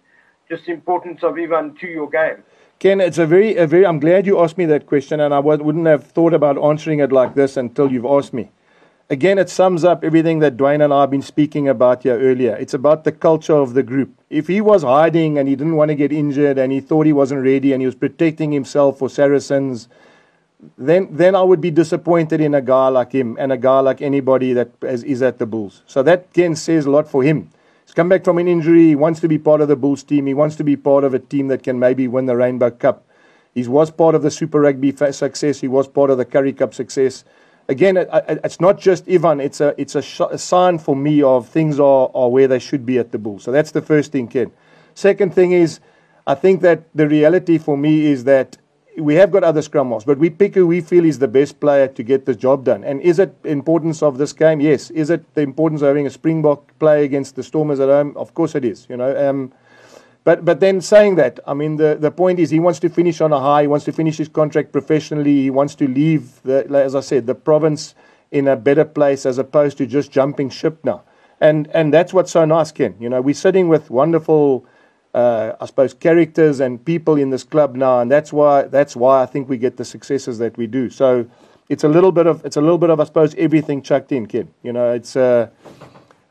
just 0.49 0.65
the 0.65 0.73
importance 0.73 1.23
of 1.23 1.37
Ivan 1.37 1.75
to 1.77 1.87
your 1.87 2.09
game? 2.09 2.43
Ken, 2.79 2.99
it's 2.99 3.17
a 3.17 3.25
very, 3.25 3.55
a 3.55 3.65
very. 3.65 3.85
I'm 3.85 3.99
glad 3.99 4.25
you 4.25 4.39
asked 4.41 4.57
me 4.57 4.65
that 4.65 4.85
question, 4.85 5.21
and 5.21 5.33
I 5.33 5.39
wouldn't 5.39 5.87
have 5.87 6.03
thought 6.03 6.33
about 6.33 6.61
answering 6.61 6.99
it 6.99 7.13
like 7.13 7.35
this 7.35 7.55
until 7.55 7.89
you've 7.89 8.05
asked 8.05 8.33
me. 8.33 8.51
Again, 9.09 9.37
it 9.37 9.49
sums 9.49 9.85
up 9.85 10.03
everything 10.03 10.39
that 10.39 10.57
Dwayne 10.57 10.83
and 10.83 10.93
I 10.93 11.01
have 11.01 11.11
been 11.11 11.21
speaking 11.21 11.69
about 11.69 12.03
here 12.03 12.19
earlier. 12.19 12.55
It's 12.55 12.73
about 12.73 13.03
the 13.03 13.11
culture 13.11 13.55
of 13.55 13.73
the 13.73 13.83
group. 13.83 14.09
If 14.29 14.47
he 14.47 14.59
was 14.59 14.83
hiding 14.83 15.37
and 15.37 15.47
he 15.47 15.55
didn't 15.55 15.75
want 15.75 15.89
to 15.89 15.95
get 15.95 16.11
injured 16.11 16.57
and 16.57 16.71
he 16.71 16.79
thought 16.81 17.05
he 17.05 17.13
wasn't 17.13 17.43
ready 17.43 17.73
and 17.73 17.81
he 17.81 17.85
was 17.85 17.95
protecting 17.95 18.51
himself 18.51 18.99
for 18.99 19.09
Saracens, 19.09 19.87
then 20.77 21.07
then 21.11 21.35
I 21.35 21.41
would 21.41 21.61
be 21.61 21.71
disappointed 21.71 22.41
in 22.41 22.53
a 22.53 22.61
guy 22.61 22.87
like 22.87 23.11
him 23.11 23.35
and 23.39 23.51
a 23.51 23.57
guy 23.57 23.79
like 23.79 24.01
anybody 24.01 24.53
that 24.53 24.71
is 24.81 25.21
at 25.21 25.39
the 25.39 25.45
Bulls. 25.45 25.83
So 25.85 26.03
that 26.03 26.27
again 26.31 26.55
says 26.55 26.85
a 26.85 26.91
lot 26.91 27.07
for 27.07 27.23
him. 27.23 27.49
He's 27.85 27.93
come 27.93 28.09
back 28.09 28.23
from 28.23 28.37
an 28.37 28.47
injury. 28.47 28.87
He 28.87 28.95
wants 28.95 29.19
to 29.21 29.27
be 29.27 29.37
part 29.37 29.61
of 29.61 29.67
the 29.67 29.75
Bulls 29.75 30.03
team. 30.03 30.25
He 30.25 30.33
wants 30.33 30.55
to 30.57 30.63
be 30.63 30.75
part 30.75 31.03
of 31.03 31.13
a 31.13 31.19
team 31.19 31.47
that 31.49 31.63
can 31.63 31.79
maybe 31.79 32.07
win 32.07 32.25
the 32.25 32.35
Rainbow 32.35 32.71
Cup. 32.71 33.05
He 33.53 33.67
was 33.67 33.91
part 33.91 34.15
of 34.15 34.23
the 34.23 34.31
Super 34.31 34.61
Rugby 34.61 34.95
success. 34.95 35.59
He 35.59 35.67
was 35.67 35.87
part 35.87 36.09
of 36.09 36.17
the 36.17 36.25
Currie 36.25 36.53
Cup 36.53 36.73
success. 36.73 37.23
Again, 37.69 37.97
it, 37.97 38.09
it, 38.11 38.39
it's 38.43 38.59
not 38.59 38.79
just 38.79 39.07
Ivan. 39.09 39.39
It's 39.39 39.61
a 39.61 39.73
it's 39.77 39.95
a, 39.95 40.01
sh- 40.01 40.21
a, 40.29 40.37
sign 40.37 40.79
for 40.79 40.95
me 40.95 41.21
of 41.21 41.47
things 41.47 41.79
are, 41.79 42.09
are 42.13 42.29
where 42.29 42.47
they 42.47 42.59
should 42.59 42.85
be 42.85 42.97
at 42.97 43.11
the 43.11 43.17
Bulls. 43.17 43.43
So 43.43 43.51
that's 43.51 43.71
the 43.71 43.81
first 43.81 44.11
thing, 44.11 44.27
Ken. 44.27 44.51
Second 44.95 45.33
thing 45.33 45.51
is, 45.51 45.79
I 46.25 46.35
think 46.35 46.61
that 46.61 46.83
the 46.95 47.07
reality 47.07 47.57
for 47.57 47.77
me 47.77 48.05
is 48.05 48.23
that 48.25 48.57
we 48.97 49.15
have 49.15 49.31
got 49.31 49.43
other 49.43 49.61
scrum 49.61 49.89
masters, 49.89 50.05
but 50.05 50.17
we 50.17 50.29
pick 50.29 50.55
who 50.55 50.67
we 50.67 50.81
feel 50.81 51.05
is 51.05 51.19
the 51.19 51.27
best 51.27 51.59
player 51.59 51.87
to 51.87 52.03
get 52.03 52.25
the 52.25 52.35
job 52.35 52.63
done. 52.63 52.83
And 52.83 53.01
is 53.01 53.19
it 53.19 53.35
importance 53.43 54.03
of 54.03 54.17
this 54.17 54.33
game? 54.33 54.59
Yes. 54.59 54.91
Is 54.91 55.09
it 55.09 55.33
the 55.33 55.41
importance 55.41 55.81
of 55.81 55.87
having 55.87 56.05
a 56.05 56.09
Springbok 56.09 56.77
play 56.79 57.03
against 57.03 57.35
the 57.35 57.43
Stormers 57.43 57.79
at 57.79 57.89
home? 57.89 58.15
Of 58.15 58.33
course 58.33 58.55
it 58.55 58.65
is. 58.65 58.87
You 58.89 58.97
know, 58.97 59.29
um, 59.29 59.51
but 60.23 60.45
but 60.45 60.59
then 60.59 60.79
saying 60.79 61.15
that, 61.15 61.39
I 61.45 61.53
mean, 61.53 61.77
the, 61.77 61.97
the 61.99 62.11
point 62.11 62.39
is 62.39 62.49
he 62.49 62.59
wants 62.59 62.79
to 62.81 62.89
finish 62.89 63.19
on 63.19 63.33
a 63.33 63.39
high. 63.39 63.63
He 63.63 63.67
wants 63.67 63.85
to 63.85 63.91
finish 63.91 64.17
his 64.17 64.29
contract 64.29 64.71
professionally. 64.71 65.41
He 65.41 65.49
wants 65.49 65.75
to 65.75 65.87
leave, 65.87 66.41
the, 66.43 66.65
as 66.77 66.95
I 66.95 67.01
said, 67.01 67.27
the 67.27 67.35
province 67.35 67.95
in 68.31 68.47
a 68.47 68.55
better 68.55 68.85
place 68.85 69.25
as 69.25 69.37
opposed 69.37 69.77
to 69.77 69.85
just 69.85 70.11
jumping 70.11 70.49
ship 70.49 70.83
now. 70.83 71.03
And 71.41 71.67
and 71.73 71.93
that's 71.93 72.13
what's 72.13 72.31
so 72.31 72.45
nice, 72.45 72.71
Ken. 72.71 72.95
You 72.99 73.09
know, 73.09 73.21
we're 73.21 73.33
sitting 73.33 73.67
with 73.67 73.89
wonderful 73.89 74.65
uh, 75.13 75.53
I 75.61 75.65
suppose, 75.65 75.93
characters 75.93 76.59
and 76.59 76.83
people 76.83 77.17
in 77.17 77.29
this 77.29 77.43
club 77.43 77.75
now, 77.75 77.99
and 77.99 78.11
that's 78.11 78.33
why 78.33 78.63
that's 78.63 78.95
why 78.95 79.21
I 79.21 79.25
think 79.25 79.47
we 79.47 79.57
get 79.57 79.77
the 79.77 79.85
successes 79.85 80.39
that 80.39 80.57
we 80.57 80.67
do. 80.67 80.89
So 80.89 81.27
it's 81.69 81.83
a 81.83 81.87
little 81.87 82.11
bit 82.11 82.25
of 82.25 82.43
it's 82.45 82.57
a 82.57 82.61
little 82.61 82.79
bit 82.79 82.89
of 82.89 82.99
I 82.99 83.03
suppose 83.03 83.35
everything 83.35 83.81
chucked 83.81 84.11
in, 84.11 84.25
kid. 84.25 84.47
You 84.63 84.73
know, 84.73 84.91
it's 84.91 85.15
uh, 85.15 85.49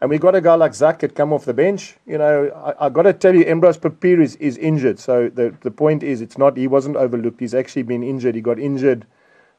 and 0.00 0.10
we 0.10 0.18
got 0.18 0.34
a 0.34 0.40
guy 0.40 0.54
like 0.54 0.74
Zach 0.74 0.98
that 0.98 1.14
come 1.14 1.32
off 1.32 1.44
the 1.44 1.54
bench. 1.54 1.96
You 2.06 2.18
know, 2.18 2.48
I, 2.48 2.86
I 2.86 2.88
got 2.88 3.02
to 3.02 3.12
tell 3.12 3.34
you, 3.34 3.44
Embrose 3.44 3.78
Papier 3.78 4.20
is, 4.20 4.34
is 4.36 4.56
injured. 4.58 4.98
So 4.98 5.28
the 5.28 5.54
the 5.60 5.70
point 5.70 6.02
is, 6.02 6.20
it's 6.20 6.36
not 6.36 6.56
he 6.56 6.66
wasn't 6.66 6.96
overlooked. 6.96 7.38
He's 7.38 7.54
actually 7.54 7.84
been 7.84 8.02
injured. 8.02 8.34
He 8.34 8.40
got 8.40 8.58
injured. 8.58 9.06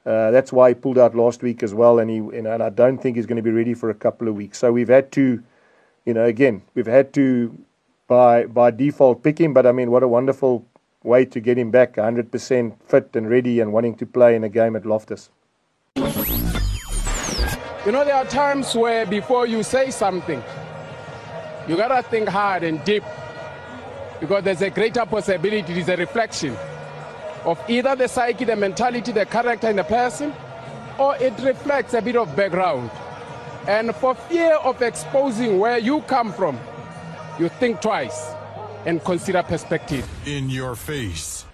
Uh, 0.05 0.31
that's 0.31 0.51
why 0.51 0.67
he 0.67 0.75
pulled 0.75 0.97
out 0.97 1.15
last 1.15 1.41
week 1.41 1.63
as 1.63 1.73
well, 1.73 1.97
and 1.99 2.09
he 2.09 2.19
know, 2.19 2.51
and 2.51 2.61
I 2.61 2.69
don't 2.69 2.97
think 2.97 3.15
he's 3.15 3.25
going 3.25 3.37
to 3.37 3.41
be 3.41 3.51
ready 3.51 3.73
for 3.73 3.89
a 3.89 3.93
couple 3.93 4.27
of 4.27 4.35
weeks. 4.35 4.57
So 4.57 4.69
we've 4.73 4.89
had 4.89 5.13
to, 5.13 5.41
you 6.03 6.13
know, 6.13 6.25
again, 6.25 6.61
we've 6.75 6.87
had 6.87 7.13
to 7.13 7.57
by 8.13 8.45
by 8.45 8.69
default 8.69 9.23
pick 9.23 9.39
him. 9.39 9.53
But 9.53 9.65
I 9.65 9.71
mean, 9.71 9.89
what 9.89 10.03
a 10.03 10.07
wonderful 10.07 10.65
way 11.03 11.25
to 11.25 11.39
get 11.39 11.57
him 11.57 11.71
back 11.71 11.95
100% 11.95 12.73
fit 12.85 13.09
and 13.15 13.29
ready 13.29 13.59
and 13.59 13.73
wanting 13.73 13.95
to 13.95 14.05
play 14.05 14.35
in 14.35 14.43
a 14.43 14.49
game 14.49 14.75
at 14.75 14.85
Loftus. 14.85 15.29
You 17.85 17.91
know, 17.91 18.05
there 18.05 18.15
are 18.15 18.25
times 18.25 18.73
where 18.75 19.05
before 19.05 19.45
you 19.47 19.63
say 19.63 19.91
something, 19.91 20.41
you 21.67 21.75
gotta 21.75 22.01
think 22.03 22.29
hard 22.29 22.63
and 22.63 22.81
deep 22.85 23.03
because 24.21 24.43
there's 24.43 24.61
a 24.61 24.69
greater 24.69 25.05
possibility, 25.05 25.73
it 25.73 25.77
is 25.79 25.89
a 25.89 25.97
reflection 25.97 26.55
of 27.43 27.59
either 27.67 27.95
the 27.95 28.07
psyche, 28.07 28.45
the 28.45 28.55
mentality, 28.55 29.11
the 29.11 29.25
character 29.25 29.69
in 29.69 29.75
the 29.75 29.83
person, 29.83 30.33
or 30.97 31.17
it 31.17 31.33
reflects 31.39 31.93
a 31.93 32.01
bit 32.01 32.15
of 32.15 32.33
background. 32.33 32.89
And 33.67 33.93
for 33.95 34.15
fear 34.15 34.55
of 34.63 34.81
exposing 34.81 35.59
where 35.59 35.79
you 35.79 36.01
come 36.01 36.31
from, 36.31 36.57
you 37.39 37.49
think 37.49 37.81
twice 37.81 38.33
and 38.85 39.03
consider 39.03 39.43
perspective. 39.43 40.07
In 40.25 40.49
your 40.49 40.75
face. 40.75 41.45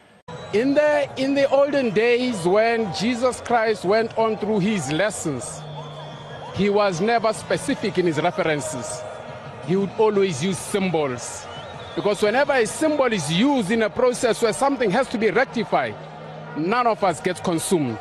In 0.53 0.73
the, 0.73 1.09
in 1.17 1.35
the 1.35 1.49
olden 1.49 1.91
days 1.91 2.45
when 2.45 2.91
Jesus 2.95 3.39
Christ 3.41 3.85
went 3.85 4.17
on 4.17 4.37
through 4.37 4.59
his 4.59 4.91
lessons, 4.91 5.61
he 6.55 6.69
was 6.69 7.01
never 7.01 7.31
specific 7.33 7.97
in 7.97 8.07
his 8.07 8.19
references. 8.19 9.01
He 9.67 9.75
would 9.75 9.91
always 9.97 10.43
use 10.43 10.57
symbols. 10.57 11.45
Because 11.95 12.21
whenever 12.21 12.53
a 12.53 12.65
symbol 12.65 13.11
is 13.11 13.31
used 13.31 13.71
in 13.71 13.83
a 13.83 13.89
process 13.89 14.41
where 14.41 14.53
something 14.53 14.89
has 14.89 15.07
to 15.09 15.17
be 15.17 15.29
rectified, 15.29 15.95
none 16.57 16.87
of 16.87 17.03
us 17.03 17.21
gets 17.21 17.39
consumed. 17.39 17.99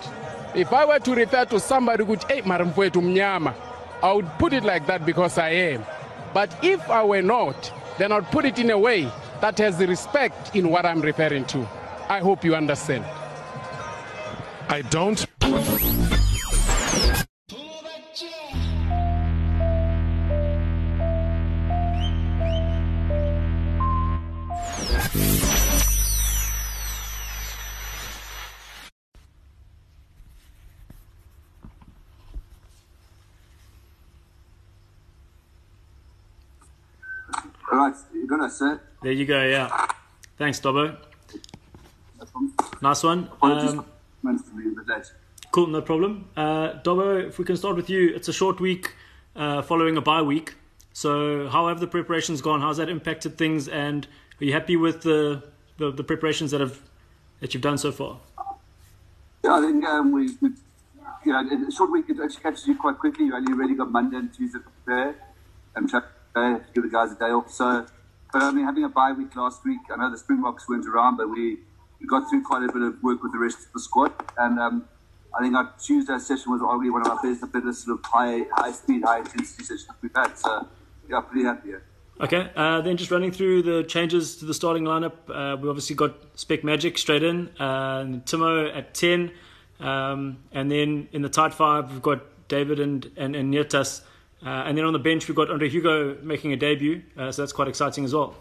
If 0.55 0.73
I 0.73 0.87
were 0.87 0.99
to 0.99 1.15
refer 1.15 1.45
to 1.47 1.61
somebody 1.61 2.05
who 2.05 2.11
would, 2.11 2.25
hey, 2.25 2.43
Marimfwetu 2.43 3.03
Mnyama, 3.03 3.55
I 4.03 4.13
would 4.13 4.29
put 4.39 4.53
it 4.53 4.65
like 4.65 4.87
that 4.87 5.05
because 5.05 5.37
I 5.37 5.51
am. 5.51 5.85
But 6.33 6.57
if 6.63 6.89
I 6.91 7.05
were 7.05 7.23
not, 7.23 7.73
then 7.99 8.13
I'd 8.13 8.31
put 8.31 8.45
it 8.45 8.59
in 8.59 8.71
a 8.71 8.79
way 8.79 9.11
that 9.41 9.59
has 9.59 9.79
respect 9.79 10.55
in 10.55 10.71
what 10.71 10.85
I'm 10.87 11.01
referring 11.01 11.45
to. 11.47 11.69
I 12.09 12.21
hope 12.21 12.45
you 12.45 12.55
understand. 12.55 13.05
I 14.69 14.83
don't. 14.83 15.27
Right, 37.79 37.95
you're 38.13 38.27
gonna 38.27 38.51
sit. 38.51 38.81
There 39.05 39.13
you 39.13 39.25
go, 39.25 39.41
yeah. 39.45 39.87
Thanks, 40.37 40.59
Dobbo. 40.59 40.97
Nice 42.83 43.05
one. 43.05 43.31
Um, 43.41 43.87
cool, 45.53 45.69
no 45.69 45.81
problem. 45.81 46.29
Uh, 46.37 46.73
Dobbo, 46.83 47.29
if 47.29 47.39
we 47.39 47.45
can 47.45 47.57
start 47.57 47.77
with 47.77 47.89
you, 47.89 48.13
it's 48.17 48.27
a 48.27 48.33
short 48.33 48.59
week 48.59 48.97
uh, 49.37 49.63
following 49.63 49.97
a 49.97 50.01
bye 50.01 50.23
week. 50.23 50.57
So, 50.93 51.47
how 51.51 51.69
have 51.69 51.79
the 51.79 51.87
preparations 51.87 52.43
gone? 52.43 52.61
How's 52.63 52.79
that 52.79 52.89
impacted 52.89 53.39
things? 53.39 53.69
And 53.69 54.09
are 54.41 54.45
you 54.45 54.53
happy 54.53 54.75
with 54.75 55.03
the, 55.03 55.45
the, 55.77 55.93
the 55.93 56.03
preparations 56.03 56.51
that 56.51 56.61
have 56.61 56.81
that 57.39 57.55
you've 57.55 57.63
done 57.63 57.79
so 57.79 57.93
far? 57.93 58.19
Yeah, 59.45 59.55
I 59.55 59.61
think 59.61 59.85
um, 59.85 60.11
we, 60.11 60.31
we, 60.41 60.49
you 61.25 61.33
know, 61.33 61.39
in 61.49 61.63
a 61.63 61.71
short 61.71 61.93
week 61.93 62.07
it 62.09 62.17
actually 62.21 62.43
catches 62.43 62.67
you 62.67 62.77
quite 62.77 62.99
quickly. 62.99 63.27
You 63.27 63.37
only 63.37 63.53
really 63.53 63.77
got 63.77 63.93
Monday 63.93 64.17
and 64.17 64.35
Tuesday 64.35 64.59
to 64.59 64.65
prepare 64.65 65.15
and 65.77 65.89
try 65.89 66.01
to 66.35 66.65
give 66.75 66.85
the 66.85 66.91
guys 66.91 67.13
a 67.13 67.15
day 67.17 67.27
off. 67.27 67.51
So, 67.51 67.87
but 68.33 68.43
I 68.43 68.51
mean, 68.51 68.65
having 68.65 68.85
a 68.85 68.89
bye 68.89 69.13
week 69.13 69.35
last 69.37 69.65
week, 69.65 69.81
I 69.91 69.97
know 69.97 70.11
the 70.11 70.19
Springboks 70.19 70.69
weren't 70.69 70.87
around, 70.87 71.17
but 71.17 71.29
we, 71.29 71.59
we 72.01 72.07
got 72.07 72.29
through 72.29 72.43
quite 72.43 72.69
a 72.69 72.73
bit 72.73 72.83
of 72.83 73.03
work 73.03 73.23
with 73.23 73.33
the 73.33 73.39
rest 73.39 73.59
of 73.59 73.73
the 73.73 73.81
squad. 73.81 74.13
And 74.37 74.59
um, 74.59 74.89
I 75.39 75.43
think 75.43 75.55
our 75.55 75.73
Tuesday 75.83 76.19
session 76.19 76.53
was 76.53 76.61
arguably 76.61 76.93
one 76.93 77.03
of 77.03 77.09
our 77.09 77.23
best, 77.23 77.41
the 77.41 77.47
better 77.47 77.73
sort 77.73 77.99
of 77.99 78.05
high, 78.05 78.45
high 78.53 78.73
speed, 78.73 79.03
high 79.05 79.19
intensity 79.19 79.65
sessions 79.65 79.89
we've 80.03 80.11
had. 80.15 80.37
So, 80.37 80.67
yeah, 81.09 81.21
pretty 81.21 81.47
happy. 81.47 81.71
Yeah. 81.71 81.77
Okay, 82.21 82.51
uh, 82.57 82.81
then 82.81 82.97
just 82.97 83.13
running 83.13 83.31
through 83.31 83.63
the 83.63 83.85
changes 83.85 84.37
to 84.39 84.45
the 84.45 84.55
starting 84.55 84.83
lineup. 84.83 85.13
Uh, 85.29 85.57
we 85.57 85.69
obviously 85.69 85.95
got 85.95 86.17
Spec 86.35 86.65
Magic 86.65 86.99
straight 86.99 87.23
in, 87.23 87.49
uh, 87.61 88.03
Timo 88.25 88.77
at 88.77 88.93
10. 88.93 89.31
Um, 89.79 90.39
and 90.51 90.71
then 90.71 91.09
in 91.13 91.23
the 91.23 91.29
tight 91.29 91.55
five, 91.55 91.93
we've 91.93 92.03
got 92.03 92.49
David 92.49 92.81
and, 92.81 93.09
and, 93.17 93.37
and 93.37 93.55
Nietas. 93.55 94.01
Uh, 94.45 94.65
and 94.67 94.79
then 94.79 94.85
on 94.85 94.93
the 94.93 94.99
bench, 94.99 95.27
we've 95.27 95.37
got 95.37 95.51
Andre 95.51 95.69
Hugo 95.69 96.17
making 96.23 96.53
a 96.53 96.57
debut. 96.57 97.03
Uh, 97.17 97.33
so 97.33 97.43
that's 97.43 97.53
quite 97.53 97.69
exciting 97.69 98.05
as 98.05 98.15
well. 98.15 98.35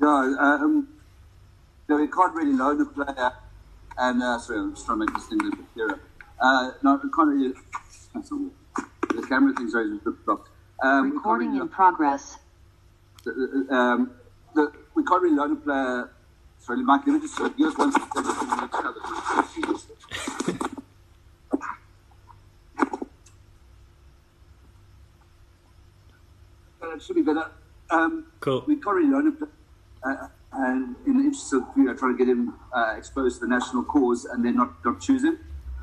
Yeah, 0.00 0.34
um, 0.38 0.88
you 1.88 1.96
we 1.96 2.08
can't 2.08 2.34
really 2.34 2.52
loan 2.52 2.78
the 2.78 2.86
player. 2.86 3.32
And, 3.98 4.22
uh, 4.22 4.38
sorry, 4.38 4.60
I'm 4.60 4.74
just 4.74 4.86
trying 4.86 5.00
to 5.00 5.06
make 5.06 5.14
this 5.14 5.26
thing 5.26 5.40
a 5.40 5.44
little 5.44 5.58
bit 5.58 5.72
clearer. 5.74 6.00
Uh, 6.40 6.70
no, 6.82 7.00
we 7.02 7.10
can't 7.10 7.28
really. 7.28 7.54
The 8.14 9.26
camera 9.28 9.54
thing's 9.54 9.74
always 9.74 9.92
a 9.92 9.96
bit 9.96 10.24
blocked. 10.24 10.48
Um, 10.82 11.12
Recording 11.12 11.56
in 11.56 11.68
progress. 11.68 12.38
The, 13.24 13.66
um, 13.70 14.12
the, 14.54 14.72
we 14.94 15.04
can't 15.04 15.22
really 15.22 15.36
loan 15.36 15.52
a 15.52 15.56
player. 15.56 16.10
Sorry, 16.60 16.82
Mike, 16.82 17.06
let 17.06 17.14
me 17.14 17.20
just 17.20 17.36
give 17.56 17.68
us 17.68 17.76
one 17.76 17.92
second. 17.92 18.26
Uh, 26.82 26.94
it 26.94 27.02
should 27.02 27.16
be 27.16 27.22
better. 27.22 27.50
Um, 27.90 28.26
cool. 28.40 28.64
We 28.66 28.76
can't 28.76 28.96
really 28.96 29.10
loan. 29.10 29.36
Uh, 30.02 30.28
and 30.52 30.96
in 31.06 31.18
the 31.18 31.24
interest 31.24 31.52
of 31.52 31.62
you 31.76 31.84
know, 31.84 31.94
trying 31.94 32.16
to 32.16 32.18
get 32.18 32.30
him 32.30 32.54
uh, 32.74 32.94
exposed 32.96 33.40
to 33.40 33.46
the 33.46 33.50
national 33.50 33.84
cause 33.84 34.24
and 34.24 34.44
then 34.44 34.56
not, 34.56 34.84
not 34.84 35.00
choose 35.00 35.22
him. 35.24 35.38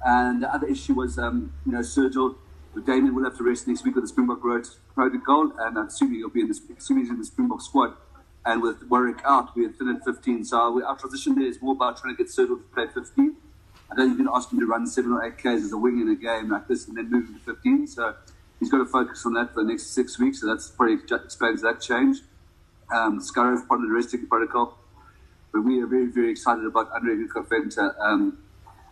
And 0.06 0.44
the 0.44 0.54
other 0.54 0.68
issue 0.68 0.94
was, 0.94 1.18
um, 1.18 1.54
you 1.66 1.72
know, 1.72 1.80
Sergio 1.80 2.36
Damien 2.86 3.16
will 3.16 3.24
have 3.24 3.38
to 3.38 3.44
rest 3.44 3.68
next 3.68 3.84
week 3.84 3.96
with 3.96 4.04
the 4.04 4.08
Springbok 4.08 4.44
Road 4.44 4.68
protocol, 4.94 5.52
and 5.60 5.78
I'm 5.78 5.88
assuming 5.88 6.20
he'll 6.20 6.30
be 6.30 6.42
in 6.42 6.48
the 6.48 6.60
assuming 6.78 7.04
he's 7.04 7.12
in 7.12 7.18
the 7.18 7.26
Springbok 7.26 7.62
squad. 7.62 7.94
And 8.46 8.62
with 8.62 8.84
Warwick 8.88 9.20
out, 9.26 9.56
we're 9.56 9.72
thin 9.72 9.90
at 9.90 10.06
15. 10.06 10.46
So 10.46 10.86
our 10.86 10.96
transition 10.96 11.36
there 11.36 11.48
is 11.48 11.62
more 11.62 11.74
about 11.74 11.98
trying 12.00 12.16
to 12.16 12.24
get 12.24 12.32
Sergio 12.32 12.58
to 12.58 12.64
play 12.74 12.86
15. 12.88 13.36
I 13.92 13.96
don't 13.96 14.14
even 14.14 14.28
ask 14.34 14.52
him 14.52 14.60
to 14.60 14.66
run 14.66 14.86
seven 14.86 15.12
or 15.12 15.24
eight 15.24 15.38
Ks 15.38 15.66
as 15.66 15.72
a 15.72 15.78
wing 15.78 16.00
in 16.00 16.10
a 16.10 16.16
game 16.16 16.50
like 16.50 16.68
this 16.68 16.88
and 16.88 16.98
then 16.98 17.10
move 17.10 17.28
him 17.28 17.40
to 17.40 17.54
15. 17.56 17.88
So 17.88 18.16
he's 18.60 18.70
got 18.70 18.80
to 18.80 18.86
focus 18.86 19.26
on 19.26 19.34
that 19.34 19.54
for 19.54 19.64
the 19.64 19.70
next 19.70 19.94
six 19.94 20.20
weeks. 20.20 20.42
So 20.42 20.48
that's 20.48 20.70
probably 20.70 20.98
explains 21.12 21.62
that 21.62 21.82
change. 21.82 22.18
Um, 22.94 23.20
Scarra 23.20 23.56
is 23.56 23.62
part 23.68 23.82
of 23.82 23.88
the 23.88 23.94
resting 23.94 24.28
protocol. 24.28 24.78
But 25.54 25.62
we 25.62 25.82
are 25.82 25.88
very, 25.88 26.08
very 26.08 26.32
excited 26.32 26.66
about 26.66 26.92
Andre 26.94 27.16
Hugo 27.16 27.42
Venter. 27.44 27.96
Um, 28.00 28.38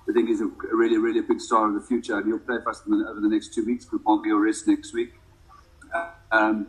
I 0.09 0.13
think 0.13 0.29
he's 0.29 0.41
a 0.41 0.45
really, 0.71 0.97
really 0.97 1.21
big 1.21 1.41
star 1.41 1.67
in 1.67 1.73
the 1.73 1.81
future, 1.81 2.17
and 2.17 2.25
he'll 2.27 2.39
play 2.39 2.57
for 2.63 2.69
us 2.69 2.81
over 2.87 3.19
the 3.19 3.27
next 3.27 3.53
two 3.53 3.65
weeks. 3.65 3.87
Will 3.91 4.39
rest 4.39 4.67
next 4.67 4.93
week. 4.93 5.13
Um, 6.31 6.67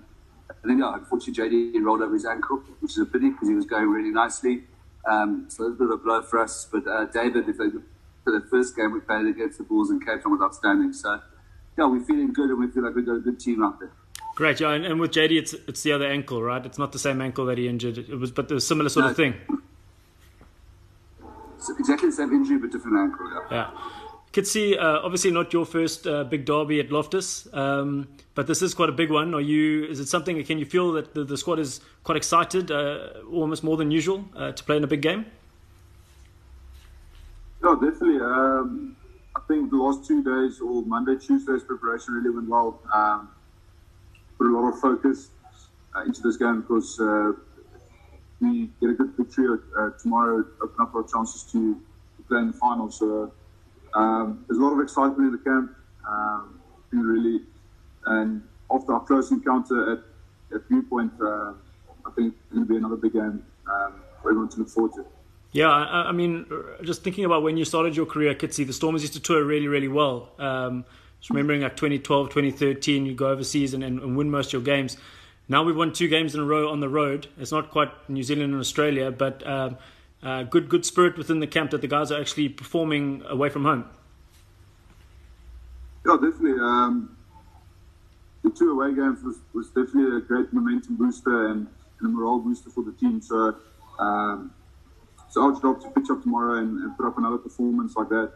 I 0.51 0.67
think, 0.67 0.81
yeah, 0.81 0.95
unfortunately, 0.95 1.73
JD 1.75 1.83
rolled 1.85 2.03
over 2.03 2.15
his 2.15 2.25
ankle, 2.25 2.59
which 2.81 2.93
is 2.93 2.99
a 2.99 3.05
pity 3.07 3.31
because 3.31 3.49
he 3.49 3.55
was 3.55 3.67
going 3.67 3.89
really 3.89 4.11
nicely. 4.11 4.65
Um, 5.07 5.47
so 5.49 5.67
it's 5.67 5.77
a 5.77 5.79
bit 5.79 5.85
of 5.85 5.91
a 5.93 5.97
blow 5.97 6.23
for 6.23 6.41
us. 6.41 6.67
But 6.71 6.87
uh, 6.87 7.07
David, 7.07 7.49
if 7.49 7.59
they, 7.59 7.69
for 8.25 8.33
the 8.33 8.47
first 8.51 8.77
game 8.77 8.93
we 8.93 9.01
played 9.01 9.27
against 9.27 9.59
the 9.59 9.65
Bulls 9.65 9.91
in 9.91 10.01
Cape 10.01 10.23
Town, 10.23 10.33
was 10.33 10.41
outstanding. 10.41 10.93
So, 10.93 11.21
yeah, 11.79 11.87
we're 11.87 12.01
feeling 12.05 12.33
good, 12.33 12.51
and 12.51 12.59
we 12.59 12.69
feel 12.69 12.83
like 12.85 12.95
we've 12.95 13.07
got 13.07 13.17
a 13.17 13.21
good 13.21 13.39
team 13.41 13.63
out 13.63 13.79
there. 13.81 13.91
Great, 14.35 14.61
yeah, 14.61 14.73
and, 14.73 14.85
and 14.85 15.01
with 15.01 15.13
JD, 15.13 15.39
it's 15.39 15.53
it's 15.55 15.83
the 15.83 15.93
other 15.93 16.07
ankle, 16.07 16.43
right? 16.43 16.65
It's 16.65 16.79
not 16.79 16.93
the 16.93 16.99
same 16.99 17.21
ankle 17.23 17.47
that 17.47 17.57
he 17.59 17.69
injured. 17.69 17.97
It 17.99 18.19
was, 18.19 18.31
but 18.31 18.49
the 18.49 18.61
similar 18.61 18.89
sort 18.91 19.05
No. 19.07 19.11
of 19.11 19.17
thing. 19.17 19.35
It's 21.57 21.71
exactly 21.79 22.11
the 22.11 22.15
same 22.17 22.33
injury, 22.33 22.59
but 22.59 22.71
different 22.71 22.97
ankle. 22.99 23.27
Yeah. 23.51 23.57
Yeah. 23.57 23.71
Could 24.33 24.47
see, 24.47 24.77
uh, 24.77 24.99
obviously 25.03 25.31
not 25.31 25.53
your 25.55 25.65
first 25.65 26.07
uh, 26.07 26.25
big 26.25 26.45
derby 26.45 26.79
at 26.81 26.93
Loftus, 26.93 27.49
um, 27.55 28.07
but 28.35 28.47
this 28.47 28.61
is 28.61 28.75
quite 28.75 28.91
a 28.91 28.93
big 28.93 29.11
one. 29.11 29.33
Are 29.35 29.41
you? 29.41 29.87
Is 29.87 29.99
it 29.99 30.07
something? 30.09 30.43
Can 30.45 30.59
you 30.59 30.67
feel 30.67 30.93
that 30.93 31.15
the, 31.15 31.25
the 31.25 31.39
squad 31.39 31.59
is 31.59 31.81
quite 32.05 32.17
excited, 32.17 32.71
uh, 32.71 33.09
almost 33.33 33.65
more 33.65 33.79
than 33.79 33.91
usual, 33.91 34.27
uh, 34.37 34.53
to 34.53 34.63
play 34.65 34.77
in 34.77 34.85
a 34.85 34.87
big 34.87 35.01
game? 35.01 35.25
No, 37.63 37.75
definitely. 37.75 38.21
Um, 38.21 38.96
think 39.49 39.71
the 39.71 39.77
last 39.77 40.07
two 40.07 40.23
days, 40.23 40.61
or 40.61 40.83
Monday, 40.83 41.17
Tuesday's 41.17 41.63
preparation 41.63 42.15
really 42.15 42.31
went 42.31 42.49
well. 42.49 42.81
Um, 42.93 43.29
put 44.39 44.47
a 44.47 44.51
lot 44.51 44.69
of 44.69 44.81
focus 44.81 45.31
uh, 45.95 46.03
into 46.03 46.21
this 46.21 46.37
game 46.37 46.61
because 46.61 46.99
uh, 47.01 47.33
we 48.41 48.71
get 48.81 48.91
a 48.91 48.95
good 48.95 49.17
victory 49.17 49.59
uh, 49.79 49.91
tomorrow, 50.03 50.45
open 50.63 50.77
up 50.81 50.95
our 50.95 51.05
chances 51.05 51.43
to, 51.53 51.81
play 52.29 52.41
in 52.41 52.49
the 52.49 52.53
final. 52.53 52.91
So 52.91 53.33
um, 53.95 54.45
there's 54.49 54.59
a 54.59 54.63
lot 54.63 54.73
of 54.73 54.81
excitement 54.81 55.29
in 55.29 55.33
the 55.33 55.39
camp. 55.39 55.71
Um, 56.09 56.61
really, 56.91 57.41
and 58.07 58.43
after 58.71 58.95
our 58.95 59.01
close 59.01 59.31
encounter 59.31 59.93
at, 59.93 59.99
at 60.55 60.67
Viewpoint, 60.69 61.13
uh, 61.21 61.53
I 62.05 62.11
think 62.17 62.35
it's 62.35 62.53
going 62.53 62.67
to 62.67 62.69
be 62.69 62.77
another 62.77 62.97
big 62.97 63.13
game 63.13 63.45
um, 63.71 63.95
for 64.23 64.31
everyone 64.31 64.49
to 64.49 64.59
look 64.59 64.69
forward 64.71 64.93
to. 64.95 65.05
Yeah, 65.57 65.71
I, 65.71 66.09
I 66.09 66.13
mean, 66.13 66.45
just 66.83 67.03
thinking 67.03 67.25
about 67.25 67.43
when 67.43 67.57
you 67.57 67.65
started 67.65 67.97
your 67.97 68.05
career, 68.05 68.35
Kitsy, 68.35 68.67
the 68.67 68.75
Stormers 68.75 69.01
used 69.01 69.15
to 69.15 69.21
tour 69.21 69.43
really, 69.43 69.69
really 69.69 69.89
well. 69.89 70.29
Um, 70.39 70.85
just 71.19 71.31
remembering 71.31 71.63
like 71.63 71.77
2012, 71.77 72.29
2013, 72.29 73.07
you 73.07 73.15
go 73.15 73.29
overseas 73.29 73.73
and, 73.73 73.83
and, 73.83 74.19
win 74.19 74.31
most 74.31 74.49
of 74.49 74.53
your 74.53 74.61
games. 74.61 74.99
Now 75.49 75.65
we've 75.65 75.75
won 75.75 75.95
two 75.95 76.09
games 76.09 76.35
in 76.35 76.43
a 76.43 76.45
row 76.45 76.69
on 76.69 76.81
the 76.81 76.91
road. 76.91 77.29
It's 77.39 77.53
not 77.53 77.71
quite 77.71 77.89
New 78.07 78.23
Zealand 78.23 78.53
and 78.53 78.61
Australia, 78.61 79.11
but 79.11 79.47
um, 79.47 79.79
uh, 80.23 80.43
good, 80.43 80.69
good 80.69 80.85
spirit 80.85 81.17
within 81.17 81.41
the 81.41 81.47
camp 81.47 81.71
that 81.71 81.81
the 81.81 81.89
guys 81.89 82.13
are 82.13 82.21
actually 82.21 82.51
performing 82.51 83.23
away 83.27 83.49
from 83.49 83.65
home. 83.65 83.87
Yeah, 86.05 86.19
definitely. 86.21 86.61
Um, 86.61 87.17
the 88.45 88.51
two 88.51 88.73
away 88.73 88.95
games 88.95 89.23
was, 89.23 89.39
was 89.55 89.69
definitely 89.69 90.19
a 90.19 90.21
great 90.21 90.53
momentum 90.53 90.97
booster 90.97 91.47
and, 91.47 91.67
and 92.01 92.07
a 92.07 92.11
morale 92.11 92.41
booster 92.41 92.69
for 92.69 92.85
the 92.85 92.93
team. 92.93 93.23
So 93.23 93.57
um, 93.99 94.51
it's 95.37 95.65
our 95.65 95.73
job 95.73 95.83
to 95.83 95.91
pitch 95.91 96.09
up 96.11 96.23
tomorrow 96.23 96.59
and, 96.59 96.83
and 96.83 96.97
put 96.97 97.07
up 97.07 97.19
another 97.19 97.39
performance 97.39 97.95
like 97.97 98.09
that, 98.09 98.33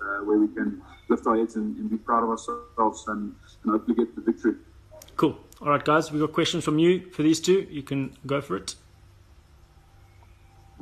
uh, 0.00 0.24
where 0.24 0.38
we 0.38 0.48
can 0.48 0.82
lift 1.08 1.26
our 1.26 1.36
heads 1.36 1.56
and, 1.56 1.76
and 1.76 1.90
be 1.90 1.96
proud 1.96 2.24
of 2.24 2.30
ourselves 2.30 3.04
and, 3.08 3.34
and 3.62 3.72
hopefully 3.72 3.94
get 3.94 4.14
the 4.16 4.20
victory. 4.20 4.54
Cool. 5.16 5.38
All 5.60 5.68
right, 5.68 5.84
guys, 5.84 6.10
we've 6.10 6.20
got 6.20 6.32
questions 6.32 6.64
from 6.64 6.78
you 6.78 7.10
for 7.10 7.22
these 7.22 7.38
two. 7.38 7.66
You 7.70 7.82
can 7.82 8.16
go 8.26 8.40
for 8.40 8.56
it. 8.56 8.74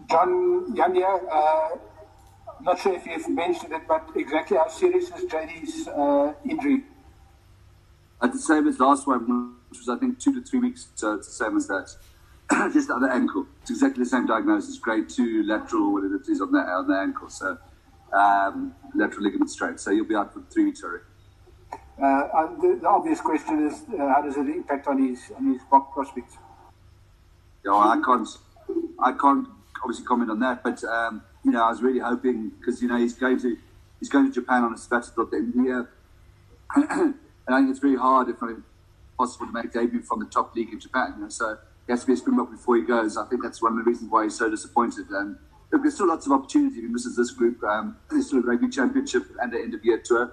John 0.08 0.74
Yanya, 0.74 1.20
uh, 1.30 1.76
not 2.62 2.78
sure 2.80 2.94
if 2.94 3.04
you've 3.04 3.28
mentioned 3.28 3.74
it, 3.74 3.82
but 3.86 4.08
exactly 4.16 4.56
how 4.56 4.68
serious 4.68 5.11
is 5.11 5.24
JD's 5.30 5.88
uh, 5.88 6.32
injury? 6.48 6.84
At 8.22 8.32
the 8.32 8.38
same 8.38 8.66
as 8.66 8.80
last 8.80 9.06
one, 9.06 9.56
which 9.68 9.80
was 9.80 9.88
I 9.88 9.98
think 9.98 10.18
two 10.18 10.32
to 10.34 10.42
three 10.42 10.61
weeks. 10.61 10.88
So 10.94 11.14
it's 11.14 11.26
the 11.26 11.44
same 11.44 11.56
as 11.56 11.66
that. 11.68 11.94
Just 12.72 12.88
the 12.88 12.94
other 12.94 13.11
ankle. 13.11 13.46
It's 13.62 13.70
exactly 13.70 14.05
the 14.05 14.11
same 14.11 14.26
diagnosis. 14.26 14.78
Grade 14.78 15.09
two 15.09 15.44
lateral, 15.44 15.92
whatever 15.92 16.16
it 16.16 16.28
is 16.28 16.40
on 16.40 16.51
the 16.53 16.59
on 16.59 16.88
the 16.88 16.98
ankle. 16.98 17.28
So 17.28 17.59
um, 18.12 18.74
lateral 18.94 19.24
ligament 19.24 19.51
strain. 19.51 19.78
So 19.78 19.90
you'll 19.90 20.07
be 20.07 20.16
out 20.16 20.34
for 20.34 20.42
three 20.51 20.64
weeks. 20.64 20.80
Sorry. 20.80 21.01
Uh, 21.72 22.46
the, 22.61 22.78
the 22.80 22.88
obvious 22.88 23.20
question 23.20 23.66
is 23.66 23.82
uh, 23.92 24.09
how 24.09 24.22
does 24.22 24.36
it 24.36 24.48
impact 24.48 24.86
on 24.88 25.07
his 25.07 25.30
on 25.36 25.53
his 25.53 25.62
prospects? 25.68 26.36
Yeah, 27.64 27.72
well, 27.72 27.80
I 27.80 28.01
can't. 28.05 28.28
I 28.98 29.12
can't 29.12 29.46
obviously 29.82 30.05
comment 30.07 30.30
on 30.30 30.40
that. 30.40 30.62
But 30.62 30.82
um, 30.84 31.22
you 31.44 31.53
know, 31.53 31.62
I 31.62 31.70
was 31.70 31.82
really 31.82 32.01
hoping 32.01 32.51
because 32.59 32.82
you 32.82 32.88
know 32.88 32.96
he's 32.96 33.14
going 33.14 33.38
to 33.40 33.57
he's 34.01 34.09
going 34.09 34.26
to 34.26 34.32
Japan 34.32 34.64
on 34.64 34.74
a 34.74 34.78
sabbatical 34.78 35.24
at 35.24 35.30
the 35.30 35.36
end 35.36 35.48
of 35.48 35.55
the 35.55 35.62
year, 35.62 35.88
and 36.74 37.14
I 37.48 37.59
think 37.59 37.70
it's 37.70 37.80
very 37.80 37.96
hard, 37.96 38.28
if 38.28 38.40
not 38.40 38.51
impossible, 38.51 39.46
to 39.46 39.53
make 39.53 39.66
a 39.66 39.68
debut 39.68 40.03
from 40.03 40.20
the 40.20 40.26
top 40.26 40.57
league 40.57 40.72
in 40.72 40.80
Japan. 40.80 41.14
You 41.16 41.24
know, 41.24 41.28
so 41.28 41.59
he 41.91 41.93
has 41.93 42.03
to 42.03 42.07
be 42.07 42.12
a 42.12 42.16
Springbok 42.16 42.53
before 42.53 42.76
he 42.76 42.82
goes. 42.82 43.16
I 43.16 43.26
think 43.26 43.43
that's 43.43 43.61
one 43.61 43.72
of 43.72 43.78
the 43.78 43.82
reasons 43.82 44.12
why 44.12 44.22
he's 44.22 44.38
so 44.38 44.49
disappointed. 44.49 45.11
And 45.11 45.36
look, 45.72 45.82
there's 45.82 45.95
still 45.95 46.07
lots 46.07 46.24
of 46.24 46.30
opportunity. 46.30 46.82
He 46.82 46.86
misses 46.86 47.16
this 47.16 47.32
group. 47.32 47.61
Um, 47.64 47.97
there's 48.09 48.28
still 48.28 48.38
a 48.38 48.43
rugby 48.43 48.68
championship 48.68 49.24
and 49.43 49.53
the 49.53 49.59
end 49.59 49.74
of 49.74 49.84
year 49.84 50.01
tour. 50.05 50.32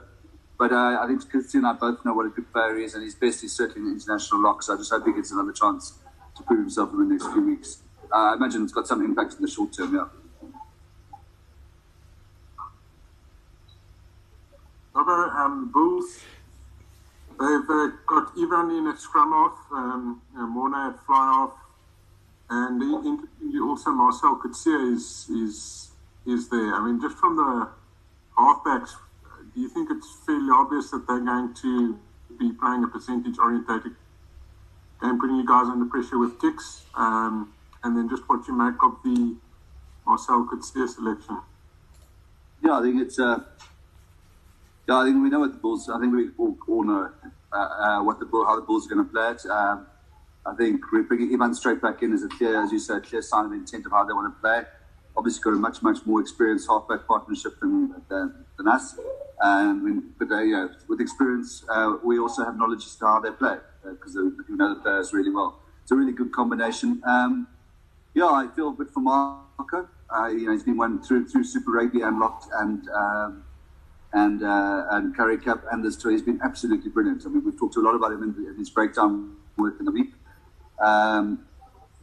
But 0.59 0.71
uh, 0.71 0.99
I 1.01 1.07
think 1.07 1.27
Christian 1.27 1.65
and 1.65 1.67
I 1.69 1.73
both 1.73 2.05
know 2.05 2.13
what 2.13 2.27
a 2.27 2.29
good 2.29 2.53
player 2.53 2.77
he 2.77 2.83
is, 2.83 2.93
and 2.93 3.03
his 3.03 3.15
best 3.15 3.43
is 3.43 3.53
certainly 3.53 3.89
an 3.89 3.95
international 3.95 4.43
lock. 4.43 4.61
So 4.61 4.75
I 4.75 4.77
just 4.77 4.91
hope 4.91 5.07
he 5.07 5.13
gets 5.13 5.31
another 5.31 5.51
chance 5.51 5.93
to 6.35 6.43
prove 6.43 6.59
himself 6.59 6.91
in 6.93 6.99
the 6.99 7.05
next 7.05 7.25
few 7.33 7.41
weeks. 7.41 7.81
Uh, 8.13 8.15
I 8.15 8.33
imagine 8.35 8.61
it's 8.61 8.73
got 8.73 8.87
some 8.87 9.03
impact 9.03 9.33
in 9.33 9.41
the 9.41 9.49
short 9.49 9.73
term, 9.73 9.95
yeah. 9.95 10.05
Robert 14.93 15.31
um, 15.35 15.71
Booth 15.73 16.23
they've 17.39 17.69
uh, 17.69 17.89
got 18.05 18.31
Ivan 18.37 18.71
in 18.71 18.87
at 18.87 18.99
scrum 18.99 19.33
off, 19.33 19.57
um, 19.71 20.21
Morné 20.35 20.93
at 20.93 21.05
fly 21.05 21.17
off, 21.17 21.53
and 22.49 22.81
interestingly 22.81 23.59
also 23.59 23.91
Marcel 23.91 24.39
Coetzee 24.43 24.93
is, 24.93 25.27
is, 25.29 25.91
is 26.25 26.49
there. 26.49 26.73
I 26.73 26.85
mean, 26.85 27.01
just 27.01 27.17
from 27.17 27.35
the 27.35 27.69
halfbacks, 28.37 28.91
do 29.53 29.61
you 29.61 29.69
think 29.69 29.89
it's 29.91 30.07
fairly 30.25 30.49
obvious 30.51 30.91
that 30.91 31.05
they're 31.07 31.19
going 31.19 31.53
to 31.61 31.99
be 32.39 32.51
playing 32.53 32.83
a 32.83 32.87
percentage 32.87 33.37
orientated 33.37 33.95
game, 35.01 35.19
putting 35.19 35.37
you 35.37 35.47
guys 35.47 35.67
under 35.67 35.85
pressure 35.85 36.17
with 36.17 36.39
kicks? 36.39 36.83
Um, 36.95 37.53
and 37.83 37.95
then 37.95 38.09
just 38.09 38.27
what 38.27 38.47
you 38.47 38.57
make 38.57 38.81
of 38.83 38.97
the 39.03 39.35
Marcel 40.05 40.47
Coetzee 40.51 40.87
selection. 40.87 41.39
Yeah, 42.63 42.79
I 42.79 42.81
think 42.81 43.01
it's. 43.01 43.19
Uh, 43.19 43.39
yeah, 44.87 44.97
I 44.97 45.05
think 45.05 45.21
we 45.21 45.29
know 45.29 45.39
what 45.39 45.51
the 45.51 45.57
Bulls. 45.57 45.89
I 45.89 45.99
think 45.99 46.13
we 46.13 46.29
all, 46.37 46.57
all 46.67 46.83
know 46.83 47.11
uh, 47.51 47.57
uh, 47.57 48.03
what 48.03 48.19
the 48.19 48.25
how 48.45 48.55
the 48.55 48.61
Bulls 48.61 48.85
are 48.85 48.95
going 48.95 49.05
to 49.05 49.11
play 49.11 49.31
it. 49.31 49.45
Um, 49.45 49.85
I 50.45 50.55
think 50.55 50.81
bringing 51.07 51.33
Ivan 51.33 51.53
straight 51.53 51.81
back 51.81 52.03
in 52.03 52.13
as 52.13 52.23
a 52.23 52.29
clear, 52.29 52.63
as 52.63 52.71
you 52.71 52.79
said, 52.79 53.03
clear 53.03 53.21
sign 53.21 53.45
of 53.45 53.51
intent 53.51 53.85
of 53.85 53.91
how 53.91 54.05
they 54.05 54.13
want 54.13 54.33
to 54.33 54.41
play. 54.41 54.63
Obviously, 55.17 55.41
got 55.41 55.53
a 55.53 55.55
much, 55.57 55.81
much 55.81 55.97
more 56.05 56.21
experienced 56.21 56.69
halfback 56.69 57.05
partnership 57.05 57.59
than 57.59 58.01
than, 58.07 58.45
than 58.57 58.67
us. 58.67 58.97
Um, 59.41 60.13
but 60.17 60.31
uh, 60.31 60.41
yeah, 60.41 60.67
with 60.87 61.01
experience, 61.01 61.65
uh, 61.69 61.97
we 62.03 62.17
also 62.17 62.45
have 62.45 62.57
knowledge 62.57 62.85
as 62.85 62.95
to 62.95 63.05
how 63.05 63.19
they 63.19 63.31
play 63.31 63.57
because 63.83 64.15
uh, 64.15 64.29
we 64.47 64.55
know 64.55 64.73
the 64.73 64.79
players 64.79 65.11
really 65.11 65.31
well. 65.31 65.59
It's 65.83 65.91
a 65.91 65.95
really 65.95 66.13
good 66.13 66.31
combination. 66.31 67.01
Um, 67.05 67.47
yeah, 68.13 68.25
I 68.27 68.47
feel 68.55 68.69
a 68.69 68.71
bit 68.71 68.89
for 68.89 69.01
Marco. 69.01 69.89
Uh, 70.09 70.27
you 70.27 70.45
know, 70.45 70.53
he's 70.53 70.63
been 70.63 70.77
one 70.77 71.03
through 71.03 71.27
through 71.27 71.43
Super 71.43 71.71
Rugby 71.71 72.01
and 72.01 72.19
locked 72.19 72.47
and 72.53 72.87
um, 72.89 73.43
and 74.13 74.43
uh, 74.43 74.85
and 74.91 75.15
Currie 75.15 75.37
Cup 75.37 75.63
and 75.71 75.83
this 75.83 75.95
tour. 75.95 76.11
He's 76.11 76.21
been 76.21 76.39
absolutely 76.43 76.89
brilliant. 76.89 77.23
I 77.25 77.29
mean, 77.29 77.43
we've 77.43 77.59
talked 77.59 77.75
a 77.75 77.81
lot 77.81 77.95
about 77.95 78.13
him 78.13 78.23
in, 78.23 78.57
his 78.57 78.69
breakdown 78.69 79.35
work 79.57 79.75
in 79.79 79.85
the 79.85 79.91
week. 79.91 80.11
Um, 80.79 81.45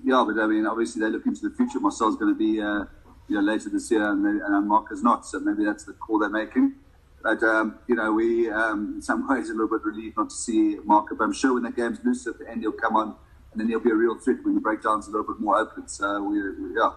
yeah, 0.03 0.25
but 0.27 0.41
I 0.41 0.47
mean, 0.47 0.67
obviously 0.67 1.01
they 1.01 1.09
look 1.09 1.27
into 1.27 1.49
the 1.49 1.55
future. 1.55 1.81
Marcel's 1.81 2.17
going 2.17 2.35
to 2.35 2.39
be 2.39 2.61
uh, 2.61 2.85
you 3.29 3.37
know 3.37 3.41
later 3.41 3.71
this 3.71 3.91
year, 3.91 4.11
and, 4.11 4.25
and 4.25 4.69
Marco's 4.69 5.03
not. 5.03 5.27
So 5.27 5.41
maybe 5.41 5.65
that's 5.65 5.85
the 5.85 5.95
call 5.95 6.19
they're 6.19 6.29
making. 6.29 6.75
But 7.23 7.43
um, 7.43 7.79
you 7.89 7.95
know, 7.95 8.13
we 8.13 8.51
um, 8.51 8.95
in 8.97 9.03
some 9.03 9.27
ways 9.35 9.49
a 9.49 9.53
little 9.53 9.69
bit 9.69 9.85
relieved 9.85 10.17
not 10.19 10.31
to 10.31 10.37
see 10.37 10.77
Mark. 10.85 11.07
But 11.17 11.25
I'm 11.25 11.33
sure 11.33 11.55
when 11.55 11.63
the 11.63 11.73
game's 11.73 11.99
loose 12.05 12.27
at 12.27 12.39
the 12.39 12.51
end, 12.51 12.61
he'll 12.61 12.73
come 12.73 12.97
on, 12.97 13.17
and 13.53 13.61
then 13.61 13.69
he'll 13.69 13.81
be 13.81 13.91
a 13.91 13.95
real 13.95 14.19
threat 14.19 14.39
when 14.43 14.55
the 14.55 14.61
breakdown's 14.61 15.09
a 15.09 15.11
little 15.11 15.27
bit 15.27 15.41
more 15.41 15.57
open. 15.57 15.89
So 15.89 16.23
we, 16.23 16.43
we 16.43 16.77
yeah 16.77 16.91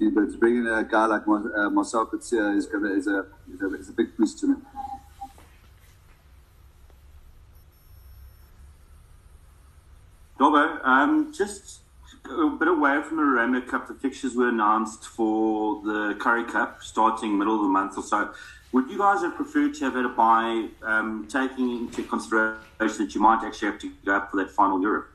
but 0.00 0.30
to 0.30 0.38
bring 0.38 0.58
in 0.58 0.66
a 0.66 0.84
guy 0.84 1.06
like 1.06 1.22
uh, 1.26 1.70
Marcel 1.70 2.08
is, 2.12 2.66
gonna, 2.66 2.92
is, 2.92 3.06
a, 3.08 3.26
is, 3.52 3.60
a, 3.60 3.74
is 3.74 3.88
a 3.88 3.92
big 3.92 4.16
boost 4.16 4.38
to 4.40 4.46
me. 4.46 4.54
Dobbo, 10.38 10.84
um, 10.84 11.32
just 11.36 11.80
a 12.30 12.46
bit 12.46 12.68
away 12.68 13.02
from 13.02 13.16
the 13.16 13.24
Rainbow 13.24 13.60
Cup, 13.60 13.88
the 13.88 13.94
fixtures 13.94 14.36
were 14.36 14.48
announced 14.48 15.04
for 15.04 15.82
the 15.82 16.16
Currie 16.20 16.44
Cup 16.44 16.80
starting 16.80 17.36
middle 17.36 17.56
of 17.56 17.62
the 17.62 17.68
month 17.68 17.98
or 17.98 18.04
so. 18.04 18.32
Would 18.70 18.88
you 18.88 18.98
guys 18.98 19.22
have 19.22 19.34
preferred 19.34 19.74
to 19.74 19.84
have 19.86 19.94
had 19.94 20.04
a 20.04 20.10
buy, 20.10 20.68
um, 20.82 21.26
taking 21.28 21.70
into 21.70 22.04
consideration 22.04 22.58
that 22.78 23.14
you 23.14 23.20
might 23.20 23.42
actually 23.42 23.70
have 23.72 23.80
to 23.80 23.90
go 24.04 24.14
up 24.14 24.30
for 24.30 24.36
that 24.36 24.50
final 24.50 24.80
Europe? 24.80 25.10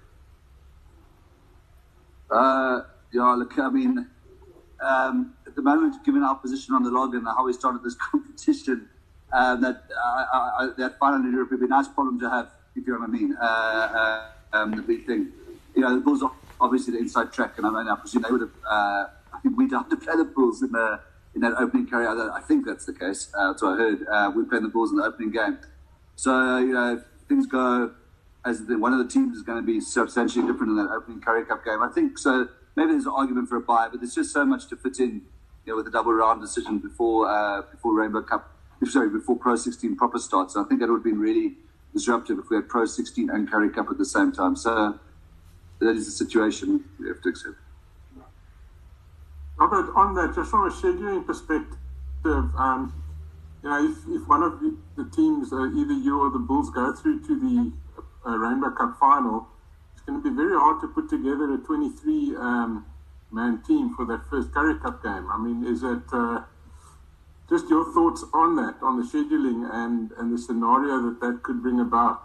Uh, 2.30 2.82
yeah, 3.14 3.32
look, 3.34 3.58
I 3.60 3.70
mean, 3.70 4.08
um, 4.84 5.34
at 5.48 5.56
the 5.56 5.62
moment, 5.62 6.04
given 6.06 6.24
our 6.24 6.36
position 6.36 6.76
on 6.76 6.84
the 6.84 6.92
log 6.92 7.16
and 7.16 7.26
how 7.26 7.46
we 7.46 7.54
started 7.54 7.84
this 7.84 7.96
competition, 8.12 8.90
uh, 9.32 9.56
that 9.56 9.84
uh, 9.98 10.68
that 10.78 11.00
final 11.00 11.20
in 11.20 11.32
Europe 11.32 11.52
would 11.52 11.60
be 11.60 11.66
a 11.66 11.70
nice 11.70 11.88
problem 11.88 12.20
to 12.20 12.30
have, 12.30 12.52
if 12.76 12.86
you 12.86 12.94
know 12.94 13.00
what 13.00 13.10
I 13.10 13.12
mean. 13.12 13.36
Uh, 13.36 13.46
uh, 13.46 14.30
um, 14.54 14.72
the 14.72 14.84
big 14.84 15.06
thing, 15.08 15.32
you 15.76 15.82
know, 15.82 15.96
the 15.96 16.02
Bulls 16.02 16.22
are 16.22 16.32
obviously 16.62 16.94
the 16.94 17.00
inside 17.00 17.34
track, 17.34 17.58
and 17.58 17.66
I 17.66 17.72
mean, 17.72 17.88
I 17.88 17.96
presume 17.96 18.22
they 18.22 18.30
would 18.30 18.42
have. 18.42 18.52
Uh, 18.64 19.06
I 19.34 19.40
think 19.42 19.58
we'd 19.58 19.72
have 19.72 19.90
to 19.90 19.98
play 19.98 20.16
the 20.16 20.26
Bulls 20.26 20.62
in 20.62 20.72
the 20.72 21.00
in 21.34 21.42
that 21.42 21.54
opening 21.58 21.88
carry. 21.88 22.06
I 22.06 22.42
think 22.48 22.66
that's 22.66 22.86
the 22.86 22.94
case. 22.94 23.32
that's 23.36 23.64
what 23.64 23.74
I 23.74 23.78
heard. 23.78 24.36
we 24.36 24.46
played 24.46 24.64
the 24.64 24.70
Bulls 24.70 24.92
in 24.92 24.98
the 24.98 25.04
opening 25.04 25.32
game, 25.32 25.58
so 26.16 26.60
you 26.60 26.74
know, 26.74 26.98
if 26.98 27.04
things 27.28 27.48
go 27.48 27.92
as 28.46 28.66
the, 28.66 28.78
one 28.78 28.94
of 28.94 29.00
the 29.00 29.08
teams 29.08 29.38
is 29.38 29.44
going 29.44 29.58
to 29.58 29.66
be 29.66 29.80
substantially 29.80 30.46
different 30.46 30.72
in 30.72 30.76
that 30.76 30.90
opening 30.92 31.22
Currie 31.22 31.46
Cup 31.46 31.64
game. 31.64 31.82
I 31.82 31.90
think 31.90 32.18
so 32.18 32.50
maybe 32.76 32.92
there's 32.92 33.06
an 33.06 33.14
argument 33.16 33.50
for 33.50 33.58
a 33.58 33.62
buy, 33.62 33.88
but 33.90 34.00
there's 34.00 34.16
just 34.16 34.32
so 34.32 34.46
much 34.46 34.68
to 34.70 34.76
fit 34.76 35.00
in, 35.00 35.22
you 35.66 35.74
know, 35.74 35.76
with 35.76 35.88
a 35.88 35.92
double 35.92 36.14
round 36.14 36.42
decision 36.42 36.80
before 36.80 37.30
uh, 37.30 37.62
before 37.72 37.94
Rainbow 37.94 38.22
Cup, 38.22 38.52
sorry, 38.86 39.10
before 39.10 39.36
Pro 39.36 39.56
16 39.56 39.96
proper 39.96 40.20
starts. 40.20 40.56
I 40.56 40.64
think 40.64 40.80
that 40.82 40.90
would 40.90 40.98
have 40.98 41.04
been 41.04 41.20
really 41.20 41.54
disruptive 41.94 42.40
if 42.40 42.50
we 42.50 42.58
had 42.58 42.68
Pro 42.68 42.86
16 42.86 43.30
and 43.30 43.50
Currie 43.50 43.70
Cup 43.70 43.90
at 43.90 43.98
the 43.98 44.06
same 44.06 44.32
time. 44.32 44.56
So 44.56 45.00
that 45.80 45.96
is 45.96 46.06
the 46.06 46.12
situation 46.12 46.84
we 47.00 47.08
have 47.08 47.22
to 47.22 47.30
accept. 47.30 47.56
Robert, 49.58 49.94
on 49.96 50.16
that, 50.16 50.34
just 50.36 50.50
from 50.50 50.68
a 50.68 50.72
scheduling 50.72 51.26
perspective, 51.26 51.78
um, 52.26 52.94
you 53.64 53.70
know, 53.70 53.86
if, 53.86 53.98
if 54.10 54.28
one 54.28 54.44
of 54.44 54.60
the, 54.60 54.76
the 54.98 55.10
teams, 55.12 55.54
uh, 55.54 55.68
either 55.68 55.94
you 55.94 56.20
or 56.20 56.32
the 56.32 56.40
Bulls, 56.40 56.70
go 56.72 56.94
through 56.94 57.22
to 57.28 57.40
the 57.40 57.72
uh, 58.28 58.38
Rainbow 58.38 58.72
Cup 58.72 58.98
final, 59.00 59.48
going 60.06 60.22
to 60.22 60.30
be 60.30 60.36
very 60.36 60.58
hard 60.58 60.82
to 60.82 60.88
put 60.88 61.10
together 61.10 61.54
a 61.54 61.58
23 61.58 62.36
um, 62.36 62.86
man 63.32 63.62
team 63.64 63.96
for 63.96 64.06
that 64.06 64.22
first 64.30 64.54
Currie 64.54 64.80
Cup 64.80 65.04
game. 65.04 65.28
I 65.32 65.38
mean, 65.38 65.66
is 65.66 65.84
it 65.84 66.04
uh, 66.12 66.42
just 67.50 67.70
your 67.70 67.92
thoughts 67.94 68.24
on 68.34 68.56
that, 68.58 68.76
on 68.82 68.98
the 69.00 69.06
scheduling 69.06 69.70
and, 69.72 70.12
and 70.18 70.34
the 70.34 70.38
scenario 70.38 71.02
that 71.10 71.20
that 71.22 71.44
could 71.44 71.62
bring 71.62 71.80
about? 71.80 72.22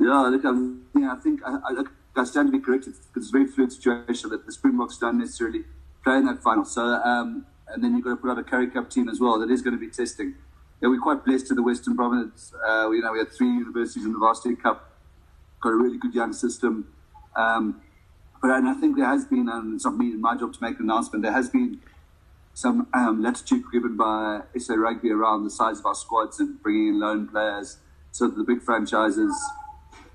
Yeah, 0.00 0.28
look, 0.28 0.44
I, 0.44 0.52
mean, 0.52 1.08
I 1.08 1.16
think 1.16 1.40
I, 1.44 1.58
I, 1.64 1.84
I 2.20 2.24
stand 2.24 2.48
to 2.48 2.52
be 2.52 2.64
corrected 2.64 2.94
because 2.94 3.24
it's 3.24 3.28
a 3.28 3.32
very 3.32 3.46
fluid 3.46 3.72
situation 3.72 4.30
that 4.30 4.46
the 4.46 4.52
Springboks 4.52 4.98
don't 4.98 5.18
necessarily 5.18 5.64
play 6.04 6.16
in 6.16 6.26
that 6.26 6.42
final. 6.42 6.64
So, 6.64 6.82
um, 6.82 7.46
and 7.68 7.82
then 7.82 7.94
you've 7.94 8.04
got 8.04 8.10
to 8.10 8.16
put 8.16 8.30
out 8.30 8.38
a 8.38 8.44
Currie 8.44 8.70
Cup 8.70 8.90
team 8.90 9.08
as 9.08 9.20
well 9.20 9.38
that 9.40 9.50
is 9.50 9.62
going 9.62 9.74
to 9.74 9.80
be 9.80 9.90
testing. 9.90 10.34
Yeah, 10.80 10.88
we're 10.88 11.00
quite 11.00 11.24
blessed 11.24 11.50
in 11.50 11.56
the 11.56 11.62
Western 11.62 11.96
Province. 11.96 12.52
Uh, 12.66 12.90
you 12.90 13.02
know, 13.02 13.12
we 13.12 13.18
had 13.18 13.32
three 13.32 13.48
universities 13.48 14.04
in 14.04 14.12
the 14.12 14.18
Varsity 14.18 14.54
Cup 14.54 14.87
got 15.60 15.70
a 15.70 15.76
really 15.76 15.98
good 15.98 16.14
young 16.14 16.32
system. 16.32 16.92
Um, 17.36 17.80
but 18.40 18.50
and 18.50 18.68
I 18.68 18.74
think 18.74 18.96
there 18.96 19.06
has 19.06 19.24
been, 19.24 19.48
and 19.48 19.74
it's 19.74 19.84
not 19.84 19.96
me, 19.96 20.12
my 20.14 20.36
job 20.36 20.52
to 20.54 20.58
make 20.62 20.78
an 20.78 20.84
announcement, 20.84 21.22
there 21.22 21.32
has 21.32 21.48
been 21.48 21.80
some 22.54 22.88
um, 22.92 23.22
latitude 23.22 23.64
given 23.72 23.96
by 23.96 24.40
SA 24.56 24.74
Rugby 24.74 25.10
around 25.10 25.44
the 25.44 25.50
size 25.50 25.78
of 25.78 25.86
our 25.86 25.94
squads 25.94 26.40
and 26.40 26.60
bringing 26.62 26.88
in 26.88 27.00
loan 27.00 27.28
players 27.28 27.78
so 28.10 28.26
that 28.26 28.36
the 28.36 28.44
big 28.44 28.62
franchises 28.62 29.32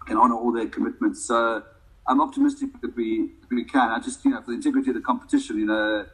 can 0.05 0.17
honour 0.17 0.35
all 0.35 0.51
their 0.51 0.67
commitments. 0.67 1.23
So 1.25 1.63
I'm 2.07 2.21
optimistic 2.21 2.69
that 2.81 2.95
we 2.95 3.31
that 3.41 3.55
we 3.55 3.63
can. 3.63 3.89
I 3.89 3.99
just, 3.99 4.23
you 4.25 4.31
know, 4.31 4.41
for 4.41 4.47
the 4.47 4.55
integrity 4.55 4.89
of 4.89 4.95
the 4.95 5.01
competition, 5.01 5.57
you 5.57 5.65
know, 5.65 6.05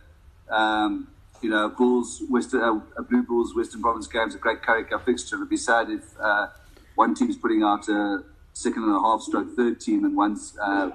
um, 0.50 1.08
you 1.42 1.50
know, 1.50 1.70
Bulls, 1.70 2.22
Western, 2.30 2.62
uh, 2.62 3.02
Blue 3.02 3.24
Bulls, 3.24 3.56
Western 3.56 3.82
Province 3.82 4.08
games, 4.08 4.36
a 4.36 4.38
great 4.38 4.62
character 4.62 5.00
fixture. 5.00 5.38
It'd 5.38 5.50
be 5.50 5.58
sad 5.58 5.90
if 5.90 6.04
uh, 6.20 6.48
one 6.96 7.16
team's 7.16 7.38
putting 7.38 7.64
out 7.64 7.88
a 7.88 8.24
second 8.54 8.84
and 8.84 8.96
a 8.96 9.00
half 9.00 9.22
stroke 9.22 9.56
third 9.56 9.80
team 9.80 10.04
and 10.06 10.16
one's 10.16 10.58
uh, 10.62 10.92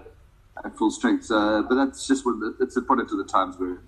at 0.65 0.77
full 0.77 0.91
strength. 0.91 1.31
Uh, 1.31 1.63
but 1.63 1.75
that's 1.75 2.07
just 2.07 2.25
what 2.25 2.37
it's 2.61 2.77
a 2.77 2.83
product 2.83 3.11
of 3.13 3.19
the 3.19 3.25
times 3.25 3.57
we're 3.59 3.73
in. 3.73 3.79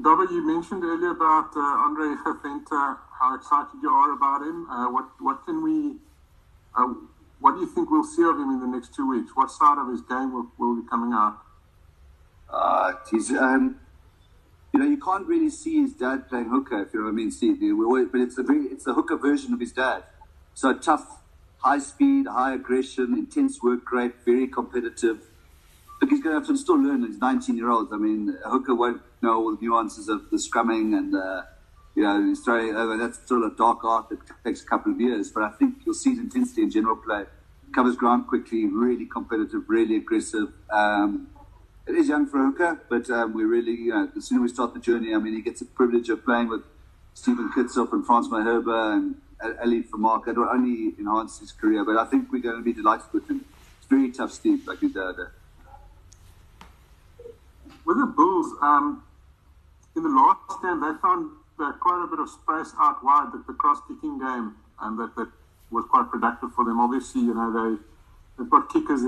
Dobbo, 0.00 0.30
you 0.30 0.46
mentioned 0.46 0.84
earlier 0.84 1.10
about 1.10 1.50
uh, 1.56 1.60
Andre 1.60 2.14
Geventer, 2.24 2.98
how 3.18 3.34
excited 3.34 3.82
you 3.82 3.90
are 3.90 4.12
about 4.12 4.42
him. 4.42 4.70
Uh, 4.70 4.86
what 4.90 5.08
what 5.20 5.44
can 5.44 5.62
we, 5.62 5.96
uh, 6.76 6.94
what 7.40 7.54
do 7.54 7.60
you 7.60 7.66
think 7.66 7.90
we'll 7.90 8.04
see 8.04 8.22
of 8.22 8.36
him 8.36 8.48
in 8.50 8.60
the 8.60 8.66
next 8.66 8.94
two 8.94 9.08
weeks? 9.08 9.32
What 9.34 9.50
side 9.50 9.76
of 9.76 9.88
his 9.88 10.00
game 10.02 10.32
will, 10.32 10.46
will 10.56 10.80
be 10.80 10.88
coming 10.88 11.12
out? 11.12 11.38
Uh, 12.50 12.92
he's, 13.10 13.30
um, 13.30 13.76
you 14.72 14.80
know, 14.80 14.86
you 14.86 14.98
can't 14.98 15.26
really 15.26 15.50
see 15.50 15.82
his 15.82 15.92
dad 15.94 16.28
playing 16.28 16.48
hooker, 16.48 16.82
if 16.82 16.92
you 16.92 17.00
know 17.00 17.06
what 17.06 17.12
I 17.12 17.14
mean. 17.14 17.84
Always, 17.84 18.08
but 18.10 18.20
it's 18.20 18.38
a 18.38 18.42
very, 18.42 18.64
it's 18.66 18.84
the 18.84 18.94
hooker 18.94 19.16
version 19.16 19.52
of 19.52 19.60
his 19.60 19.72
dad. 19.72 20.04
So 20.54 20.74
tough, 20.74 21.20
high 21.58 21.78
speed, 21.78 22.26
high 22.26 22.54
aggression, 22.54 23.14
intense 23.14 23.62
work 23.62 23.90
rate, 23.92 24.14
very 24.24 24.46
competitive. 24.46 25.20
Look, 26.00 26.10
he's 26.10 26.22
going 26.22 26.34
to 26.34 26.40
have 26.40 26.48
to 26.48 26.56
still 26.56 26.76
learn. 26.80 27.04
He's 27.04 27.18
19 27.18 27.56
year 27.56 27.70
old. 27.70 27.92
I 27.92 27.96
mean, 27.96 28.36
a 28.44 28.50
hooker 28.50 28.74
won't 28.74 29.02
know 29.22 29.34
all 29.34 29.56
the 29.56 29.60
nuances 29.60 30.08
of 30.08 30.30
the 30.30 30.36
scrumming 30.36 30.96
and, 30.96 31.14
uh, 31.14 31.42
you 31.94 32.04
know, 32.04 32.34
uh, 32.46 32.96
that's 32.96 33.28
of 33.30 33.42
a 33.42 33.56
dark 33.56 33.82
art 33.82 34.08
that 34.10 34.18
takes 34.44 34.62
a 34.62 34.66
couple 34.66 34.92
of 34.92 35.00
years. 35.00 35.32
But 35.32 35.42
I 35.42 35.50
think 35.50 35.78
you'll 35.84 35.94
see 35.94 36.10
his 36.10 36.20
intensity 36.20 36.62
in 36.62 36.70
general 36.70 36.94
play. 36.94 37.24
Covers 37.74 37.96
ground 37.96 38.28
quickly, 38.28 38.66
really 38.66 39.06
competitive, 39.06 39.62
really 39.68 39.96
aggressive. 39.96 40.52
Um, 40.70 41.28
it 41.88 41.94
is 41.94 42.08
young 42.08 42.26
for 42.26 42.38
hooker, 42.38 42.80
but 42.88 43.08
um, 43.10 43.32
we 43.32 43.44
really, 43.44 43.72
you 43.72 43.90
know, 43.90 44.06
the 44.14 44.20
sooner 44.20 44.42
we 44.42 44.48
start 44.48 44.74
the 44.74 44.80
journey, 44.80 45.14
I 45.14 45.18
mean, 45.18 45.34
he 45.34 45.40
gets 45.40 45.60
the 45.60 45.66
privilege 45.66 46.10
of 46.10 46.22
playing 46.24 46.48
with 46.48 46.62
Steven 47.14 47.50
Kitshoff 47.50 47.92
and 47.92 48.04
Frans 48.04 48.28
Malherbe 48.28 48.92
and 48.94 49.14
Ali 49.60 49.82
Vermaak. 49.84 50.28
It 50.28 50.36
will 50.36 50.48
only 50.50 50.94
enhance 50.98 51.40
his 51.40 51.50
career, 51.50 51.84
but 51.84 51.96
I 51.96 52.04
think 52.04 52.30
we're 52.30 52.42
going 52.42 52.58
to 52.58 52.62
be 52.62 52.74
delighted 52.74 53.06
with 53.12 53.28
him. 53.30 53.44
It's 53.78 53.86
very 53.88 54.10
tough, 54.10 54.32
Steve, 54.32 54.66
like 54.66 54.82
you 54.82 54.92
did. 54.92 55.16
With 57.86 57.96
the 57.96 58.06
Bulls, 58.06 58.52
um, 58.60 59.02
in 59.96 60.02
the 60.02 60.10
last 60.10 60.62
game, 60.62 60.80
they 60.80 60.92
found 61.00 61.30
uh, 61.58 61.72
quite 61.80 62.04
a 62.04 62.06
bit 62.06 62.18
of 62.18 62.28
space 62.28 62.74
out 62.78 63.02
wide, 63.02 63.30
the, 63.32 63.42
the 63.46 63.54
cross 63.54 63.78
kicking 63.88 64.18
game, 64.18 64.56
and 64.82 64.98
that, 64.98 65.16
that 65.16 65.28
was 65.70 65.86
quite 65.88 66.10
productive 66.10 66.52
for 66.54 66.66
them. 66.66 66.80
Obviously, 66.80 67.22
you 67.22 67.32
know, 67.32 67.48
they, 67.50 67.82
they've 68.36 68.50
got 68.50 68.68
kickers, 68.68 69.00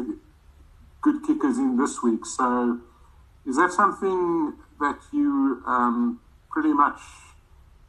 good 1.03 1.22
kickers 1.26 1.59
in 1.59 1.76
this 1.76 2.03
week. 2.03 2.24
So, 2.26 2.80
is 3.46 3.57
that 3.57 3.72
something 3.72 4.55
that 4.80 4.98
you 5.12 5.62
um, 5.66 6.20
pretty 6.51 6.72
much, 6.72 7.01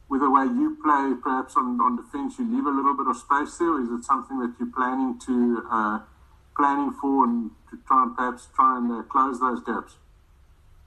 with 0.08 0.20
the 0.20 0.30
way 0.30 0.44
you 0.44 0.76
play, 0.82 1.14
perhaps 1.22 1.56
on, 1.56 1.80
on 1.80 1.96
defense, 1.96 2.38
you 2.38 2.44
leave 2.44 2.66
a 2.66 2.70
little 2.70 2.96
bit 2.96 3.06
of 3.06 3.16
space 3.16 3.56
there, 3.58 3.72
or 3.72 3.82
is 3.82 3.90
it 3.90 4.04
something 4.04 4.38
that 4.40 4.54
you're 4.58 4.72
planning 4.72 5.18
to 5.26 5.66
uh, 5.70 5.98
planning 6.56 6.92
for 7.00 7.24
and 7.24 7.50
to 7.70 7.78
try 7.86 8.02
and 8.02 8.16
perhaps 8.16 8.48
try 8.54 8.78
and 8.78 8.90
uh, 8.92 9.02
close 9.04 9.40
those 9.40 9.60
gaps? 9.64 9.96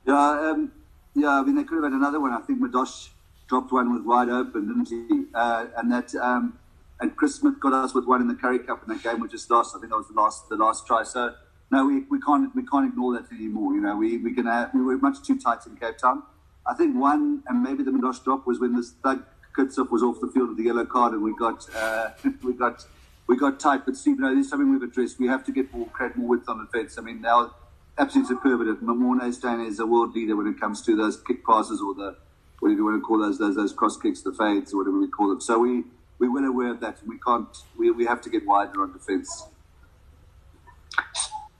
Yeah, 0.06 0.52
um, 0.52 0.72
yeah. 1.16 1.40
I 1.40 1.44
mean, 1.44 1.56
they 1.56 1.64
could 1.64 1.76
have 1.76 1.92
had 1.92 1.94
another 1.94 2.20
one. 2.20 2.32
I 2.32 2.40
think 2.42 2.60
Madosh 2.60 3.10
dropped 3.48 3.72
one 3.72 3.94
with 3.94 4.04
wide 4.04 4.30
open, 4.30 4.68
didn't 4.68 4.90
he? 4.90 5.26
Uh, 5.34 5.66
and 5.78 5.92
that 5.92 6.14
um, 6.16 6.60
and 7.00 7.16
Chris 7.16 7.36
Smith 7.36 7.60
got 7.60 7.74
us 7.74 7.94
with 7.94 8.06
one 8.06 8.22
in 8.22 8.28
the 8.28 8.36
Currie 8.36 8.60
Cup 8.60 8.84
in 8.88 8.94
that 8.94 9.04
game 9.04 9.20
we 9.20 9.28
just 9.28 9.50
lost. 9.50 9.76
I 9.76 9.80
think 9.80 9.92
that 9.92 9.98
was 9.98 10.08
the 10.08 10.14
last 10.14 10.50
the 10.50 10.56
last 10.56 10.88
try. 10.88 11.04
So 11.04 11.34
no, 11.72 11.86
we, 11.86 12.02
we 12.10 12.20
can't 12.22 12.54
we 12.56 12.64
can't 12.66 12.88
ignore 12.88 13.14
that 13.14 13.32
anymore. 13.32 13.74
You 13.74 13.82
know, 13.82 13.96
we 13.96 14.18
we 14.18 14.34
can 14.34 14.46
have, 14.46 14.74
we 14.74 14.82
were 14.82 14.98
much 14.98 15.26
too 15.26 15.40
tight 15.40 15.66
in 15.66 15.76
Cape 15.76 15.98
Town. 15.98 16.24
I 16.68 16.74
think 16.74 16.96
one 16.96 17.44
and 17.48 17.64
maybe 17.64 17.84
the 17.84 17.92
Madosh 17.92 18.24
drop 18.24 18.46
was 18.46 18.60
when 18.60 18.76
this 18.76 18.92
Thug 19.04 19.24
Kitshoff 19.58 19.90
was 19.90 20.04
off 20.04 20.20
the 20.20 20.28
field 20.28 20.50
with 20.50 20.58
the 20.58 20.64
yellow 20.64 20.86
card, 20.86 21.14
and 21.14 21.22
we 21.22 21.34
got 21.36 21.68
uh, 21.76 22.10
we 22.44 22.54
got 22.54 22.86
we 23.28 23.38
got 23.38 23.60
tight. 23.60 23.86
But 23.86 23.96
Steve, 23.98 24.20
know, 24.20 24.36
this 24.36 24.46
is 24.46 24.50
something 24.50 24.72
we've 24.72 24.82
addressed. 24.82 25.20
We 25.20 25.28
have 25.28 25.44
to 25.46 25.52
get 25.52 25.74
more 25.74 25.88
create 25.88 26.16
more 26.16 26.30
width 26.30 26.50
on 26.50 26.60
the 26.60 26.66
fence. 26.68 26.98
I 26.98 27.02
mean, 27.02 27.22
now 27.22 27.52
absolutely 27.98 28.36
superlative. 28.36 28.78
Morné 28.78 29.34
Steyn 29.34 29.62
is 29.66 29.80
a 29.80 29.86
world 29.86 30.14
leader 30.14 30.36
when 30.36 30.48
it 30.48 30.60
comes 30.60 30.82
to 30.84 30.96
those 30.96 31.18
kick 31.22 31.46
passes 31.46 31.82
or 31.82 31.94
the 31.94 32.16
whatever 32.60 32.78
you 32.78 32.86
want 32.86 33.02
to 33.02 33.06
call 33.06 33.20
those 33.20 33.38
those, 33.38 33.56
those 33.56 33.74
cross 33.74 33.98
kicks, 33.98 34.22
the 34.22 34.34
fades, 34.34 34.74
or 34.74 34.78
whatever 34.78 35.00
we 35.00 35.08
call 35.08 35.30
them. 35.30 35.42
So 35.42 35.60
we 35.60 35.84
we're 36.20 36.32
well 36.32 36.46
aware 36.46 36.72
of 36.72 36.80
that. 36.82 37.00
We 37.06 37.18
can't. 37.20 37.48
We, 37.78 37.92
we 37.92 38.06
have 38.06 38.22
to 38.22 38.30
get 38.30 38.46
wider 38.46 38.82
on 38.82 38.94
defence. 38.94 39.48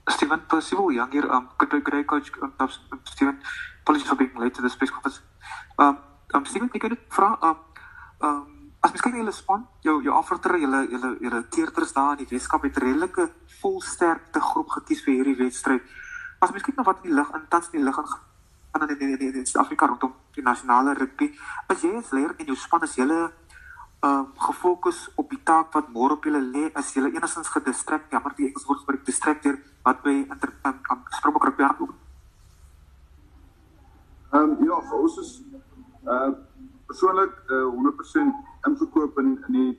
Stephen 0.08 0.40
Percival, 0.46 0.92
young 0.92 1.10
here. 1.10 1.28
Um, 1.30 1.48
could 1.58 1.70
could 1.84 1.94
I 1.94 2.02
coach 2.04 2.30
um, 2.42 2.52
Stephen? 3.04 3.40
Apologies 3.82 4.08
for 4.08 4.16
being 4.16 4.36
late 4.36 4.54
to 4.54 4.62
this 4.62 4.76
press 4.76 4.90
conference. 4.90 5.20
Um, 5.78 5.98
um, 6.34 6.44
Stephen, 6.44 6.70
ek 6.74 6.82
het 6.82 6.94
dit 6.94 7.06
vra. 7.08 7.36
Um, 7.42 7.56
um, 8.20 8.70
as 8.86 8.92
na 8.94 9.18
julle 9.18 9.32
span, 9.34 9.66
jou 9.82 10.02
jou 10.02 10.14
afrotter, 10.14 10.58
julle 10.62 10.86
julle 10.90 11.16
julle 11.20 11.42
teerders 11.50 11.92
daar 11.92 12.14
in 12.14 12.22
die 12.22 12.30
Weskaap 12.30 12.62
het 12.68 12.78
redelike 12.78 13.28
volsterkte 13.60 14.40
groep 14.40 14.70
gekies 14.78 15.02
vir 15.06 15.18
hierdie 15.18 15.36
wedstryd. 15.42 15.82
As 16.38 16.52
kyk 16.62 16.76
na 16.76 16.86
wat 16.86 17.02
in 17.02 17.10
die 17.10 17.16
lig 17.18 17.32
in 17.34 17.48
tans 17.50 17.72
in 17.72 17.80
die 17.80 17.86
lig 17.88 17.98
aan 18.76 18.88
in 18.88 19.16
in 19.16 19.34
in 19.34 19.46
Suid-Afrika 19.46 19.86
rondom 19.86 20.14
die 20.36 20.44
nasionale 20.44 20.94
rugby, 20.94 21.32
as 21.68 21.82
jy 21.82 21.96
as 21.96 22.12
leier 22.12 22.34
in 22.38 22.46
jou 22.46 22.56
span 22.56 22.84
is 22.84 22.94
julle 22.94 23.32
um 24.06 24.26
gefokus 24.48 24.98
op 25.14 25.30
die 25.30 25.40
taak 25.44 25.74
wat 25.74 25.88
môre 25.94 26.16
op 26.16 26.24
julle 26.24 26.40
lê, 26.40 26.64
is 26.78 26.92
julle 26.94 27.12
enigstens 27.14 27.48
gedistrek, 27.54 28.08
jammer 28.10 28.34
die 28.36 28.48
Engels 28.48 28.66
woord 28.68 28.82
gebruik 28.82 29.04
distracted 29.06 29.62
wat 29.86 30.02
by 30.02 30.14
inter 30.24 30.52
um, 30.64 30.80
um, 30.92 31.04
Springbok 31.18 31.46
aan 31.46 31.88
Ehm 34.32 34.50
um, 34.50 34.64
ja, 34.68 34.80
vir 34.90 34.98
ons 34.98 35.18
is 35.22 35.30
uh 36.16 36.32
persoonlik 36.86 37.32
uh, 37.50 37.66
100% 37.74 38.68
ingekoop 38.68 39.18
in 39.18 39.30
in 39.48 39.52
die 39.58 39.70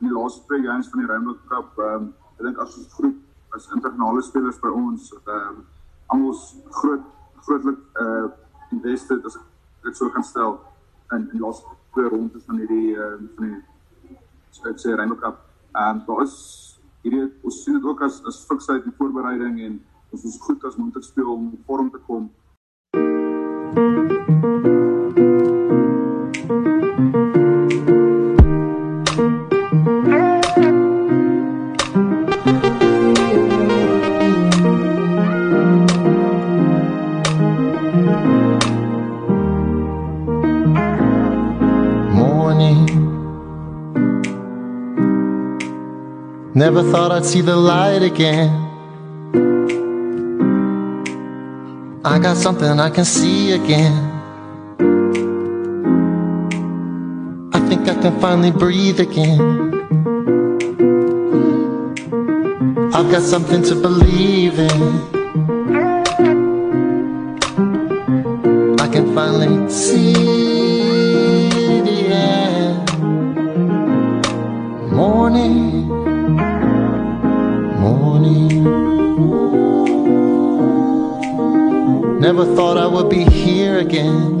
in 0.00 0.08
die 0.08 0.14
laaste 0.14 0.42
twee 0.46 0.62
games 0.66 0.88
van 0.90 1.00
die 1.00 1.08
Rainbow 1.10 1.36
Cup. 1.48 1.78
Ehm 1.78 1.94
um, 1.94 2.14
ek 2.38 2.44
dink 2.46 2.58
as 2.64 2.76
groep 2.96 3.56
as 3.56 3.68
internasionale 3.76 4.22
spelers 4.22 4.60
by 4.60 4.74
ons 4.82 5.12
ehm 5.14 5.38
um, 5.38 5.64
almal 6.12 6.36
groot 6.80 7.08
grootlik 7.46 7.80
uh 8.04 8.28
invested 8.72 9.26
as 9.26 9.38
ek 9.88 9.96
sou 9.98 10.10
kan 10.14 10.24
stel 10.24 10.58
in 11.12 11.18
in 11.18 11.28
die 11.34 11.44
laaste 11.44 11.76
twee 11.94 12.08
rondes 12.08 12.44
van 12.46 12.60
uh 12.60 13.12
van 13.36 13.46
die 13.48 13.60
ek 14.70 14.78
sê 14.82 14.96
Rainbow 14.96 15.18
Cup. 15.20 15.40
Ehm 15.76 15.96
um, 15.96 16.04
daar 16.06 16.22
is 16.26 16.36
hierdie 17.02 17.26
ons 17.42 17.64
sien 17.64 17.78
dit 17.78 17.84
ook 17.84 18.02
as 18.02 18.22
as 18.28 18.44
fiksheid 18.48 18.84
en 18.86 18.94
voorbereiding 18.98 19.60
en 19.66 19.80
ons 20.12 20.24
is 20.24 20.38
goed 20.46 20.64
as 20.64 20.76
moet 20.76 20.96
ek 20.96 21.08
speel 21.08 21.32
om 21.32 21.50
vorm 21.66 21.90
te 21.90 22.00
kom. 22.06 22.30
Thank 23.74 24.66
you. 24.66 25.01
Never 46.72 46.90
thought 46.90 47.12
I'd 47.12 47.26
see 47.26 47.42
the 47.42 47.54
light 47.54 48.02
again. 48.02 48.48
I 52.02 52.18
got 52.18 52.38
something 52.38 52.80
I 52.80 52.88
can 52.88 53.04
see 53.04 53.52
again. 53.52 53.92
I 57.52 57.60
think 57.68 57.86
I 57.90 57.94
can 58.00 58.18
finally 58.22 58.52
breathe 58.52 59.00
again. 59.00 59.38
I've 62.94 63.10
got 63.10 63.20
something 63.20 63.62
to 63.64 63.74
believe 63.74 64.58
in. 64.58 64.82
I 68.80 68.88
can 68.88 69.14
finally 69.14 69.68
see. 69.70 70.52
Never 82.34 82.56
thought 82.56 82.78
I 82.78 82.86
would 82.86 83.10
be 83.10 83.24
here 83.24 83.80
again. 83.80 84.38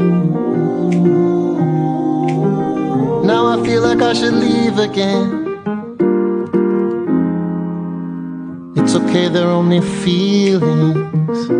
Now 3.22 3.48
I 3.48 3.62
feel 3.62 3.82
like 3.82 4.00
I 4.00 4.14
should 4.14 4.32
leave 4.32 4.78
again. 4.78 5.60
It's 8.78 8.94
okay, 8.94 9.28
they're 9.28 9.46
only 9.46 9.82
feelings. 9.82 11.50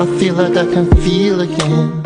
I 0.00 0.06
feel 0.18 0.36
like 0.36 0.56
I 0.56 0.64
can 0.72 0.86
feel 1.02 1.42
again. 1.42 1.99